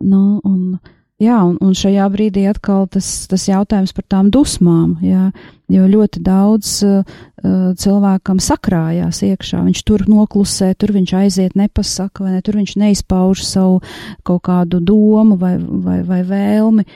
Nu, 0.00 0.40
un, 0.44 0.78
Jā, 1.20 1.36
un, 1.44 1.58
un 1.60 1.74
šajā 1.76 2.06
brīdī 2.08 2.46
atkal 2.48 2.86
tas, 2.88 3.06
tas 3.28 3.42
jautājums 3.44 3.92
par 3.92 4.06
tām 4.08 4.30
dusmām, 4.32 4.94
jā, 5.04 5.26
jo 5.68 5.88
ļoti 5.92 6.22
daudz 6.24 6.70
uh, 6.86 7.18
cilvēkam 7.76 8.40
sakrājās 8.40 9.20
iekšā, 9.26 9.60
viņš 9.66 9.82
tur 9.84 10.06
noklusē, 10.08 10.70
tur 10.80 10.94
viņš 10.96 11.12
aiziet, 11.18 11.58
nepasaka, 11.60 12.24
vai 12.24 12.38
ne, 12.38 12.40
tur 12.46 12.56
viņš 12.56 12.72
neizpauž 12.80 13.44
savu 13.44 13.82
kaut 14.24 14.46
kādu 14.48 14.80
domu 14.80 15.36
vai, 15.36 15.58
vai, 15.60 15.98
vai 16.08 16.22
vēlmi, 16.24 16.86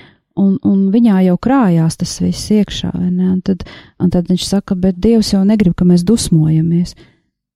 un, 0.40 0.56
un 0.64 0.88
viņā 0.94 1.20
jau 1.28 1.36
krājās 1.44 2.00
tas 2.00 2.16
viss 2.24 2.48
iekšā, 2.56 2.94
vai 2.96 3.10
ne, 3.10 3.28
un 3.34 3.44
tad, 3.44 3.68
un 4.00 4.14
tad 4.14 4.32
viņš 4.32 4.48
saka, 4.48 4.72
bet 4.72 5.04
Dievs 5.04 5.34
jau 5.36 5.44
negrib, 5.44 5.76
ka 5.76 5.84
mēs 5.84 6.06
dusmojamies. 6.08 6.96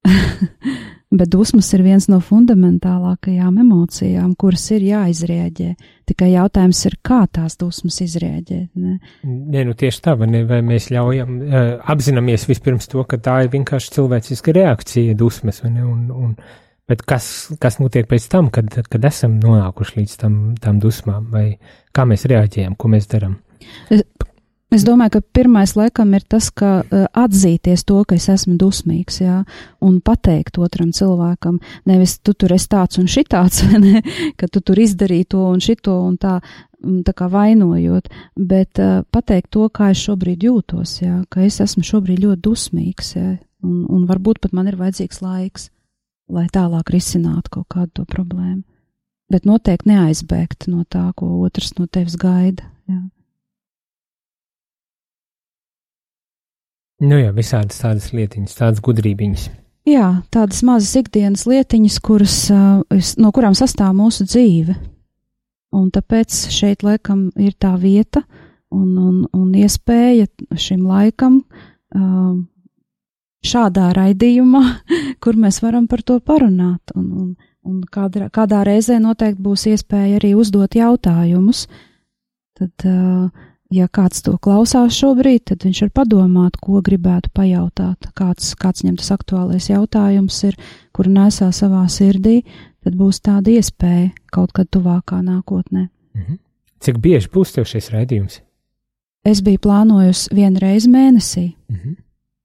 Bet 1.09 1.31
dusmas 1.33 1.71
ir 1.73 1.81
viens 1.87 2.05
no 2.13 2.19
fundamentālākajām 2.21 3.63
emocijām, 3.63 4.35
kuras 4.37 4.67
ir 4.77 4.83
jāizrēģē. 4.85 5.69
Tikai 6.09 6.29
jautājums 6.35 6.83
ir, 6.85 6.99
kā 7.05 7.23
tās 7.33 7.57
dusmas 7.57 7.97
izrēģēt. 8.05 8.67
Ne? 8.77 8.99
Nē, 9.25 9.63
nu 9.71 9.77
tieši 9.79 10.03
tā, 10.05 10.13
vai, 10.21 10.29
ne, 10.29 10.43
vai 10.49 10.61
mēs 10.67 10.91
ļaujam, 10.93 11.33
uh, 11.41 11.71
apzināmies 11.95 12.45
vispirms 12.51 12.91
to, 12.93 13.07
ka 13.09 13.17
tā 13.25 13.39
ir 13.47 13.53
vienkārši 13.57 13.95
cilvēciska 13.97 14.53
reakcija, 14.59 15.17
dusmas, 15.17 15.63
ne, 15.65 15.87
un, 15.89 16.05
un, 16.13 16.37
bet 16.89 17.07
kas, 17.09 17.31
kas 17.57 17.81
notiek 17.81 18.09
pēc 18.11 18.29
tam, 18.29 18.53
kad, 18.53 18.69
kad 18.93 19.09
esam 19.09 19.41
nonākuši 19.41 20.03
līdz 20.03 20.21
tam, 20.21 20.39
tam 20.61 20.85
dusmām, 20.85 21.33
vai 21.33 21.47
kā 21.97 22.05
mēs 22.09 22.29
reaģējam, 22.29 22.77
ko 22.77 22.93
mēs 22.93 23.09
darām? 23.09 23.41
Es 24.69 24.83
domāju, 24.85 25.15
ka 25.17 25.21
pirmais 25.33 25.73
laikam 25.79 26.11
ir 26.13 26.25
tas, 26.29 26.51
ka 26.53 26.83
uh, 26.83 27.07
atzīties 27.17 27.87
to, 27.89 28.03
ka 28.05 28.19
es 28.19 28.27
esmu 28.29 28.59
dusmīgs, 28.61 29.23
jā, 29.23 29.39
un 29.81 29.97
pateikt 30.05 30.61
otram 30.61 30.91
cilvēkam, 30.93 31.57
nevis 31.89 32.19
tu 32.21 32.35
tur 32.37 32.53
esi 32.53 32.69
tāds 32.75 33.01
un 33.01 33.09
šitāds, 33.09 33.63
ne, 33.87 34.03
ka 34.37 34.51
tu 34.53 34.61
tur 34.61 34.81
izdarīji 34.85 35.31
to 35.33 35.47
un 35.49 35.65
šito 35.65 35.97
un 36.05 36.21
tā, 36.21 36.37
tā 36.85 37.17
kā 37.17 37.31
vainojot, 37.33 38.13
bet 38.37 38.85
uh, 38.85 39.01
pateikt 39.09 39.55
to, 39.57 39.71
kā 39.73 39.95
es 39.97 40.05
šobrīd 40.05 40.45
jūtos, 40.51 40.99
jā, 41.01 41.23
ka 41.33 41.49
es 41.49 41.63
esmu 41.65 41.89
šobrīd 41.89 42.27
ļoti 42.27 42.45
dusmīgs, 42.45 43.15
jā, 43.17 43.39
un, 43.65 43.87
un 43.89 44.07
varbūt 44.11 44.45
pat 44.45 44.53
man 44.53 44.69
ir 44.69 44.77
vajadzīgs 44.77 45.25
laiks, 45.25 45.71
lai 46.29 46.45
tālāk 46.53 46.93
risinātu 46.93 47.57
kaut 47.57 47.71
kādu 47.73 48.03
to 48.03 48.11
problēmu. 48.11 48.67
Bet 49.33 49.49
noteikti 49.49 49.95
neaizbēgt 49.95 50.69
no 50.69 50.85
tā, 50.89 51.09
ko 51.17 51.39
otrs 51.45 51.75
no 51.81 51.89
tevis 51.89 52.21
gaida. 52.21 52.69
Jā. 52.89 53.01
Nu 56.99 57.21
jā, 57.21 57.31
visādas 57.31 57.79
tādas 57.79 58.11
lietiņas, 58.11 58.57
tādas 58.59 58.83
gudrībiņas. 58.83 59.49
Jā, 59.89 60.09
tādas 60.35 60.65
mazas 60.67 60.97
ikdienas 60.99 61.47
lietiņas, 61.49 61.99
kuras, 62.05 62.37
no 63.23 63.31
kurām 63.33 63.55
sastāv 63.57 63.95
mūsu 63.97 64.27
dzīve. 64.27 64.75
Un 65.79 65.89
tāpēc 65.95 66.35
šeit 66.53 66.83
laikam 66.83 67.29
ir 67.39 67.55
tā 67.61 67.75
vieta 67.79 68.25
un, 68.75 68.89
un, 68.99 69.17
un 69.37 69.49
iespēja 69.55 70.27
šim 70.59 70.87
laikam 70.89 71.39
šādā 73.47 73.91
raidījumā, 73.97 74.65
kur 75.23 75.39
mēs 75.39 75.63
varam 75.63 75.87
par 75.89 76.03
to 76.03 76.19
parunāt. 76.19 76.97
Un, 76.97 77.07
un, 77.23 77.29
un 77.69 77.83
kādā, 77.93 78.27
kādā 78.35 78.65
reizē 78.67 78.99
noteikti 79.01 79.45
būs 79.45 79.69
iespēja 79.71 80.19
arī 80.19 80.35
uzdot 80.37 80.75
jautājumus. 80.77 81.69
Tad 82.59 82.91
uh, 82.91 83.29
ja 83.73 83.89
kāds 83.93 84.23
to 84.25 84.35
klausās 84.41 84.97
šobrīd, 84.97 85.45
tad 85.51 85.67
viņš 85.67 85.83
var 85.87 85.93
padomāt, 86.01 86.57
ko 86.63 86.81
gribētu 86.85 87.31
pajautāt, 87.37 88.11
kāds, 88.17 88.55
kāds 88.59 88.85
viņam 88.85 88.99
tas 89.01 89.13
aktuālais 89.15 89.69
jautājums 89.71 90.41
ir, 90.49 90.59
kuru 90.97 91.13
nesā 91.13 91.51
savā 91.55 91.85
sirdī, 91.93 92.41
tad 92.85 92.97
būs 92.99 93.21
tāda 93.25 93.53
iespēja 93.59 94.11
kaut 94.33 94.55
kad 94.57 94.71
tuvākā 94.73 95.21
nākotnē. 95.25 95.89
Mhm. 96.17 96.43
Cik 96.79 97.01
bieži 97.03 97.31
būs 97.35 97.57
tev 97.57 97.67
šis 97.67 97.91
raidījums? 97.91 98.41
Es 99.27 99.41
biju 99.43 99.59
plānojusi 99.59 100.31
vienu 100.33 100.61
reizi 100.63 100.91
mēnesī. 100.93 101.49
Mhm. 101.69 101.97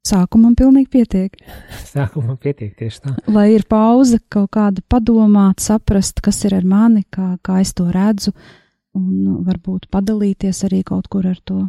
Sākumam 0.03 0.51
pilnīgi 0.59 0.89
pietiek. 0.91 1.37
Sākumam 1.93 2.35
pietiek 2.35 2.73
tieši 2.75 2.99
tā. 2.99 3.13
Lai 3.31 3.53
ir 3.53 3.63
pauze, 3.69 4.19
kaut 4.27 4.49
kāda 4.51 4.83
padomāt, 4.89 5.63
saprast, 5.63 6.19
kas 6.19 6.41
ir 6.43 6.57
ar 6.57 6.65
mani, 6.67 7.05
kā, 7.07 7.37
kā 7.39 7.61
es 7.61 7.71
to 7.77 7.87
redzu, 7.87 8.33
uh, 8.33 8.62
un 8.97 9.07
nu, 9.23 9.37
varbūt 9.45 9.89
padalīties 9.93 10.63
arī 10.67 10.83
kaut 10.87 11.09
kur 11.11 11.27
ar 11.27 11.39
to. 11.45 11.65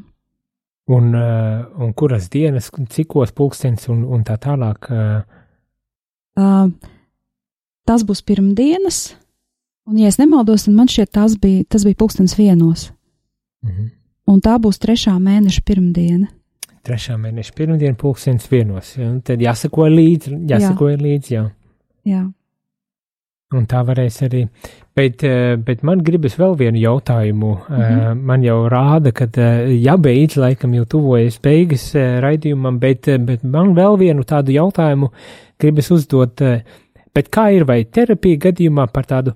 Un, 0.93 1.15
uh, 1.17 1.65
un 1.81 1.95
kuras 1.97 2.29
dienas, 2.29 2.69
cikos 2.93 3.33
pulkstenis 3.33 3.89
un, 3.89 4.05
un 4.05 4.25
tā 4.27 4.37
tālāk? 4.41 4.91
Uh... 4.93 5.23
Uh, 6.37 6.69
tas 7.89 8.05
būs 8.05 8.21
pirmdienas, 8.27 9.15
un, 9.89 9.99
ja 10.03 10.11
es 10.13 10.21
nemaldos, 10.21 10.67
tad 10.67 10.77
man 10.77 10.91
šķiet, 10.91 11.13
tas 11.15 11.39
bija, 11.41 11.65
tas 11.69 11.87
bija 11.89 12.01
pulkstenis 12.03 12.37
vienos. 12.39 12.91
Mm 13.65 13.71
-hmm. 13.71 13.91
Un 14.27 14.41
tā 14.41 14.59
būs 14.59 14.81
trešā 14.81 15.19
mēneša 15.21 15.63
pirmdiena. 15.65 16.27
Trešā 16.85 17.17
mēneša 17.17 17.53
pirmdiena, 17.57 17.95
pulkstenis 17.95 18.51
vienos. 18.51 18.97
Ja? 18.97 19.21
Tad 19.25 19.41
jāsako 19.41 19.89
līdzi, 19.89 20.39
jāsako 20.49 20.89
jā. 20.89 21.01
līdzi, 21.01 21.35
jā. 21.35 21.51
Jā. 22.05 22.33
Un 23.53 23.67
tā 23.71 23.85
varēs 23.87 24.23
arī. 24.25 24.47
Bet, 24.97 25.23
eh, 25.23 25.57
bet 25.57 25.83
man 25.83 26.01
gribas 26.03 26.37
vēl 26.39 26.57
vienu 26.57 26.79
jautājumu. 26.79 27.53
Mm 27.69 27.77
-hmm. 27.77 28.21
Man 28.23 28.43
jau 28.43 28.69
rāda, 28.69 29.13
ka 29.13 29.25
eh, 29.25 29.69
jābeidz, 29.85 30.37
laikam 30.37 30.75
jau 30.75 30.85
tuvojas 30.85 31.39
beigas 31.39 31.95
raidījumam, 31.95 32.79
bet, 32.79 33.07
bet 33.27 33.45
man 33.45 33.75
vēl 33.75 33.99
vienu 33.99 34.23
tādu 34.25 34.53
jautājumu 34.53 35.11
gribas 35.59 35.91
uzdot. 35.91 36.41
Bet 37.15 37.29
kā 37.31 37.53
ir 37.55 37.65
vai 37.65 37.85
terapija 37.85 38.37
gadījumā 38.37 38.87
par 38.93 39.05
tādu 39.05 39.35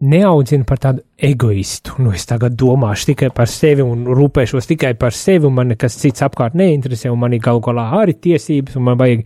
neaudzina 0.00 0.64
par 0.64 0.78
tādu 0.78 1.02
egoistu? 1.18 1.96
Nu, 1.98 2.12
es 2.12 2.26
tagad 2.26 2.56
domāšu 2.60 3.12
tikai 3.12 3.30
par 3.34 3.50
sevi 3.50 3.82
un 3.82 4.04
rūpēšos 4.06 4.68
tikai 4.70 4.94
par 4.98 5.12
sevi, 5.16 5.46
un 5.46 5.54
man 5.54 5.72
nekas 5.72 5.96
cits 6.00 6.22
apkārt 6.22 6.56
neinteresē, 6.58 7.10
un 7.12 7.18
man 7.18 7.32
ir 7.32 7.42
galu 7.44 7.62
galā 7.64 7.88
arī 8.02 8.16
tiesības, 8.26 8.76
un 8.76 8.82
man 8.82 8.98
vajag 9.00 9.24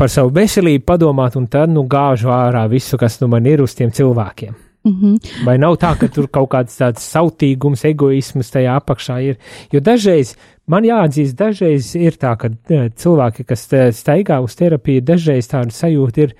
par 0.00 0.08
savu 0.08 0.32
veselību 0.32 0.86
padomāt, 0.88 1.36
un 1.36 1.46
tad 1.52 1.68
nu 1.72 1.84
gāžu 1.88 2.30
ārā 2.32 2.64
visu, 2.72 2.96
kas 3.00 3.18
nu 3.20 3.28
man 3.28 3.46
ir 3.48 3.60
uz 3.60 3.74
tiem 3.76 3.90
cilvēkiem. 3.92 4.54
Mm 4.84 4.92
-hmm. 5.00 5.44
Vai 5.44 5.58
nav 5.58 5.76
tā, 5.76 5.92
ka 5.98 6.08
tur 6.08 6.28
kaut 6.28 6.48
kāds 6.48 6.78
tāds 6.80 7.04
sautīgums, 7.04 7.84
egoisms 7.84 8.50
tajā 8.50 8.76
apakšā 8.80 9.18
ir? 9.22 9.36
Jo 9.72 9.80
dažreiz, 9.80 10.36
man 10.66 10.84
jāatzīst, 10.84 11.36
dažreiz 11.36 11.94
ir 11.94 12.12
tā, 12.12 12.36
ka 12.36 12.48
e, 12.48 12.88
cilvēki, 12.88 13.44
kas 13.44 13.68
staigā 13.92 14.40
uz 14.40 14.56
terapiju, 14.56 15.00
dažreiz 15.00 15.48
tāda 15.48 15.70
sajūta 15.70 16.20
ir, 16.22 16.34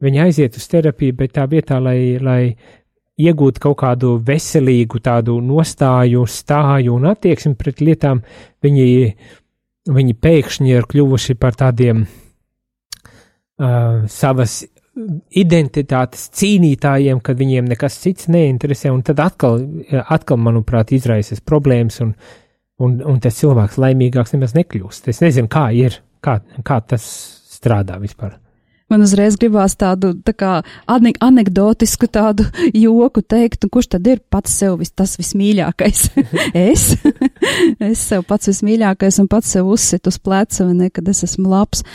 viņi 0.00 0.20
aiziet 0.20 0.56
uz 0.56 0.68
terapiju, 0.68 1.12
bet 1.12 1.32
tā 1.32 1.48
vietā, 1.48 1.82
lai, 1.82 2.18
lai 2.20 2.56
iegūtu 3.18 3.60
kaut 3.60 3.78
kādu 3.78 4.22
veselīgu 4.26 5.00
tādu 5.00 5.40
nostāju, 5.40 6.26
stāju 6.26 6.94
un 6.94 7.04
attieksmi 7.04 7.54
pret 7.54 7.80
lietām, 7.80 8.22
viņi, 8.62 9.14
viņi 9.90 10.14
pēkšņi 10.14 10.70
ir 10.70 10.86
kļuvuši 10.86 11.34
par 11.34 11.54
tādiem 11.54 12.06
uh, 13.62 14.02
savas 14.10 14.62
identitātes 15.32 16.26
cīnītājiem, 16.36 17.22
kad 17.24 17.38
viņiem 17.38 17.70
nekas 17.70 17.96
cits 18.02 18.28
neinteresē, 18.32 18.92
un 18.92 19.00
tad 19.06 19.22
atkal, 19.24 19.62
atkal 20.02 20.40
manuprāt, 20.40 20.92
izraisas 20.92 21.40
problēmas, 21.40 22.02
un, 22.04 22.12
un, 22.82 23.00
un 23.14 23.22
tas 23.24 23.40
cilvēks 23.40 23.80
laimīgāks 23.80 24.36
nemaz 24.36 24.52
nekļūst. 24.58 25.08
Es 25.08 25.22
nezinu, 25.24 25.48
kā 25.52 25.70
ir, 25.76 25.96
kā, 26.24 26.42
kā 26.66 26.80
tas 26.92 27.08
strādā 27.56 27.96
vispār. 28.02 28.36
Man 28.92 29.00
uzreiz 29.06 29.38
gribās 29.40 29.72
tādu 29.80 30.10
tā 30.20 30.34
kā 30.36 30.50
anekdotisku 30.92 32.10
tādu 32.12 32.44
joku 32.84 33.22
teikt, 33.24 33.64
kurš 33.72 33.94
tad 33.94 34.08
ir 34.12 34.20
pats 34.28 34.52
sev 34.60 34.76
vis, 34.82 34.92
tas 34.92 35.16
vismīļākais? 35.16 36.02
es? 36.68 36.90
es 37.92 38.02
sev 38.10 38.26
pats 38.28 38.52
vismīļākais 38.52 39.22
un 39.22 39.30
pats 39.32 39.54
sev 39.56 39.72
uzsit 39.72 40.10
uz 40.10 40.20
pleca, 40.20 40.66
vai 40.66 40.76
ne, 40.76 40.90
kad 40.92 41.08
es 41.08 41.24
esmu 41.24 41.48
labs. 41.54 41.86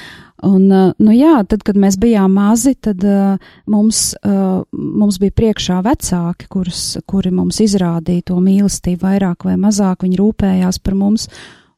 Un, 0.45 0.67
nu 0.69 1.13
jā, 1.17 1.39
tad, 1.49 1.63
kad 1.65 1.77
mēs 1.81 1.95
bijām 1.97 2.35
mazi, 2.37 2.75
tad 2.77 3.01
uh, 3.01 3.39
mums, 3.65 4.11
uh, 4.21 4.61
mums 4.71 5.17
bija 5.17 5.33
priekšā 5.33 5.79
vecāki, 5.81 6.45
kurus, 6.53 6.81
kuri 7.09 7.31
mums 7.33 7.57
izrādīja 7.65 8.27
to 8.29 8.37
mīlestību 8.45 9.01
vairāk 9.01 9.47
vai 9.47 9.55
mazāk, 9.57 10.05
viņi 10.05 10.19
rūpējās 10.19 10.77
par 10.85 10.97
mums. 10.99 11.25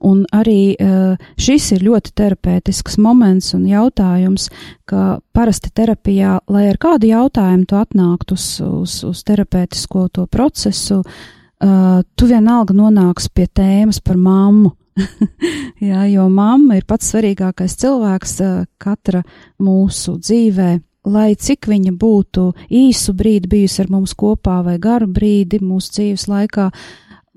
Un 0.03 0.25
arī 0.35 0.75
uh, 0.75 1.15
šis 1.39 1.69
ir 1.75 1.85
ļoti 1.87 2.11
terapeitisks 2.19 2.99
moments 2.99 3.53
un 3.55 3.63
jautājums, 3.67 4.49
ka 4.87 5.21
parasti 5.35 5.71
terapijā, 5.75 6.41
lai 6.51 6.67
ar 6.67 6.79
kādu 6.79 7.07
jautājumu 7.13 7.67
tu 7.67 7.79
atnāktu 7.79 8.35
uz, 8.35 8.47
uz, 8.63 8.97
uz 9.07 9.23
terapeitisko 9.27 10.09
to 10.15 10.27
procesu, 10.27 10.99
uh, 11.03 12.03
tu 12.15 12.27
vienalga 12.27 12.75
nonāks 12.75 13.31
pie 13.31 13.47
tēmas 13.47 14.03
par 14.03 14.19
mammu 14.19 14.75
Jā, 15.89 16.03
jo 16.11 16.27
mamma 16.33 16.79
ir 16.79 16.85
pats 16.89 17.11
svarīgākais 17.13 17.75
cilvēks 17.79 18.37
katra 18.81 19.23
mūsu 19.63 20.17
dzīvē, 20.19 20.71
lai 21.09 21.33
cik 21.39 21.69
viņa 21.71 21.93
būtu 21.99 22.49
īsu 22.69 23.15
brīdi 23.17 23.51
bijusi 23.51 23.83
ar 23.83 23.93
mums 23.93 24.15
kopā 24.17 24.59
vai 24.65 24.79
garu 24.81 25.07
brīdi 25.07 25.61
mūsu 25.63 25.95
dzīves 25.95 26.27
laikā, 26.29 26.69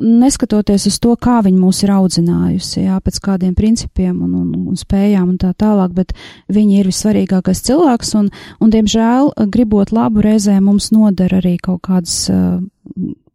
neskatoties 0.02 0.86
uz 0.88 0.98
to, 1.02 1.14
kā 1.20 1.38
viņa 1.44 1.58
mūs 1.60 1.82
ir 1.84 1.92
audzinājusi, 1.94 2.82
jā, 2.86 2.98
pēc 3.04 3.20
kādiem 3.22 3.54
principiem 3.54 4.16
un, 4.24 4.34
un, 4.40 4.52
un 4.72 4.78
spējām 4.78 5.34
un 5.34 5.38
tā 5.40 5.52
tālāk, 5.58 5.94
bet 5.94 6.14
viņa 6.52 6.80
ir 6.80 6.90
vissvarīgākais 6.90 7.62
cilvēks 7.68 8.14
un, 8.18 8.30
un 8.60 8.72
diemžēl, 8.72 9.32
gribot 9.52 9.92
labu 9.94 10.24
reizē, 10.24 10.58
mums 10.64 10.90
nodara 10.94 11.38
arī 11.42 11.54
kaut 11.62 11.84
kādas 11.86 12.16
uh, 12.32 12.58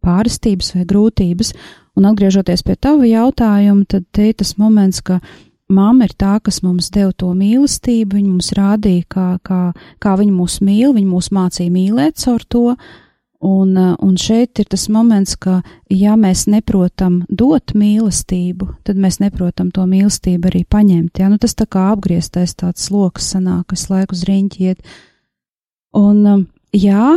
pāristības 0.04 0.74
vai 0.76 0.86
grūtības. 0.88 1.54
Un 1.98 2.06
atgriežoties 2.06 2.62
pie 2.62 2.76
tava 2.78 3.08
jautājuma, 3.08 3.82
tad 3.90 4.06
te 4.14 4.28
ir 4.30 4.38
tas 4.38 4.54
moments, 4.60 5.02
ka 5.02 5.18
mamma 5.68 6.06
ir 6.06 6.14
tā, 6.14 6.36
kas 6.44 6.62
mums 6.62 6.92
deva 6.94 7.10
to 7.12 7.32
mīlestību, 7.34 8.16
viņa 8.16 8.30
mums 8.30 8.52
rādīja, 8.56 9.04
kā, 9.10 9.26
kā, 9.42 9.60
kā 10.02 10.14
viņa 10.20 10.34
mūs 10.34 10.60
mīl, 10.64 10.94
viņa 10.96 11.10
mūs 11.10 11.32
mācīja 11.34 11.74
mīlēt 11.74 12.22
caur 12.22 12.46
to. 12.48 12.64
Un, 13.38 13.76
un 13.78 14.16
šeit 14.18 14.58
ir 14.58 14.66
tas 14.66 14.88
moments, 14.90 15.36
ka, 15.38 15.60
ja 15.94 16.16
mēs 16.18 16.48
neprotam 16.50 17.20
dot 17.30 17.70
mīlestību, 17.78 18.66
tad 18.86 18.98
mēs 18.98 19.20
neprotam 19.22 19.70
to 19.70 19.84
mīlestību 19.86 20.50
arī 20.50 20.64
paņemt. 20.66 21.20
Ja? 21.22 21.28
Nu, 21.30 21.38
tas 21.38 21.54
tā 21.54 21.68
kā 21.70 21.92
apgrieztais 21.92 22.56
tāds 22.58 22.90
lokus 22.90 23.30
sanāk, 23.36 23.68
kas 23.74 23.86
laiku 23.92 24.18
uz 24.18 24.26
riņķi 24.26 24.66
iet. 24.66 24.98
Un, 25.98 26.48
jā, 26.74 27.14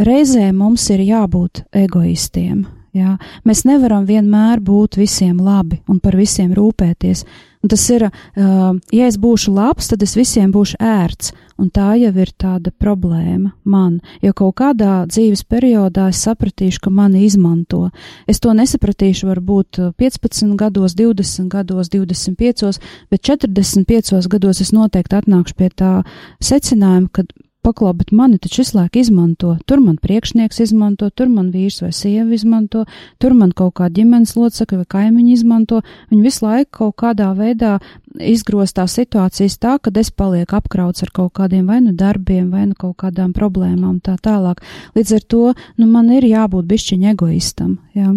reizē 0.00 0.48
mums 0.56 0.88
ir 0.94 1.04
jābūt 1.04 1.66
egoistiem. 1.84 2.64
Jā. 2.98 3.16
Mēs 3.48 3.64
nevaram 3.68 4.06
vienmēr 4.08 4.62
būt 4.64 4.98
visiem 4.98 5.38
labi 5.42 5.80
un 5.88 6.00
par 6.02 6.18
visiem 6.18 6.52
rūpēties. 6.56 7.24
Un 7.58 7.70
tas 7.72 7.82
ir, 7.90 8.04
uh, 8.06 8.74
ja 8.94 9.06
es 9.10 9.16
būšu 9.18 9.50
labs, 9.50 9.88
tad 9.90 10.02
es 10.06 10.14
visiem 10.14 10.52
būšu 10.54 10.78
ērts, 10.78 11.32
un 11.58 11.72
tā 11.74 11.88
jau 11.98 12.12
ir 12.22 12.30
tāda 12.38 12.70
problēma 12.70 13.50
man, 13.66 13.96
jo 14.22 14.30
kaut 14.30 14.54
kādā 14.60 15.00
dzīves 15.10 15.42
periodā 15.42 16.06
es 16.12 16.22
sapratīšu, 16.22 16.84
ka 16.84 16.92
mani 16.94 17.24
izmanto. 17.26 17.88
Es 18.30 18.38
to 18.38 18.54
nesapratīšu 18.54 19.26
varbūt 19.32 19.80
15 19.98 20.54
gados, 20.60 20.94
20 20.94 21.50
gados, 21.50 21.90
25, 21.90 22.78
bet 23.10 23.26
45 23.26 24.30
gados 24.30 24.62
es 24.62 24.70
noteikti 24.70 25.18
atnākšu 25.18 25.58
pie 25.58 25.72
tā 25.74 25.92
secinājuma, 26.38 27.10
ka 27.10 27.26
paklau, 27.68 27.92
bet 27.96 28.10
mani 28.16 28.40
taču 28.40 28.62
visu 28.62 28.78
laiku 28.78 29.02
izmanto. 29.02 29.54
Tur 29.68 29.82
man 29.84 29.98
priekšnieks 30.00 30.62
izmanto, 30.64 31.10
tur 31.10 31.28
man 31.32 31.52
vīrs 31.52 31.82
vai 31.84 31.92
sieva 31.92 32.32
izmanto, 32.34 32.86
tur 33.20 33.36
man 33.36 33.52
kaut 33.56 33.76
kā 33.78 33.90
ģimenes 33.92 34.34
locekļi 34.38 34.80
vai 34.80 34.88
kaimiņi 34.96 35.36
izmanto. 35.36 35.82
Viņi 36.10 36.24
visu 36.24 36.46
laiku 36.46 36.72
kaut 36.80 36.96
kādā 37.04 37.30
veidā 37.36 37.76
izgrostā 38.18 38.86
situācijas 38.88 39.58
tā, 39.60 39.76
ka 39.82 39.92
es 40.00 40.10
palieku 40.10 40.58
apkrauts 40.58 41.04
ar 41.04 41.12
kaut 41.14 41.34
kādiem 41.38 41.68
vai 41.68 41.80
nu 41.84 41.92
darbiem, 41.96 42.48
vai 42.50 42.66
nu 42.70 42.78
kaut 42.78 42.96
kādām 43.04 43.34
problēmām 43.36 44.00
tā 44.04 44.16
tālāk. 44.22 44.62
Līdz 44.96 45.14
ar 45.18 45.28
to, 45.28 45.44
nu, 45.78 45.86
man 45.86 46.10
ir 46.14 46.26
jābūt 46.28 46.68
bišķiņ 46.70 47.08
egoistam, 47.12 47.78
jā. 47.98 48.14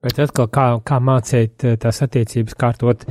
Bet 0.00 0.16
atkal, 0.22 0.48
kā, 0.48 0.66
kā 0.84 0.96
mācīt 1.04 1.66
eh, 1.68 1.76
tās 1.80 2.00
attiecības 2.06 2.56
kārtot 2.56 3.04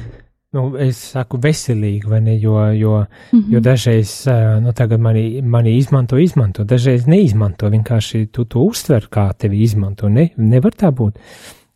nu, 0.56 0.64
es 0.82 0.97
saku 1.14 1.38
veselīgi, 1.41 2.10
vai 2.10 2.20
ne, 2.26 2.36
jo, 2.41 2.58
jo, 2.74 2.95
mm 3.00 3.39
-hmm. 3.39 3.54
jo 3.54 3.60
dažreiz, 3.60 4.26
nu, 4.62 4.74
tagad 4.74 5.00
mani, 5.00 5.41
mani 5.41 5.78
izmanto, 5.78 6.18
izmanto, 6.18 6.64
dažreiz 6.64 7.08
neizmanto, 7.08 7.70
vienkārši 7.70 8.26
tu 8.32 8.45
to 8.45 8.60
uztver, 8.60 9.08
kā 9.12 9.30
tevi 9.38 9.62
izmanto, 9.64 10.10
ne, 10.10 10.30
nevar 10.38 10.74
tā 10.74 10.91
būt. 10.91 11.18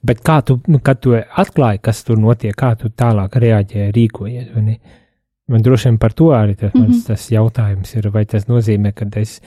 Bet 0.03 0.19
kā 0.19 0.41
tu, 0.41 0.59
nu, 0.67 0.79
kad 0.79 0.99
tu 0.99 1.13
atklāji, 1.13 1.79
kas 1.81 2.03
tur 2.03 2.17
notiek, 2.19 2.55
kā 2.55 2.75
tu 2.75 2.89
tālāk 2.89 3.35
reaģē, 3.39 3.91
rīkojies, 3.91 4.53
vai 4.55 4.61
ne? 4.61 4.77
Man 5.47 5.61
droši 5.61 5.89
vien 5.89 5.97
par 5.97 6.13
to 6.13 6.25
arī 6.31 6.55
tas, 6.55 6.73
mm 6.73 6.85
-hmm. 6.85 7.07
tas 7.07 7.31
jautājums 7.31 7.95
ir, 7.95 8.09
vai 8.09 8.25
tas 8.25 8.47
nozīmē, 8.47 8.91
ka 8.91 9.05
es 9.19 9.41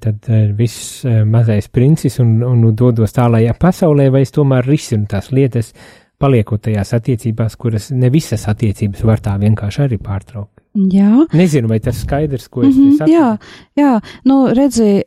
tad 0.00 0.28
viss 0.56 1.04
mazais 1.26 1.68
princis 1.68 2.18
un, 2.18 2.42
un 2.42 2.74
dodos 2.74 3.12
tālākajā 3.12 3.54
pasaulē, 3.60 4.10
vai 4.10 4.22
es 4.22 4.32
tomēr 4.32 4.66
risinu 4.66 5.06
tās 5.06 5.32
lietas, 5.32 5.74
paliekot 6.18 6.62
tajās 6.66 6.94
attiecībās, 6.98 7.56
kuras 7.56 7.90
ne 7.94 8.10
visas 8.10 8.48
attiecības 8.50 9.04
var 9.06 9.22
tā 9.22 9.36
vienkārši 9.38 9.84
arī 9.86 9.98
pārtraukt. 10.02 10.57
Jā. 10.78 11.26
Nezinu, 11.34 11.68
vai 11.70 11.80
tas 11.82 11.98
skaidrs, 12.04 12.46
ko 12.48 12.62
es 12.62 12.76
mm 12.76 12.82
-hmm, 12.82 12.98
saprotu. 12.98 13.12
Jā, 13.12 13.38
jā, 13.76 14.00
nu 14.24 14.36
redzi, 14.54 15.02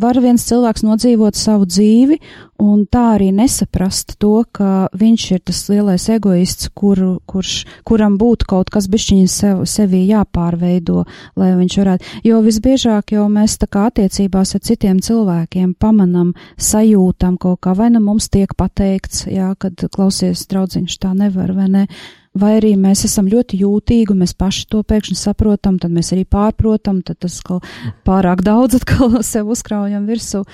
var 0.00 0.20
viens 0.20 0.44
cilvēks 0.44 0.84
nodzīvot 0.84 1.34
savu 1.34 1.64
dzīvi 1.64 2.18
un 2.58 2.86
tā 2.88 3.02
arī 3.16 3.30
nesaprast 3.32 4.16
to, 4.18 4.44
ka 4.52 4.88
viņš 4.96 5.24
ir 5.32 5.40
tas 5.48 5.60
lielais 5.68 6.08
egoists, 6.08 6.68
kur, 6.74 7.20
kurš, 7.26 7.64
kuram 7.84 8.18
būtu 8.18 8.48
kaut 8.48 8.70
kas 8.70 8.88
bišķiņi 8.88 9.28
sev, 9.28 9.64
sevī 9.64 10.06
jāpārveido, 10.08 11.04
lai 11.36 11.52
viņš 11.56 11.78
varētu. 11.78 12.04
Jo 12.24 12.42
visbiežāk 12.44 13.12
jau 13.16 13.28
mēs 13.32 13.58
tā 13.58 13.66
kā 13.66 13.86
attiecībās 13.90 14.54
ar 14.54 14.60
citiem 14.60 15.00
cilvēkiem 15.00 15.74
pamanam, 15.78 16.34
sajūtam 16.56 17.38
kaut 17.38 17.60
kā, 17.60 17.76
vai 17.76 17.90
nu 17.90 18.00
mums 18.00 18.28
tiek 18.28 18.52
pateikts, 18.56 19.26
jā, 19.26 19.54
kad 19.58 19.88
klausies 19.92 20.46
draudziņš 20.46 20.98
tā 20.98 21.14
nevar, 21.14 21.52
vai 21.52 21.68
ne 21.68 21.86
vai 22.38 22.56
arī 22.60 22.74
mēs 22.80 23.04
esam 23.08 23.28
ļoti 23.30 23.60
jūtīgi 23.62 24.12
un 24.12 24.22
mēs 24.24 24.36
paši 24.38 24.66
to 24.72 24.82
pēkšņi 24.86 25.18
saprotam, 25.18 25.80
tad 25.82 25.94
mēs 25.94 26.12
arī 26.14 26.26
pārprotam, 26.28 27.02
tad 27.06 27.20
tas 27.24 27.40
pārāk 28.06 28.44
daudz 28.46 28.80
atkal 28.80 29.20
sev 29.26 29.52
uzkraujam 29.54 30.08
virsū. 30.08 30.44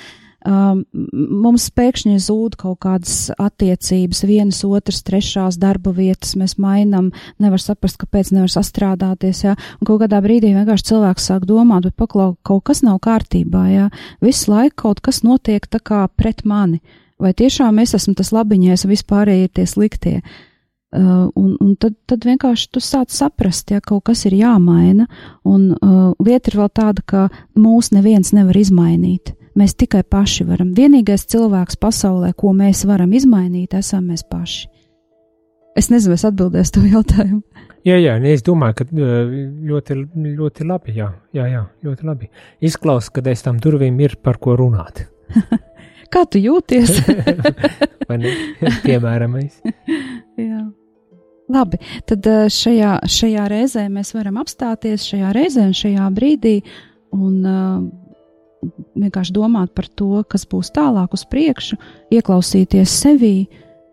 Um, 0.42 0.80
mums 1.14 1.68
pēkšņi 1.70 2.16
zūd 2.18 2.56
kaut 2.58 2.80
kādas 2.82 3.28
attiecības, 3.38 4.24
vienas, 4.26 4.58
otras, 4.66 4.98
trešās 5.06 5.54
darba 5.62 5.92
vietas, 5.94 6.32
mēs 6.34 6.56
mainām, 6.58 7.12
nevar 7.38 7.62
saprast, 7.62 8.00
kāpēc 8.00 8.32
nevar 8.34 8.50
sastrādāties, 8.50 9.44
jā, 9.46 9.54
un 9.78 9.86
kaut 9.86 10.02
kādā 10.02 10.18
brīdī 10.24 10.50
vienkārši 10.56 10.88
cilvēks 10.90 11.30
sāk 11.30 11.46
domāt, 11.46 11.86
bet 11.86 11.94
paklau, 11.94 12.32
kaut 12.42 12.64
kas 12.72 12.82
nav 12.82 12.98
kārtībā, 13.06 13.68
jā, 13.70 13.88
visu 14.18 14.50
laiku 14.50 14.80
kaut 14.88 15.04
kas 15.06 15.22
notiek 15.22 15.70
tā 15.70 15.78
kā 15.78 16.08
pret 16.10 16.42
mani, 16.42 16.82
vai 17.22 17.30
tiešām 17.38 17.78
es 17.78 17.94
esmu 17.94 18.18
tas 18.18 18.34
labiņais, 18.34 18.88
vispārēji 18.90 19.46
ir 19.46 19.54
tie 19.60 19.70
sliktie. 19.70 20.18
Uh, 20.24 20.40
Uh, 20.92 21.30
un, 21.40 21.54
un 21.56 21.70
tad, 21.80 21.94
tad 22.04 22.26
vienkārši 22.28 22.66
tu 22.74 22.80
sāc 22.84 23.08
saprast, 23.14 23.70
ja 23.72 23.80
kaut 23.80 24.02
kas 24.10 24.26
ir 24.28 24.34
jāmaina, 24.36 25.06
un 25.48 25.70
uh, 25.72 26.10
lieta 26.20 26.52
ir 26.52 26.58
vēl 26.60 26.68
tāda, 26.68 27.04
ka 27.08 27.22
mūs 27.56 27.94
neviens 27.96 28.34
nevar 28.36 28.58
izmainīt. 28.60 29.32
Mēs 29.56 29.72
tikai 29.80 30.02
paši 30.04 30.44
varam. 30.48 30.74
Vienīgais 30.76 31.24
cilvēks 31.32 31.80
pasaulē, 31.80 32.34
ko 32.36 32.52
mēs 32.56 32.84
varam 32.88 33.12
izmainīt, 33.16 33.72
esam 33.76 34.10
mēs 34.12 34.24
paši. 34.28 34.68
Es 35.76 35.88
nezinu, 35.88 36.18
es 36.18 36.26
atbildēšu 36.28 36.74
to 36.76 36.84
jautājumu. 36.92 37.40
Jā, 37.88 37.96
jā, 37.98 38.18
es 38.30 38.44
domāju, 38.46 38.76
ka 38.78 38.86
ļoti, 38.92 39.96
ļoti 40.36 40.68
labi. 40.68 40.94
Jā, 41.00 41.08
jā, 41.34 41.48
jā 41.50 41.64
ļoti 41.82 42.06
labi. 42.06 42.28
Izklausās, 42.62 43.10
ka 43.16 43.24
aiz 43.32 43.42
tam 43.42 43.56
durvīm 43.62 43.96
ir 44.04 44.18
par 44.22 44.36
ko 44.42 44.54
runāt. 44.60 45.06
Kā 46.12 46.26
tu 46.28 46.36
jūties? 46.36 47.00
Piemēram, 48.84 49.40
es. 49.40 49.58
jā. 50.36 50.62
Labi, 51.52 51.78
tad 52.08 52.26
eh, 52.26 52.46
šajā, 52.52 52.94
šajā 53.10 53.48
reizē 53.50 53.88
mēs 53.92 54.14
varam 54.16 54.38
apstāties 54.40 55.04
šajā 55.10 55.32
reizē 55.36 55.66
un 55.68 55.74
šajā 55.76 56.06
brīdī 56.14 56.54
un 57.12 57.34
uh, 57.44 58.70
vienkārši 58.96 59.34
domāt 59.36 59.74
par 59.76 59.88
to, 59.98 60.22
kas 60.28 60.46
būs 60.48 60.72
tālāk 60.72 61.12
uz 61.12 61.26
priekšu, 61.28 61.76
ieklausīties 62.14 62.94
sevī, 63.02 63.36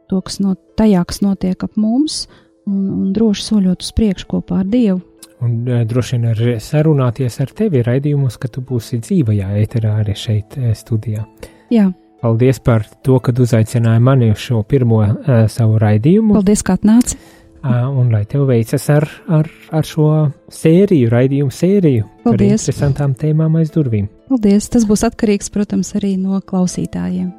to, 0.08 0.22
kas 0.24 0.40
no 0.44 0.56
tajā, 0.80 1.02
kas 1.10 1.20
notiek 1.26 1.66
ap 1.66 1.76
mums, 1.76 2.28
un, 2.70 2.86
un 2.96 3.10
droši 3.16 3.48
soļot 3.50 3.84
uz 3.84 3.90
priekšu 3.98 4.30
kopā 4.30 4.62
ar 4.64 4.70
Dievu. 4.70 5.02
Un 5.44 5.58
uh, 5.68 5.82
droši 5.88 6.16
vien 6.16 6.30
arī 6.32 6.54
sarunāties 6.64 7.42
ar 7.44 7.52
tevi 7.58 7.84
raidījumus, 7.84 8.38
ka 8.40 8.52
tu 8.52 8.64
būsi 8.64 9.02
dzīvajā 9.04 9.50
ēterā 9.66 9.98
arī 10.04 10.16
šeit 10.16 10.56
studijā. 10.80 11.26
Jā. 11.74 11.90
Paldies 12.20 12.60
par 12.64 12.84
to, 13.04 13.20
ka 13.24 13.32
uzaicināji 13.32 14.04
mani 14.04 14.32
uz 14.32 14.40
šo 14.44 14.64
pirmo 14.68 15.04
uh, 15.04 15.44
savu 15.52 15.80
raidījumu. 15.82 16.38
Paldies, 16.40 16.64
ka 16.64 16.80
atnāci! 16.80 17.20
Un 17.64 18.08
lai 18.14 18.24
tev 18.30 18.46
veicas 18.48 18.86
ar, 18.94 19.04
ar, 19.28 19.50
ar 19.76 19.88
šo 19.88 20.08
sēriju, 20.54 21.10
raidījumu 21.12 21.52
sēriju 21.52 22.06
Paldies. 22.24 22.24
par 22.24 22.44
interesantām 22.46 23.16
tēmām 23.20 23.58
aiz 23.60 23.74
durvīm. 23.76 24.08
Paldies! 24.30 24.70
Tas 24.72 24.86
būs 24.88 25.04
atkarīgs, 25.04 25.52
protams, 25.52 25.92
arī 26.00 26.14
no 26.16 26.40
klausītājiem. 26.40 27.34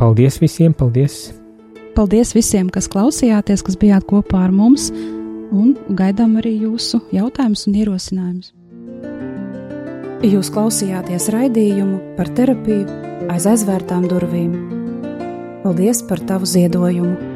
Paldies 0.00 0.40
visiem! 0.40 0.72
Paldies! 0.72 1.34
Paldies 1.96 2.32
visiem, 2.36 2.70
kas 2.72 2.88
klausījāties, 2.92 3.62
kas 3.64 3.76
bijāt 3.80 4.08
kopā 4.08 4.46
ar 4.46 4.52
mums, 4.52 4.88
un 5.52 5.76
gaidām 5.96 6.38
arī 6.40 6.56
jūsu 6.64 7.02
jautājumus 7.12 7.68
un 7.68 7.78
ierosinājumus. 7.82 8.52
Jūs 10.24 10.48
klausījāties 10.52 11.28
raidījumu 11.32 12.16
par 12.16 12.32
terapiju 12.36 12.88
aiz 13.32 13.44
aizvērtām 13.48 14.08
durvīm. 14.08 14.56
Paldies 15.64 16.00
par 16.08 16.24
tavu 16.24 16.48
ziedojumu! 16.48 17.35